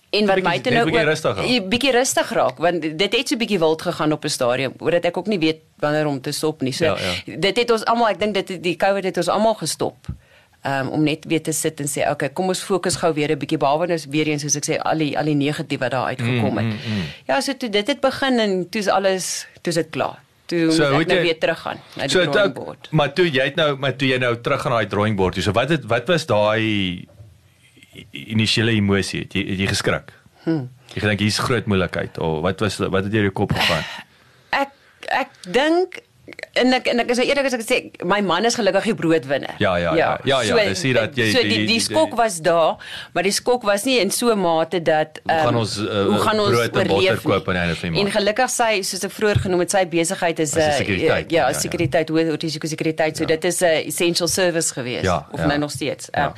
[0.10, 3.82] en wat my toe nou ook bietjie rustig raak want dit het so bietjie wild
[3.82, 6.74] gegaan op 'n stadium omdat ek ook nie weet wanneer om te stop nie.
[6.74, 7.38] So ja, ja.
[7.38, 10.08] dit het ons almal, ek dink dit die COVID het ons almal gestop.
[10.66, 13.38] Um, om net weer te sit en sê okay kom ons fokus gou weer 'n
[13.38, 16.06] bietjie behalwe nou weer eens soos ek sê al die al die negatief wat daar
[16.06, 16.66] uitgekom het.
[16.66, 17.04] Mm, mm, mm.
[17.28, 20.62] Ja, so toe dit het begin en toe is alles toe is dit klaar toe
[20.72, 22.90] so, ek nou jy, weer teruggaan na die so, drawing board.
[22.92, 25.42] Maar toe jy het nou maar toe jy nou terug gaan na daai drawing board,
[25.42, 27.08] so wat het wat was daai
[28.12, 29.26] initiële emosie?
[29.26, 30.14] Het jy het jy geskrik?
[30.46, 30.66] Hm.
[30.94, 33.86] Jy gedink hier's groot moeilikheid of wat was wat het deur jou kop gegaan?
[34.64, 34.74] Ek
[35.12, 36.02] ek dink
[36.56, 37.78] en ek en ek is eerlik as ek sê
[38.08, 39.56] my man is gelukkig die broodwinner.
[39.64, 40.10] Ja ja ja.
[40.24, 42.80] Ja ja, jy sien dat jy So die die, die skok was daar,
[43.16, 45.78] maar die skok was nie in so 'n mate dat um, hoe gaan ehm, ons
[45.78, 48.08] uh, hoe gaan ons brood en botter koop aan die einde van die maand.
[48.08, 51.32] En gelukkig sy soos ek vroeër genoem het, sy besigheid is 'n uh, sekuriteit.
[51.32, 53.18] Ja, ja, sekuriteit, hoe hoe risiko sekuriteit.
[53.18, 53.28] So ja.
[53.36, 55.46] dit is 'n essential service gewees ja, of ja.
[55.46, 56.10] nou nog steeds.
[56.12, 56.34] Um, ja.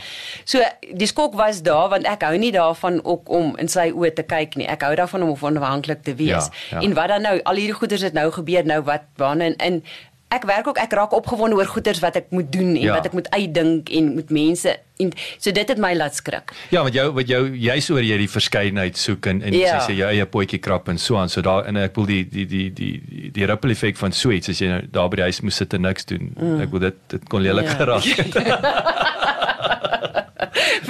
[0.45, 0.59] So
[0.93, 4.23] die skok was daar want ek hou nie daarvan ook om in sy oë te
[4.23, 4.67] kyk nie.
[4.67, 6.49] Ek hou daarvan om onafhanklik te wees.
[6.49, 6.81] Ja, ja.
[6.81, 9.83] En wat dan nou al hierdie goeders het nou gebeur nou wat waarna in, in
[10.27, 12.95] ek werk ook ek raak opgewonde oor goeders wat ek moet doen en ja.
[12.97, 16.51] wat ek moet uitdink en met mense en so dit het my laat skrik.
[16.73, 19.77] Ja, want jou wat jou jy's oor jy die verskeidenheid soek en en ja.
[19.85, 22.47] sê jy eie potjie krap en so aan so daar en ek wil die die
[22.49, 25.39] die die die, die ripple effek van sweets as jy nou daar by die huis
[25.45, 26.23] moet sit en niks doen.
[26.35, 26.59] Mm.
[26.65, 27.75] Ek wil dit dit kon lelik ja.
[27.79, 28.05] geraak.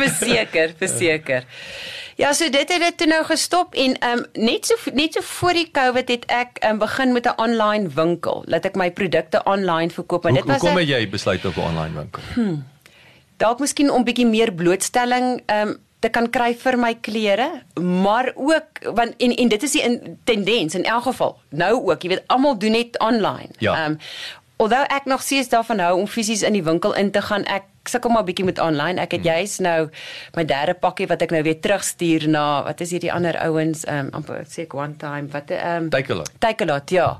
[0.02, 1.42] verseker, verseker.
[2.18, 5.22] Ja, so dit het dit toe nou gestop en ehm um, net so net so
[5.22, 8.44] voor die Covid het ek um, begin met 'n online winkel.
[8.46, 11.56] Laat ek my produkte online verkoop, maar hoe, dit was Hoe kom jy besluit op
[11.56, 12.22] 'n online winkel?
[12.34, 12.66] Hmm.
[13.38, 18.32] Dalk miskien om bietjie meer blootstelling ehm um, te kan kry vir my klere, maar
[18.36, 21.40] ook want en en dit is die in, tendens in elk geval.
[21.50, 23.50] Nou ook, jy weet, almal doen net online.
[23.58, 23.86] Ehm ja.
[23.86, 23.98] um,
[24.58, 27.68] Alhoewel ek nog steeds daarvan hou om fisies in die winkel in te gaan, ek
[27.88, 28.98] sukkel maar bietjie met online.
[29.02, 29.30] Ek het hmm.
[29.30, 29.90] juis nou
[30.36, 34.10] my derde pakkie wat ek nou weer terugstuur na wat is hierdie ander ouens, ehm
[34.10, 36.34] um, amper sê ek one time, wat ehm um, Take a lot.
[36.42, 37.12] Take a lot, ja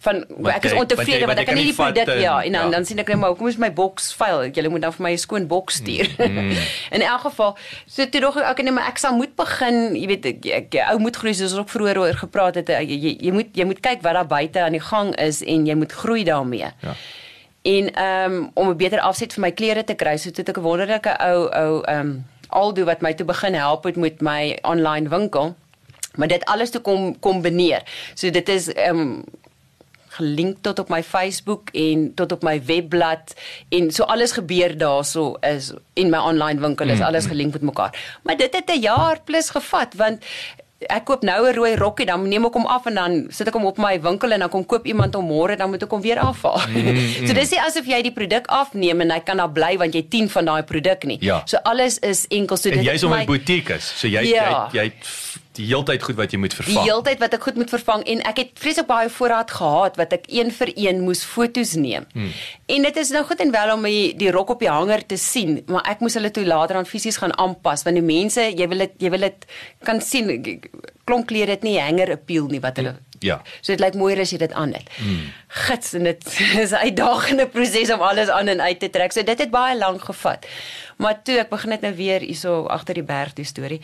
[0.00, 2.74] van wat ek is ontevrede want ek kan nie die produk ja en dan ja.
[2.76, 4.46] dan sien ek net maar hoekom is my boks vuil?
[4.48, 6.08] Jy moet dan vir my 'n skoon boks stuur.
[6.18, 6.56] Mm.
[6.96, 10.26] in elk geval so toe dog ek nee maar ek sal moet begin jy weet
[10.32, 13.32] ek, ek ou moet groei soos ons ook vroeër oor gepraat het jy, jy, jy
[13.36, 16.24] moet jy moet kyk wat daar buite aan die gang is en jy moet groei
[16.24, 16.72] daarmee.
[16.80, 16.94] Ja.
[17.62, 20.56] En ehm um, om 'n beter afset vir my klere te kry so toe ek
[20.56, 24.58] 'n wonderlike ou ou ehm um, aldo wat my toe begin help het met my
[24.62, 25.54] online winkel
[26.16, 27.82] maar dit alles te kom kombineer.
[28.14, 29.24] So dit is ehm um,
[30.20, 33.34] gelink tot op my Facebook en tot op my webblad
[33.74, 37.34] en so alles gebeur daarso is en my online winkel is mm, alles mm.
[37.34, 38.18] gelink met mekaar.
[38.22, 40.24] Maar dit het 'n jaar plus gevat want
[40.88, 43.54] ek koop nou 'n rooi rokkie dan neem ek hom af en dan sit ek
[43.54, 46.00] hom op my winkel en dan kom koop iemand hom môre dan moet ek hom
[46.00, 46.60] weer afhaal.
[46.68, 47.26] Mm, mm.
[47.26, 50.02] so dis nie asof jy die produk afneem en hy kan daar bly want jy
[50.08, 51.18] 10 van daai produk nie.
[51.20, 51.42] Ja.
[51.44, 52.78] So alles is enkel so dit.
[52.78, 53.84] En jy's om 'n butiek is.
[53.84, 54.68] So jy ja.
[54.72, 54.92] jy jy
[55.58, 56.76] die heeltyd goed wat jy moet vervang.
[56.78, 60.14] Die heeltyd wat ek goed moet vervang en ek het vreeslik baie voorraad gehad wat
[60.14, 62.06] ek een vir een moes fotos neem.
[62.14, 62.30] Hmm.
[62.70, 65.18] En dit is nou goed en wel om die, die rok op die hanger te
[65.20, 68.70] sien, maar ek moes hulle toe later aan fisies gaan aanpas want die mense, jy
[68.70, 69.46] wil dit jy wil dit
[69.86, 70.30] kan sien
[71.08, 73.42] klomp klere het nie hanger appeal nie wat hulle Ja.
[73.60, 74.86] So dit lyk mooier as jy dit aan het.
[74.96, 75.26] Mm.
[75.66, 76.22] Gits en dit
[76.64, 79.12] is 'n uitdagende proses om alles aan en uit te trek.
[79.12, 80.46] So dit het baie lank gevat.
[81.00, 83.80] Maar toe ek begin net nou weer hierso agter die berg die storie.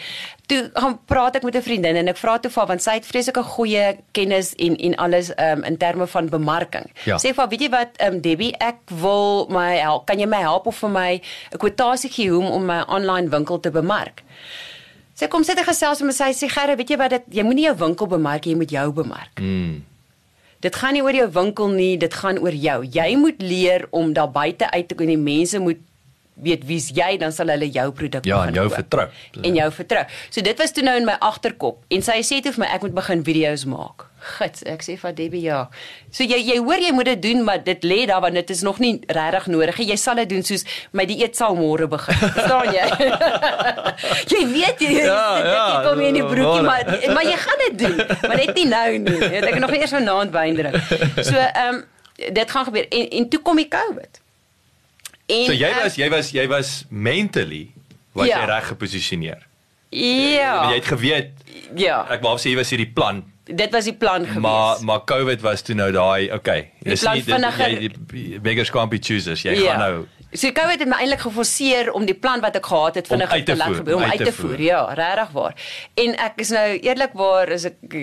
[0.51, 3.07] Toe gaan praat ek met 'n vriendin en ek vra toe vir want sy het
[3.07, 6.91] vreeslike goeie kennis en en alles um, in terme van bemarking.
[7.05, 7.17] Ja.
[7.17, 10.07] Sê vir weet jy wat um, Debbie, ek wil my help.
[10.07, 11.21] Kan jy my help of vir my
[11.53, 14.23] 'n kwotasie gee hoe om my online winkel te bemark?
[15.15, 17.43] Sy kom sit en gesels met my sy sê Gerre, weet jy wat dit jy
[17.43, 19.41] moenie jou winkel bemark, jy moet jou bemark.
[19.41, 19.85] Mm.
[20.61, 22.85] Dit gaan nie oor jou winkel nie, dit gaan oor jou.
[22.85, 25.07] Jy moet leer om daar buite uit te kom.
[25.07, 25.81] Die mense moet
[26.43, 28.77] weet wie's jy, dan sal hulle jou produk Ja, en begin jou koop.
[28.77, 29.07] vertrou.
[29.43, 30.05] En jou vertrou.
[30.31, 32.83] So dit was toe nou in my agterkop en sy sê toe vir my ek
[32.83, 34.05] moet begin video's maak.
[34.27, 35.69] Gits, ek sê vir Debbie ja.
[36.11, 38.63] So jy jy hoor jy moet dit doen, maar dit lê daar want dit is
[38.67, 39.79] nog nie regtig nodig.
[39.79, 42.15] Jy sal dit doen soos my dieet sal môre begin.
[42.15, 42.87] Verstaan jy?
[44.35, 47.25] jy weet jy Ja, dit, ja, dit kom nie in die broekie, waar- maar maar
[47.25, 47.97] jy gaan dit doen,
[48.27, 49.19] maar net nie nou nie.
[49.21, 50.77] Jy weet, Ek het nog eers vanaand wyn drink.
[51.23, 51.85] So ehm um,
[52.33, 54.21] dit gaan gebeur en en toe kom die COVID.
[55.27, 57.73] En So jy was jy was jy was mentally
[58.15, 58.41] was Ja.
[58.41, 59.47] jy reg geposisioneer.
[59.91, 60.61] ja.
[60.61, 61.31] Want jy het geweet
[61.75, 62.07] ja.
[62.11, 64.43] ek wou sê jy was hierdie plan, Dit was die plan gewees.
[64.43, 66.71] maar maar COVID was toe nou daai, okay.
[66.83, 67.81] Die plan vinniger-
[68.13, 69.43] jy beggars can't be choosers.
[69.43, 69.71] Jy Ja.
[69.73, 70.07] gaan nou
[70.37, 73.45] So COVID het my eintlik geforseer om die plan wat ek gehad het Om vinnig
[73.49, 74.61] te laat gebeur om uit te voer.
[74.61, 75.55] Ja, regtig waar.
[75.95, 77.97] En ek is nou eerlikwaar is ek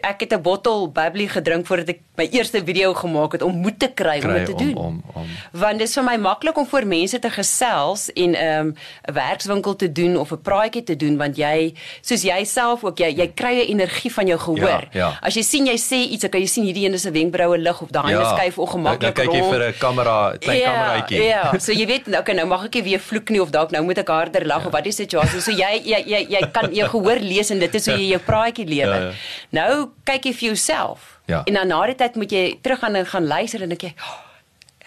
[0.00, 3.78] ek het 'n bottel bubbly gedrink voordat ek my eerste video gemaak het om moed
[3.78, 4.74] te kry, om kry dit te doen.
[4.76, 8.30] om om om Want dit is vir my maklik om voor mense te gesels en
[8.30, 8.74] 'n um,
[9.14, 13.14] werkswinkel te doen of 'n praatjie te doen want jy soos jy self ook jy
[13.16, 14.88] jy kry 'n energie van jou gehoor.
[14.90, 15.18] Ja, ja.
[15.20, 17.58] As jy sien jy sê iets, dan kan jy sien hierdie een is 'n wenkbroue
[17.58, 19.54] lig of daai een skuif ongemaklik dan kyk jy rond.
[19.54, 21.22] vir 'n kamera, klein Ja, kameraatjie.
[21.22, 23.72] Ja, so jy weet nou okay, nou mag ek nie weer vloek nie of dalk
[23.74, 24.70] nou moet ek harder lag ja.
[24.70, 25.46] of wat die situasie is.
[25.48, 28.20] So jy jy jy jy kan jou gehoor lees en dit is hoe jy jou
[28.26, 29.08] praatjie lewer.
[29.08, 29.58] Ja, ja.
[29.58, 29.70] Nou
[30.08, 31.12] kyk jy vir jouself.
[31.26, 31.42] Ja.
[31.44, 33.92] En dan na die tyd moet jy terug gaan en gaan luister en dink jy,
[33.98, 34.16] oh,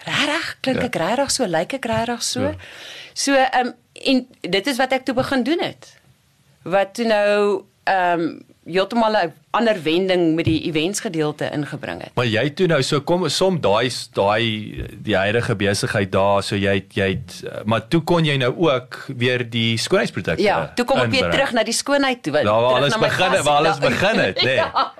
[0.06, 0.86] regtig klink Ja.
[0.88, 2.42] ek regtig so, lyk ek regtig so.
[2.42, 2.54] Ja.
[3.14, 5.90] So ehm um, en dit is wat ek toe begin doen het.
[6.62, 8.30] Wat toe nou ehm um,
[8.64, 12.10] heeltemal 'n ander wending met die events gedeelte ingebring het.
[12.14, 16.74] Maar jy toe nou so kom som daai daai die huidige besigheid daar so jy
[16.74, 20.98] het- jy het, maar toe kon jy nou ook weer die skoonheidsprodukte Ja, toe kom
[20.98, 22.32] ek weer terug na die skoonheid toe.
[22.32, 24.54] Daar waar terug alles begin het, waar alles begin het, nê?
[24.54, 24.92] Ja,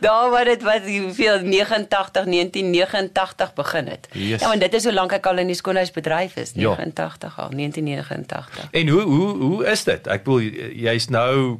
[0.00, 4.08] daar waar dit wat hoeveel 89 1989 begin het.
[4.12, 4.40] Yes.
[4.40, 6.68] Ja, want dit is hoe lank ek al in die skoonheidsbedryf is, Ja.
[6.68, 8.68] 89 al, 1989.
[8.70, 10.06] En hoe hoe hoe is dit?
[10.06, 10.40] Ek wil
[10.74, 11.58] jy's nou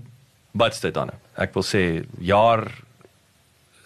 [0.80, 1.10] dit dan?
[1.36, 2.64] Ek wil sê jaar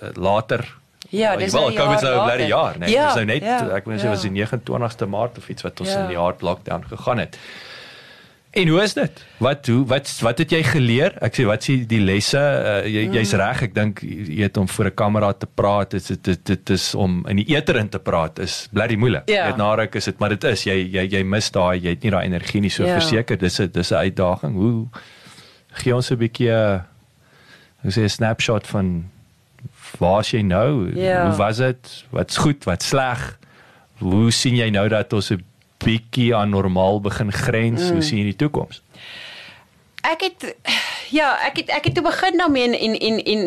[0.01, 0.65] eh, later
[1.11, 2.25] Ja, dis wel, is jaar nou later.
[2.25, 2.91] blerrie jaar, nee.
[2.91, 4.09] Ja, Dis nou net ja, ek sê ja.
[4.11, 6.01] was die 29ste Maart of iets wat ons Ja.
[6.03, 7.39] in die hard lockdown gegaan het.
[8.55, 9.25] En hoe is dit?
[9.43, 11.13] Wat hoe wat wat het jy geleer?
[11.21, 12.39] Ek sê wat is die- die lesse?
[12.39, 13.39] Uh, jy jy's Mm.
[13.41, 13.63] reg.
[13.63, 16.95] Ek dink jy weet om voor 'n kamera te praat, dit dit dit, dit is
[16.95, 19.29] om in die eter in te praat is blerrie moeilik.
[19.29, 19.47] Ja.
[19.49, 22.11] Net narek is dit, maar dit is jy jy jy mis daai jy het nie
[22.11, 22.99] daai energie nie so Ja.
[23.01, 23.37] verseker.
[23.39, 24.55] Dis 'n dis 'n uitdaging.
[24.55, 24.87] Hoe
[25.81, 26.81] gee ons 'n bietjie uh,
[27.83, 29.11] hoe sê 'n snapshot van
[29.99, 30.93] waar is jy nou?
[30.97, 31.27] Ja.
[31.29, 32.05] Hoe was dit?
[32.11, 33.39] Wat's goed, wat's sleg?
[33.99, 35.45] Hoe sien jy nou dat ons 'n
[35.85, 37.83] bietjie aan normaal begin grens?
[37.83, 37.93] Mm.
[37.93, 38.83] Hoe sien jy die toekoms?
[40.03, 40.57] Ek het
[41.11, 43.41] ja, ek het ek het toe begin daarmee en en en, en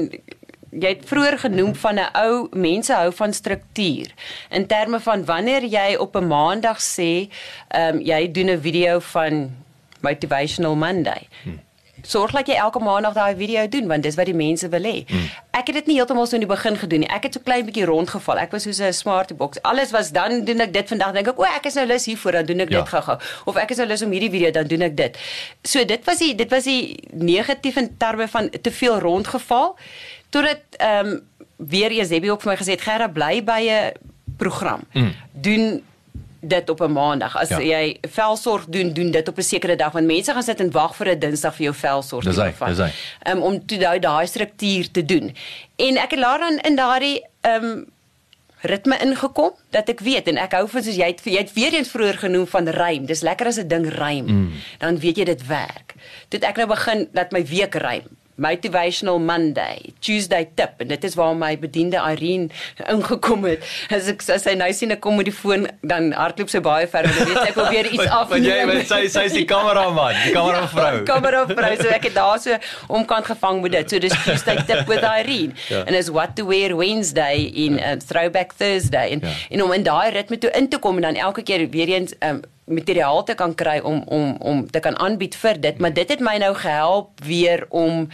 [0.72, 4.08] jy het vroeër genoem van 'n ou mense hou van struktuur
[4.50, 7.30] in terme van wanneer jy op 'n maandag sê,
[7.68, 9.56] ehm um, jy doen 'n video van
[10.02, 11.28] motivational Monday.
[11.44, 11.60] Hmm.
[12.04, 15.04] Sorg dat jy elke maandag daai video doen want dis wat die mense wil hê.
[15.08, 15.30] Hmm.
[15.52, 17.10] Ek het dit nie heeltemal so in die begin gedoen nie.
[17.10, 18.38] Ek het so klein bietjie rondgeval.
[18.38, 19.62] Ek was soos 'n smarty box.
[19.62, 22.32] Alles was dan doen ek dit vandag dink ek o, ek is nou lus hiervoor
[22.32, 22.80] dan doen ek Ja.
[22.80, 23.18] dit gou-gou.
[23.46, 25.18] Of ek is nou lus om hierdie video dan doen ek dit.
[25.64, 29.76] So dit was die dit was die negatief in terme van te veel rondgeval
[30.30, 31.22] totdat ehm um,
[31.58, 33.92] weer eens Debbie ook vir my gesê het Gerda bly by 'n
[34.38, 34.82] program.
[34.94, 35.14] Mm.
[35.32, 35.84] Doen
[36.40, 37.36] dit op 'n maandag.
[37.38, 37.60] As Ja.
[37.60, 40.96] jy velsorg doen, doen dit op 'n sekere dag want mense gaan sit en wag
[40.96, 42.68] vir 'n Dinsdag vir jou velsorg Dis te hy, vat.
[42.68, 42.92] dis hy.
[43.32, 45.36] Um, om toe daai daai struktuur te doen.
[45.76, 47.86] En ek het later dan in daardie ehm um,
[48.62, 51.74] ritme ingekom dat ek weet en ek hou van soos jy het, jy het weer
[51.74, 53.06] eens vroeër genoem van rym.
[53.06, 54.26] Dis lekker as 'n ding rym.
[54.26, 54.52] Mm.
[54.80, 55.94] Dan weet jy dit werk.
[56.30, 58.02] Toe ek nou begin dat my week rym.
[58.38, 62.48] Motivational Monday, Tuesday tip en dit is waar my bediende Irene
[62.94, 63.64] ingekom het.
[63.94, 66.88] As ek as sy nou sien ek kom met die foon dan hardloop sy baie
[66.92, 70.16] ver want weet sy weer iets Want- want jy want sy sy is die kameraman,
[70.28, 70.92] die kameravrou.
[71.00, 71.72] Ja, kameravrou.
[71.82, 72.58] So ek het daar so
[73.00, 73.90] omkant gevang met dit.
[73.96, 75.54] So dis Tuesday tip with Irene.
[75.68, 75.82] Ja.
[75.90, 79.34] En is what to wear Wednesday in uh, throwback Thursday en Ja.
[79.52, 82.14] en om in daai ritme toe in te kom en dan elke keer weer eens
[82.24, 86.10] um, materiaal te kan kry om om om te kan aanbied vir dit, maar dit
[86.10, 88.08] het my nou gehelp weer om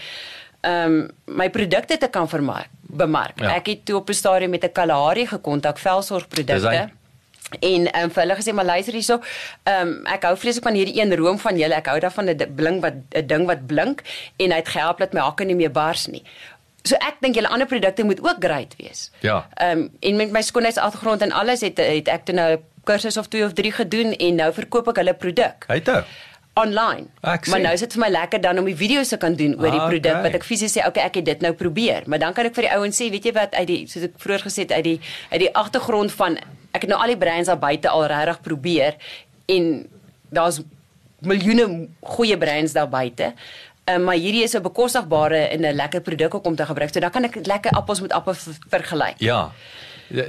[0.63, 3.39] ehm um, my produkte te kan vermark, bemark.
[3.39, 3.55] Ja.
[3.55, 6.89] Ek het toe op 'n stadium met 'n Kalahari gekontak velsorgprodukte.
[7.59, 9.19] En ehm um, vir hulle gesê maar luister hierso,
[9.63, 11.73] ehm um, ek hou vreeslik van hierdie een room van julle.
[11.73, 14.01] Ek hou daarvan 'n blink wat 'n ding wat blink
[14.37, 16.23] en hy het gehelp dat my hakke nie meer bars nie.
[16.83, 19.11] So ek dink julle ander produkte moet ook great wees.
[19.19, 19.47] Ja.
[19.53, 23.17] Ehm um, en met my skoonheidsagtergrond en alles het het ek toe nou 'n kursus
[23.17, 25.65] of 2 of 3 gedoen en nou verkoop ek hulle produk.
[25.67, 26.03] Hy toe.
[26.55, 27.07] online.
[27.23, 29.55] Ek Maar nou is dit vir my lekker dan om die video's te kan doen
[29.57, 30.21] oor die Ah, produk okay.
[30.23, 32.03] wat ek fisies sê, okay, ek het dit nou probeer.
[32.05, 34.11] Maar dan kan ek vir die ouens sê, weet jy wat, uit die soos ek
[34.21, 34.99] vroeër gesê het, uit die
[35.31, 36.37] uit die agtergrond van
[36.73, 38.93] ek het nou al die brands daar buite al regtig probeer
[39.49, 39.87] en
[40.29, 40.61] daar's
[41.21, 43.33] miljoene goeie brands daar buite.
[43.89, 46.93] Um, maar hierdie is 'n bekostigbare en 'n lekker produk om te gebruik.
[46.93, 49.15] So dan kan ek lekker appels met appels ver- vergelyk.
[49.17, 49.51] Ja.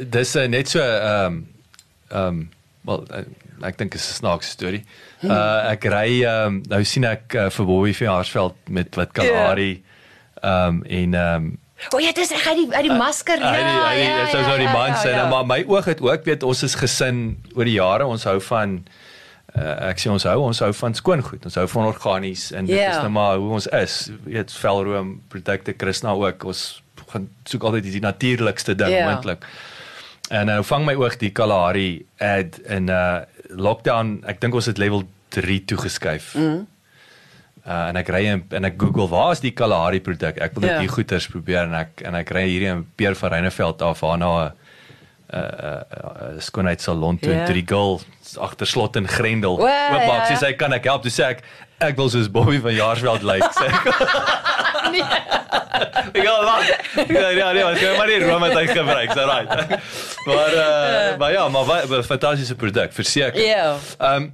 [0.09, 1.52] Dis uh, net so ehm
[2.15, 2.45] ehm
[2.85, 3.24] wel uh,
[3.69, 4.82] ek dink is 'n snaakse storie.
[5.24, 9.82] Uh ek ry ehm nou sien ek uh, vir Bobby van Jaarsveld met wat Kalahari
[10.43, 11.53] ehm en ehm
[11.93, 13.39] O ja, dis ek uit die uit die masker.
[13.41, 15.24] Ja, hy die, hy die, ja, so so die man sê ja.
[15.28, 18.77] maar my oog het ook weet ons is gesin oor die jare ons hou van
[19.57, 22.77] uh, ek sê ons hou ons hou van skoongoed ons hou van organies en dit
[22.78, 22.91] Ja.
[22.91, 27.91] is nou maar hoe ons is weet velroom produkte Krishna ook ons gaan soek altyd
[27.91, 29.11] die natuurlikste ding Ja.
[29.11, 29.45] moontlik
[30.30, 33.22] en nou vang my oog die Kalahari ad in uh
[33.55, 36.66] lockdown ek dink ons het level 3 toegeskuif mm.
[37.64, 40.36] Uh, en ek ry en, en ek Google waar is die Kalahari produk?
[40.36, 40.80] Ek wil dit Ja.
[40.80, 44.18] hier goeters probeer en ek en ek ry hierdie in Peer van Reyneveld af waar
[44.18, 44.52] na 'n
[45.32, 47.44] 'n 'n skoonheidssalon toe Ja.
[47.46, 48.02] toe die girl
[48.36, 50.28] agter slot en grendel O, oopmaak.
[50.28, 50.36] ja.
[50.36, 51.02] Sy sê kan ek help?
[51.02, 51.42] Toe sê ek
[51.80, 53.84] ek wil soos Bobby van Jaarsveld lyk sê ek.
[56.12, 56.68] Ek gaan wag.
[57.09, 59.81] Ja ja nee, maar jy maar die room wat hy gebruik, so right.
[60.26, 63.40] Maar uh, maar ja, maar wat 'n fantastiese produk, verseker.
[63.40, 63.76] Ja.
[63.98, 64.31] Ehm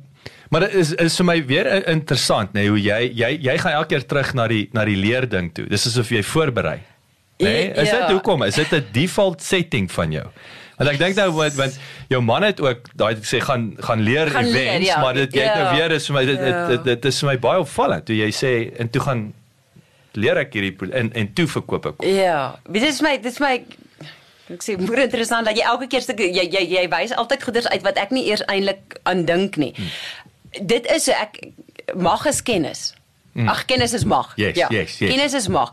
[0.50, 3.72] maar dit is is vir my weer interessant nê nee, hoe jy jy jy gaan
[3.72, 5.66] elke keer terug na die na die leer ding toe.
[5.70, 6.78] Dis asof jy voorberei.
[7.38, 7.44] Nê?
[7.44, 7.68] Nee?
[7.74, 8.00] Is Ja.
[8.00, 8.42] dit hoekom?
[8.42, 10.26] Is dit 'n default setting van jou?
[10.76, 11.78] Want ek dink nou want, want
[12.08, 15.00] jou man het ook daai gesê gaan gaan leer Gaan leer, events, ja.
[15.00, 15.74] maar dit jy nou Ja.
[15.74, 16.66] weer is vir my dit Ja.
[16.68, 19.32] dit, dit, dit is vir my baie opvallend toe jy sê en toe gaan
[20.18, 22.04] leer ek hierdie en en toe verkoop ek.
[22.06, 23.54] Ja, dit is my dit is my
[24.50, 27.70] ek sê moeë interessant dat jy elke keer stukke jy jy jy wys altyd goeders
[27.70, 29.72] uit wat ek nie eers eintlik aan dink nie.
[29.76, 30.66] Hmm.
[30.66, 31.38] Dit is ek
[31.94, 32.90] mag is kennis.
[33.32, 33.48] Hmm.
[33.48, 34.32] Ag kennis is mag.
[34.36, 34.68] Yes, ja.
[34.74, 35.10] yes, yes.
[35.12, 35.70] Kennis is mag.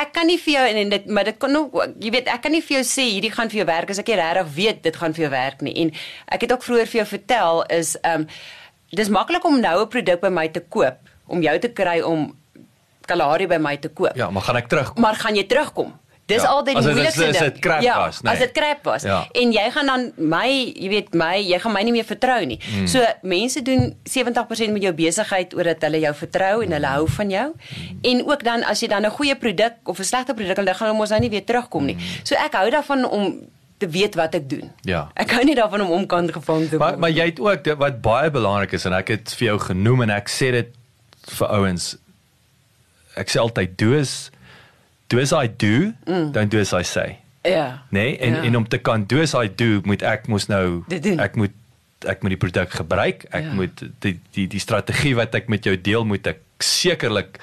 [0.00, 2.44] Ek kan nie vir jou en, en dit maar dit kan ook jy weet ek
[2.44, 4.82] kan nie vir jou sê hierdie gaan vir jou werk as ek nie regtig weet
[4.84, 5.76] dit gaan vir jou werk nie.
[5.84, 5.94] En
[6.36, 8.32] ek het ook vroeër vir jou vertel is ehm um,
[8.90, 10.98] dis maklik om nou 'n produk by my te koop
[11.30, 12.32] om jou te kry om
[13.10, 14.14] Kalahari by my te koop.
[14.16, 14.94] Ja, maar gaan ek terug?
[14.96, 15.96] Maar gaan jy terugkom?
[16.30, 16.48] Dis Ja.
[16.54, 17.44] altyd As die moeilikste as ding.
[17.52, 18.32] dit crap ja, was, nee.
[18.32, 19.02] As dit krap was.
[19.02, 19.24] Ja.
[19.34, 20.46] En jy gaan dan my,
[20.78, 22.58] jy weet my, jy gaan my nie meer vertrou nie.
[22.70, 22.86] Mm.
[22.86, 27.30] So mense doen 70% met jou besigheid omdat hulle jou vertrou en hulle hou van
[27.30, 27.46] jou.
[27.50, 27.98] Hmm.
[28.12, 30.74] En ook dan as jy dan 'n goeie produk of 'n slegte produk het, dan
[30.74, 31.96] gaan hulle mos nou nie weer terugkom nie.
[32.22, 33.40] So ek hou daarvan om
[33.78, 34.70] te weet wat ek doen.
[34.82, 35.08] Ja.
[35.16, 37.00] Ek hou nie daarvan om omkant gevang te Maar word.
[37.00, 40.02] maar jy het ook dit wat baie belangrik is en ek het vir jou genoem
[40.02, 40.68] en ek sê dit
[41.26, 41.96] vir ouens
[43.20, 44.30] ek sê altyd do as
[45.10, 46.30] do as I do, mm.
[46.32, 47.18] don't do as I say.
[47.44, 47.82] ja.
[47.90, 48.42] Nee, en Ja.
[48.42, 51.52] en om te kan do as I do, moet ek mos nou ek moet
[52.08, 53.26] ek moet die produk gebruik.
[53.30, 53.52] Ek Ja.
[53.52, 57.38] moet die die die strategie wat ek met jou deel moet ek sekerlik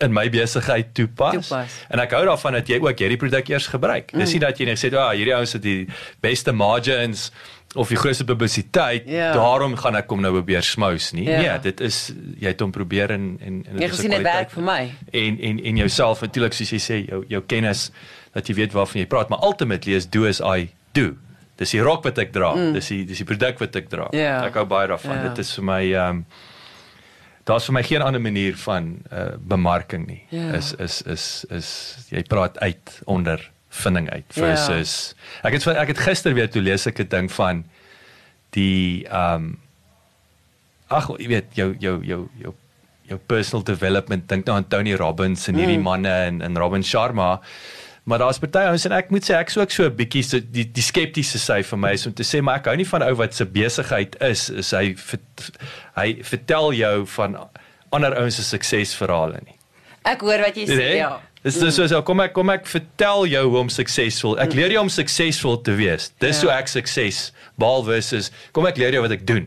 [0.00, 1.48] in my besigheid toepas.
[1.48, 1.74] Toepas.
[1.90, 4.12] En ek hou daarvan dat jy ook hierdie produk eers gebruik.
[4.12, 4.18] Mm.
[4.24, 5.86] Dis nie dat jy net sê, "Ag, ah, hierdie ouens het die
[6.22, 7.30] beste margins
[7.74, 9.32] of die grootste publisiteit, Ja.
[9.32, 11.40] daarom gaan ek hom nou probeer smous nie." Ja.
[11.40, 14.20] Nee, dit is jy het hom probeer en en en Jy is 'n gesien dit
[14.20, 14.34] kwaliteit.
[14.34, 14.94] werk vir my.
[15.12, 17.90] En en en jouself natuurlik soos jy sê, jou jou kennis
[18.32, 21.16] dat jy weet waarvan jy praat, maar ultimately is do as I do.
[21.56, 22.72] Dis die rok wat ek dra, mm.
[22.72, 24.08] dis die dis die produk wat ek dra.
[24.12, 24.44] Ja.
[24.46, 25.16] Ek hou baie daarvan.
[25.16, 25.28] Ja.
[25.28, 26.24] Dit is vir my ehm um,
[27.44, 30.22] daar's vir my geen ander manier van uh, bemarking nie.
[30.28, 30.52] Ja.
[30.52, 34.42] Is is is is jy praat uit onder vinding uit Ja.
[34.42, 37.64] versus ek het ek het gister weer toe lees ek 'n ding van
[38.50, 39.58] die ehm um,
[40.90, 42.54] ag jy weet jou jou jou jou
[43.10, 45.82] jou personal development dink nou aan Tony Robbins en hierdie Mm.
[45.86, 47.40] manne en en Robin Sharma
[48.04, 50.64] maar daar's party ouens en ek moet sê ek's ook so 'n bietjie so die
[50.72, 53.14] die skeptiese sy vir my is om te sê maar ek hou nie van ou
[53.14, 55.50] wat se besigheid is is hy vert,
[55.96, 57.36] hy vertel jou van
[57.92, 59.54] ander ouens se suksesverhale nie
[60.02, 60.96] Ek hoor wat jy sê, Nee?
[60.96, 61.20] ja.
[61.42, 64.34] Dis dis so, so kom ek kom ek vertel jou hoe om suksesvol.
[64.38, 66.10] Ek leer jou om suksesvol te wees.
[66.20, 66.48] Dis Ja.
[66.48, 69.46] hoe ek sukses behaal versus kom ek leer jou wat ek doen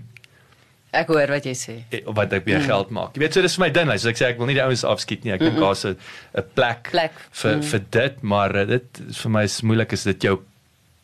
[0.94, 1.84] Ek hoor wat jy sê.
[1.92, 3.16] eh, wat ek meer geld maak.
[3.16, 3.98] Jy weet so dis vir my ding.
[3.98, 5.32] So ek sê ek wil nie die ouens afskiet nie.
[5.34, 5.98] Ek dink daar's 'n
[6.38, 7.12] 'n plek, Plek.
[7.32, 10.40] vir vir dit, maar uh, dit is vir my is moeilik as dit jou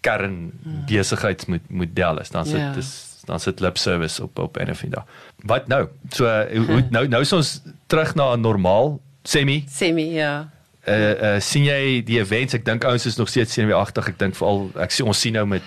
[0.03, 0.52] kern
[0.88, 2.30] besigheidsmodel is.
[2.30, 2.74] Dan sit Ja.
[2.74, 5.06] dis dan sit lip service op op en of nie daar.
[5.44, 5.88] Wat nou?
[6.11, 10.49] So uh, hoe nou nou is ons terug na normaal semi Semi, ja.
[10.90, 14.36] Uh, uh sien jy die events ek dink ouens is nog steeds senuweeagtig ek dink
[14.40, 15.64] veral ek sien ons sien nou met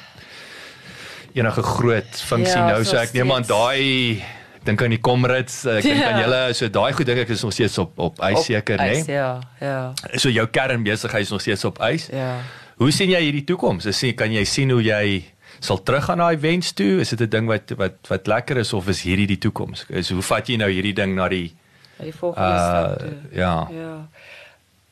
[1.34, 4.22] enige groot funksie Ja, nou so ek neem aan daai
[4.66, 6.10] dink aan die Comrades ek dink Ja.
[6.12, 8.90] aan julle so daai goed dink ek is nog steeds op op ys seker nê
[9.00, 9.78] ys, Ja, ja.
[10.16, 12.40] so jou kernbesigheid is nog steeds op ys Ja.
[12.78, 15.24] hoe sien jy hierdie toekoms ek sien kan jy sien hoe jy
[15.62, 16.98] sal teruggaan na events toe?
[17.00, 19.84] Is dit 'n ding wat wat wat lekker is of is hierdie die toekoms?
[19.88, 21.52] Is hoe vat jy nou hierdie ding na die
[21.98, 23.12] na die volgende uh, stap toe?
[23.30, 23.68] Ja.
[23.70, 24.08] Ja.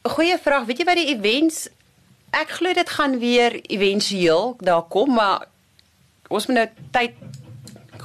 [0.02, 0.64] Goeie vraag.
[0.64, 1.68] Weet jy wat die events
[2.32, 5.48] ek glo dit gaan weer éventueel daar kom, maar
[6.31, 7.16] ons moet nou tyd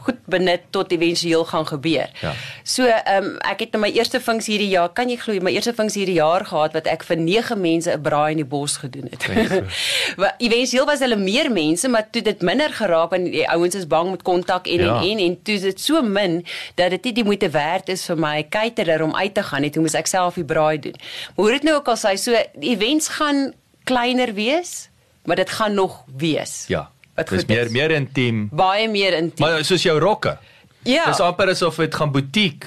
[0.06, 2.10] goed benut tot éventueel gaan gebeur.
[2.22, 2.32] Ja.
[2.64, 5.52] So, ehm um, ek het nou my eerste funksie hierdie jaar, kan jy glo, my
[5.56, 8.77] eerste funksie hierdie jaar gehad wat ek vir 9 mense 'n braai in die bos
[8.77, 9.26] gedoen het.
[10.22, 13.88] Wat éventueel was hulle meer mense, maar toe dit minder geraak want die ouens is
[13.88, 15.02] bang met kontak en, Ja.
[15.02, 16.45] en en en toe dit so min
[16.76, 19.69] dat dit nie die moeite werd is vir my caterer om uit te gaan nie.
[19.69, 20.95] Toe moes ek self die braai doen.
[21.36, 23.53] Maar hoe dit nou ook al sê, so events gaan
[23.84, 24.90] kleiner wees,
[25.26, 26.65] maar dit gaan nog wees.
[26.68, 26.90] Ja.
[27.16, 27.72] Wat Dis goed meer is.
[27.72, 28.50] meer intiem.
[28.52, 29.48] Baie meer intiem.
[29.48, 30.38] Maar soos jou rokke.
[30.84, 31.06] Ja.
[31.06, 32.66] Dis amper asof dit gaan butiek.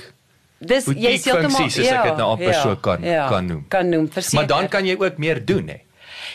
[0.59, 3.65] Dis boutique funksies, as ek dit nou amper so kan- kan noem.
[3.69, 4.39] Kan noem verseker.
[4.39, 5.77] Maar dan kan jy ook meer doen hè.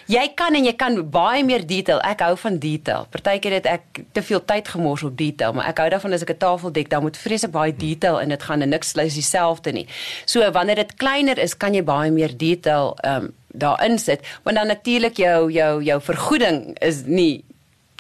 [0.08, 2.00] jy kan en jy kan baie meer detail.
[2.02, 3.06] Ek hou van detail.
[3.12, 3.82] Partykeer het ek
[4.12, 6.90] te veel tyd gemors op detail, maar ek hou daarvan as ek 'n tafel dek,
[6.90, 9.88] dan moet vreeslik baie detail in dit gaan en niks is dieselfde nie.
[10.26, 14.58] So wanneer dit kleiner is, kan jy baie meer detail ehm um, daarin sit, want
[14.58, 17.44] dan natuurlik jou jou jou vergoeding is nie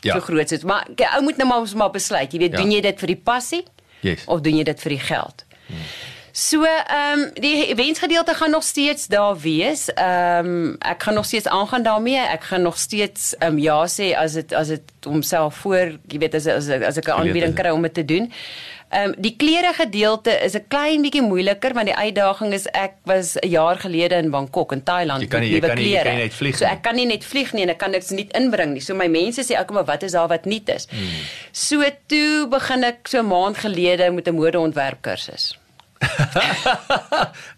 [0.04, 0.14] Ja.
[0.14, 2.32] so groot soos maar ou moet nou maar ons maar besluit.
[2.34, 2.58] Jy weet, Ja.
[2.62, 3.64] doen jy dit vir die passie?
[4.04, 4.26] Yes.
[4.28, 5.46] of doen jy dit vir die geld?
[6.36, 9.94] So ehm um, die eventsgedeelte gaan nog steeds daar wees.
[9.94, 12.18] Ehm um, ek gaan nog steeds aangaan daarmee.
[12.18, 16.18] Ek gaan nog steeds ehm um, ja sê as dit as dit homself voor, jy
[16.20, 18.32] weet as as as ek 'n aanbieding kry om dit te doen.
[18.90, 22.94] Ehm um, die klere gedeelte is 'n klein bietjie moeiliker want die uitdaging is ek
[23.06, 25.78] was 'n jaar gelede in Bangkok in Thailand Jy kan nie- met jy nuwe kan
[25.78, 26.16] nie- jy kan klere.
[26.18, 26.74] nie net vlieg So nie.
[26.74, 28.82] ek kan nie net vlieg nie en ek kan niks nie inbring nie.
[28.82, 30.88] So my mense sê ek maar wat is daar wat nuut is.
[30.90, 31.00] Hmm.
[31.52, 35.58] So toe begin ek so 'n maand gelede met 'n modeontwerp kursus.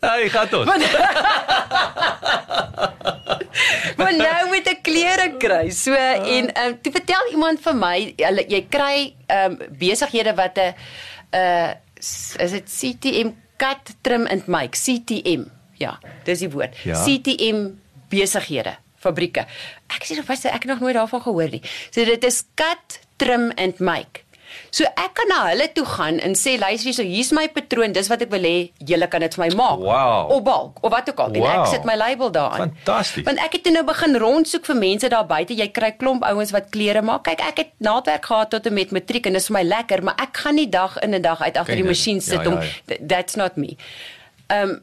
[0.05, 0.65] Hey, gaan tot.
[3.97, 5.69] Maar nou moet ek klere kry.
[5.73, 10.35] So en ehm um, toe vertel iemand vir my hulle jy kry ehm um, besighede
[10.38, 10.73] wat 'n
[11.31, 11.73] uh
[12.05, 15.47] is dit CTM cut trim and make CTM.
[15.80, 16.76] Ja, dis die woord.
[16.84, 16.99] Ja.
[17.03, 17.72] CTM
[18.11, 19.47] besighede, fabrieke.
[19.88, 21.63] Ek sê of ek het nog nooit daarvan gehoor nie.
[21.89, 24.24] So dit is cut trim and make.
[24.76, 28.10] So ek kan na hulle toe gaan en sê luister hierso hier's my patroon dis
[28.11, 30.31] wat ek wil hê julle kan dit vir my maak Wow.
[30.35, 31.52] op balk of wat ook al en Wow.
[31.61, 32.73] ek sit my label daaraan.
[32.84, 33.23] Fantasties.
[33.23, 35.56] Want ek het toe nou begin rondsoek vir mense daar buite.
[35.56, 37.23] Jy kry klomp ouens wat klere maak.
[37.23, 40.15] Kyk, ek het naaldwerk gehad tot en met matriek en dis vir my lekker, maar
[40.19, 42.61] ek gaan nie dag in en dag uit agter die masjien sit Ja, om ja,
[42.68, 42.69] ja.
[42.88, 43.77] th- that's not me.
[44.52, 44.81] Ehm um,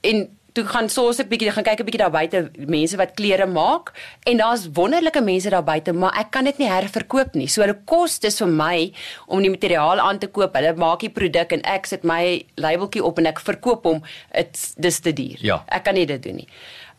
[0.00, 0.24] en
[0.54, 3.90] toe gaan soos ek bietjie gaan kyk 'n bietjie daar buite mense wat klere maak
[4.30, 7.48] en daar's wonderlike mense daar buite, maar ek kan dit nie herverkoop nie.
[7.48, 8.92] So hulle kos dis vir my
[9.26, 10.54] om die materiaal aan te koop.
[10.54, 14.02] Hulle maak die produk en ek sit my labeltjie op en ek verkoop hom.
[14.32, 15.38] Dit's dis te duur.
[15.42, 15.64] Ja.
[15.68, 16.48] Ek kan nie dit doen nie.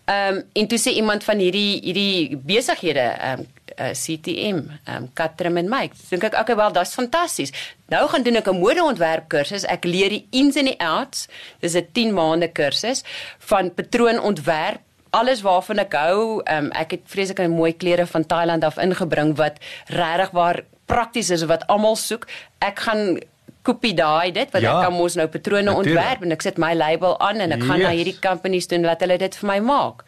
[0.06, 3.48] Ehm um, en toe sê iemand van hierdie hierdie besighede ehm um,
[3.80, 5.95] uh, CTM, ehm um, Katrim en Mike.
[6.10, 7.52] Dink ek okay, wel, dit's fantasties.
[7.89, 9.65] Nou gaan doen ek 'n modeontwerp kursus.
[9.65, 11.27] Ek leer die ins en die outs.
[11.61, 13.03] Dis 'n 10 maande kursus
[13.39, 14.81] van patroonontwerp
[15.15, 19.60] alles waarvan ek hou, um, ek het vreeslike mooi klere van Thailand af ingebring wat
[19.88, 22.27] regtig waar prakties is wat almal soek.
[22.60, 23.19] Ek gaan
[23.65, 25.88] kopie daai dit want Ja, ek kan mos nou patrone natuurlijk.
[25.97, 28.03] ontwerp en ek sit my label aan en ek gaan na Yes.
[28.03, 30.03] hierdie companies doen laat hulle dit vir my maak.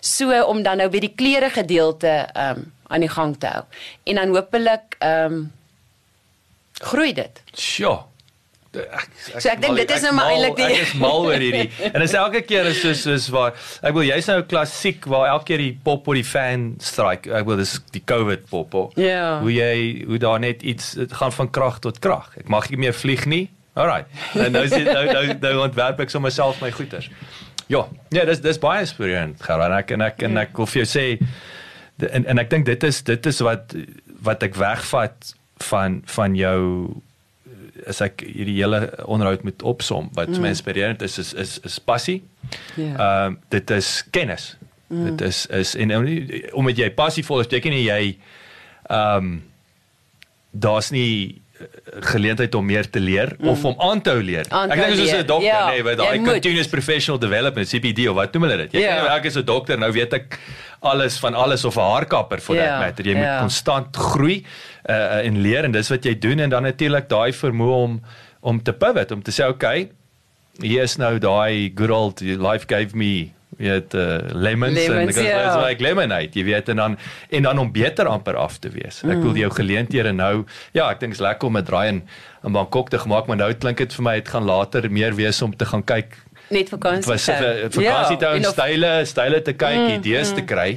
[0.00, 3.64] So om dan nou weer die klere gedeelte um aan die gang te hou.
[4.04, 5.42] En dan hopelik um
[6.82, 7.42] groei dit.
[7.56, 7.98] Sjoe.
[8.72, 11.66] Ek, So ek dink dit is nou maar eintlik die- ek is mal oor hierdie.
[11.92, 13.52] En dis elke keer is soos soos waar
[13.84, 17.28] ek wil jy's nou klassiek waar elke keer die pop op die fan strike.
[17.36, 18.72] Ek wil dis die COVID pop.
[18.74, 18.96] op.
[18.96, 19.40] Ja.
[19.44, 22.32] Hoe jy hoe daar net iets dit gaan van krag tot krag.
[22.40, 23.50] Ek mag nie meer vlieg nie.
[23.76, 24.08] Alright.
[24.40, 27.10] En nou sit nou nou, nou ontwerp ek sommer self my goeders.
[27.68, 29.36] Ja, ja, dis dis baie inspirerend.
[29.44, 29.68] Gerard.
[29.68, 31.04] En ek en ek en ek wil vir jou sê
[31.98, 33.74] en en ek dink dit is dit is wat
[34.22, 35.34] wat ek wegvat
[35.70, 36.60] van van jou
[37.86, 40.42] as ek hierdie hele onderhoud moet opsom wat mm.
[40.42, 42.22] my inspirerend is is is, is passie.
[42.76, 42.92] Ja.
[42.96, 44.56] Ehm dit is kennis.
[44.88, 45.04] Mm.
[45.04, 46.02] Dit is is en nou
[46.52, 48.02] omdat jy passievol is beteken nie jy
[48.90, 49.32] ehm um,
[50.52, 51.41] daar's nie
[52.12, 53.48] geleentheid om meer te leer mm.
[53.48, 54.46] of om aan te hou leer.
[54.48, 58.08] Aan te ek dink soos 'n dokter, ja, nee, jy daai continuous professional development CPD
[58.08, 58.72] of wat noem hulle dit?
[58.72, 58.96] Jy Ja.
[59.04, 59.14] yeah.
[59.16, 60.38] ek is 'n dokter, nou weet ek
[60.80, 63.06] alles van alles of 'n haarkapper for Ja, that matter.
[63.06, 63.40] Jy moet ja.
[63.40, 64.44] konstant groei
[64.90, 68.02] uh, en leer en dis wat jy doen en dan natuurlik daai vermoë om
[68.42, 69.90] om te pivot, om te sê okay,
[70.58, 75.28] hier is nou daai good old life gave me weet uh, lemons, Lemons, en ek
[75.28, 75.38] ja.
[75.44, 76.98] was like lemonade, jy weet en dan
[77.30, 79.02] en dan om beter amper af te wees.
[79.04, 82.02] Ek wil jou geleenthede nou ja, ek dink is lekker om 'n draai in
[82.44, 85.42] in Bangkok te gemaak, maar nou klink dit vir my dit gaan later meer wees
[85.42, 86.16] om te gaan kyk
[86.50, 87.10] net vakansie.
[87.12, 90.76] was vakansie toe en style style te kyk, Mm, idees te kry.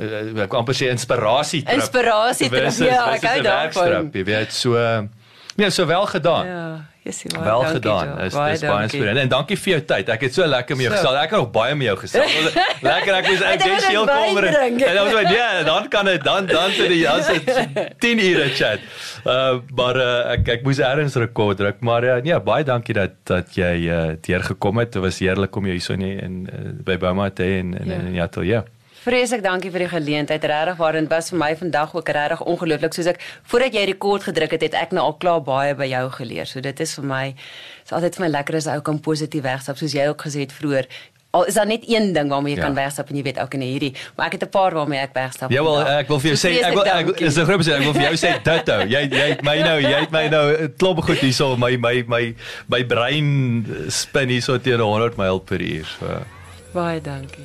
[0.00, 1.78] Uh, ek amper sê inspirasie trip.
[1.78, 4.10] Inspirasie trip, ja, ek hou daarvan.
[4.12, 5.08] Jy weet so
[5.56, 6.46] Ja, so wel gedaan.
[6.46, 8.08] Ja, jessie, baie Wel dankie, gedaan.
[8.08, 8.24] Jo.
[8.26, 9.18] Is Baie dis baie inspirerend.
[9.18, 10.08] En dankie vir jou tyd.
[10.14, 11.00] Ek het so lekker met jou So.
[11.00, 11.18] gesels.
[11.22, 12.34] Ek het nog baie met jou gesels.
[12.88, 14.46] lekker ek heel wyn kommer.
[14.52, 14.80] drink?
[14.86, 17.50] En dan was my nee, dan kan dit dan dan sit die as dit
[17.98, 18.80] 10 ure chat.
[19.26, 23.18] Uh maar uh, ek ek moes eers rekord druk, maar uh, nee, baie dankie dat
[23.28, 24.92] dat jy uh deur gekom het.
[24.92, 27.74] Dit was heerlik om jou hier so in in uh, by Bouma te hê en
[27.74, 27.98] in Ja.
[27.98, 28.62] in in die ateljee.
[29.02, 30.44] Vreeslik dankie vir die geleentheid.
[30.46, 34.22] Regtig waar dit was vir my vandag ook regtig ongelooflik soos ek voordat jy rekord
[34.22, 36.46] gedruk het, het ek nou al klaar baie by jou geleer.
[36.46, 37.24] So dit is vir my
[37.84, 40.52] is altyd vir my lekker as ou kan positief wegstap soos jy ook gesê het
[40.54, 40.86] vroeër.
[41.34, 42.66] Al is daar net een ding waarmee jy Ja.
[42.66, 45.14] kan wegstap en jy weet ook in hierdie, maar ek het 'n paar waarmee ek
[45.14, 45.50] wegstap.
[45.50, 47.26] Ja wel ek wil vir jou So sê ek wil ek dankie.
[47.26, 48.78] is 'n groot sê ek wil vir jou sê ditto.
[48.86, 52.04] Jy jy het my nou jy het my nou 'n klop goed hierso my my
[52.06, 52.34] my
[52.68, 55.86] my brein spin hierso teen 100 myl per uur.
[55.98, 56.22] So.
[56.74, 57.44] baie dankie.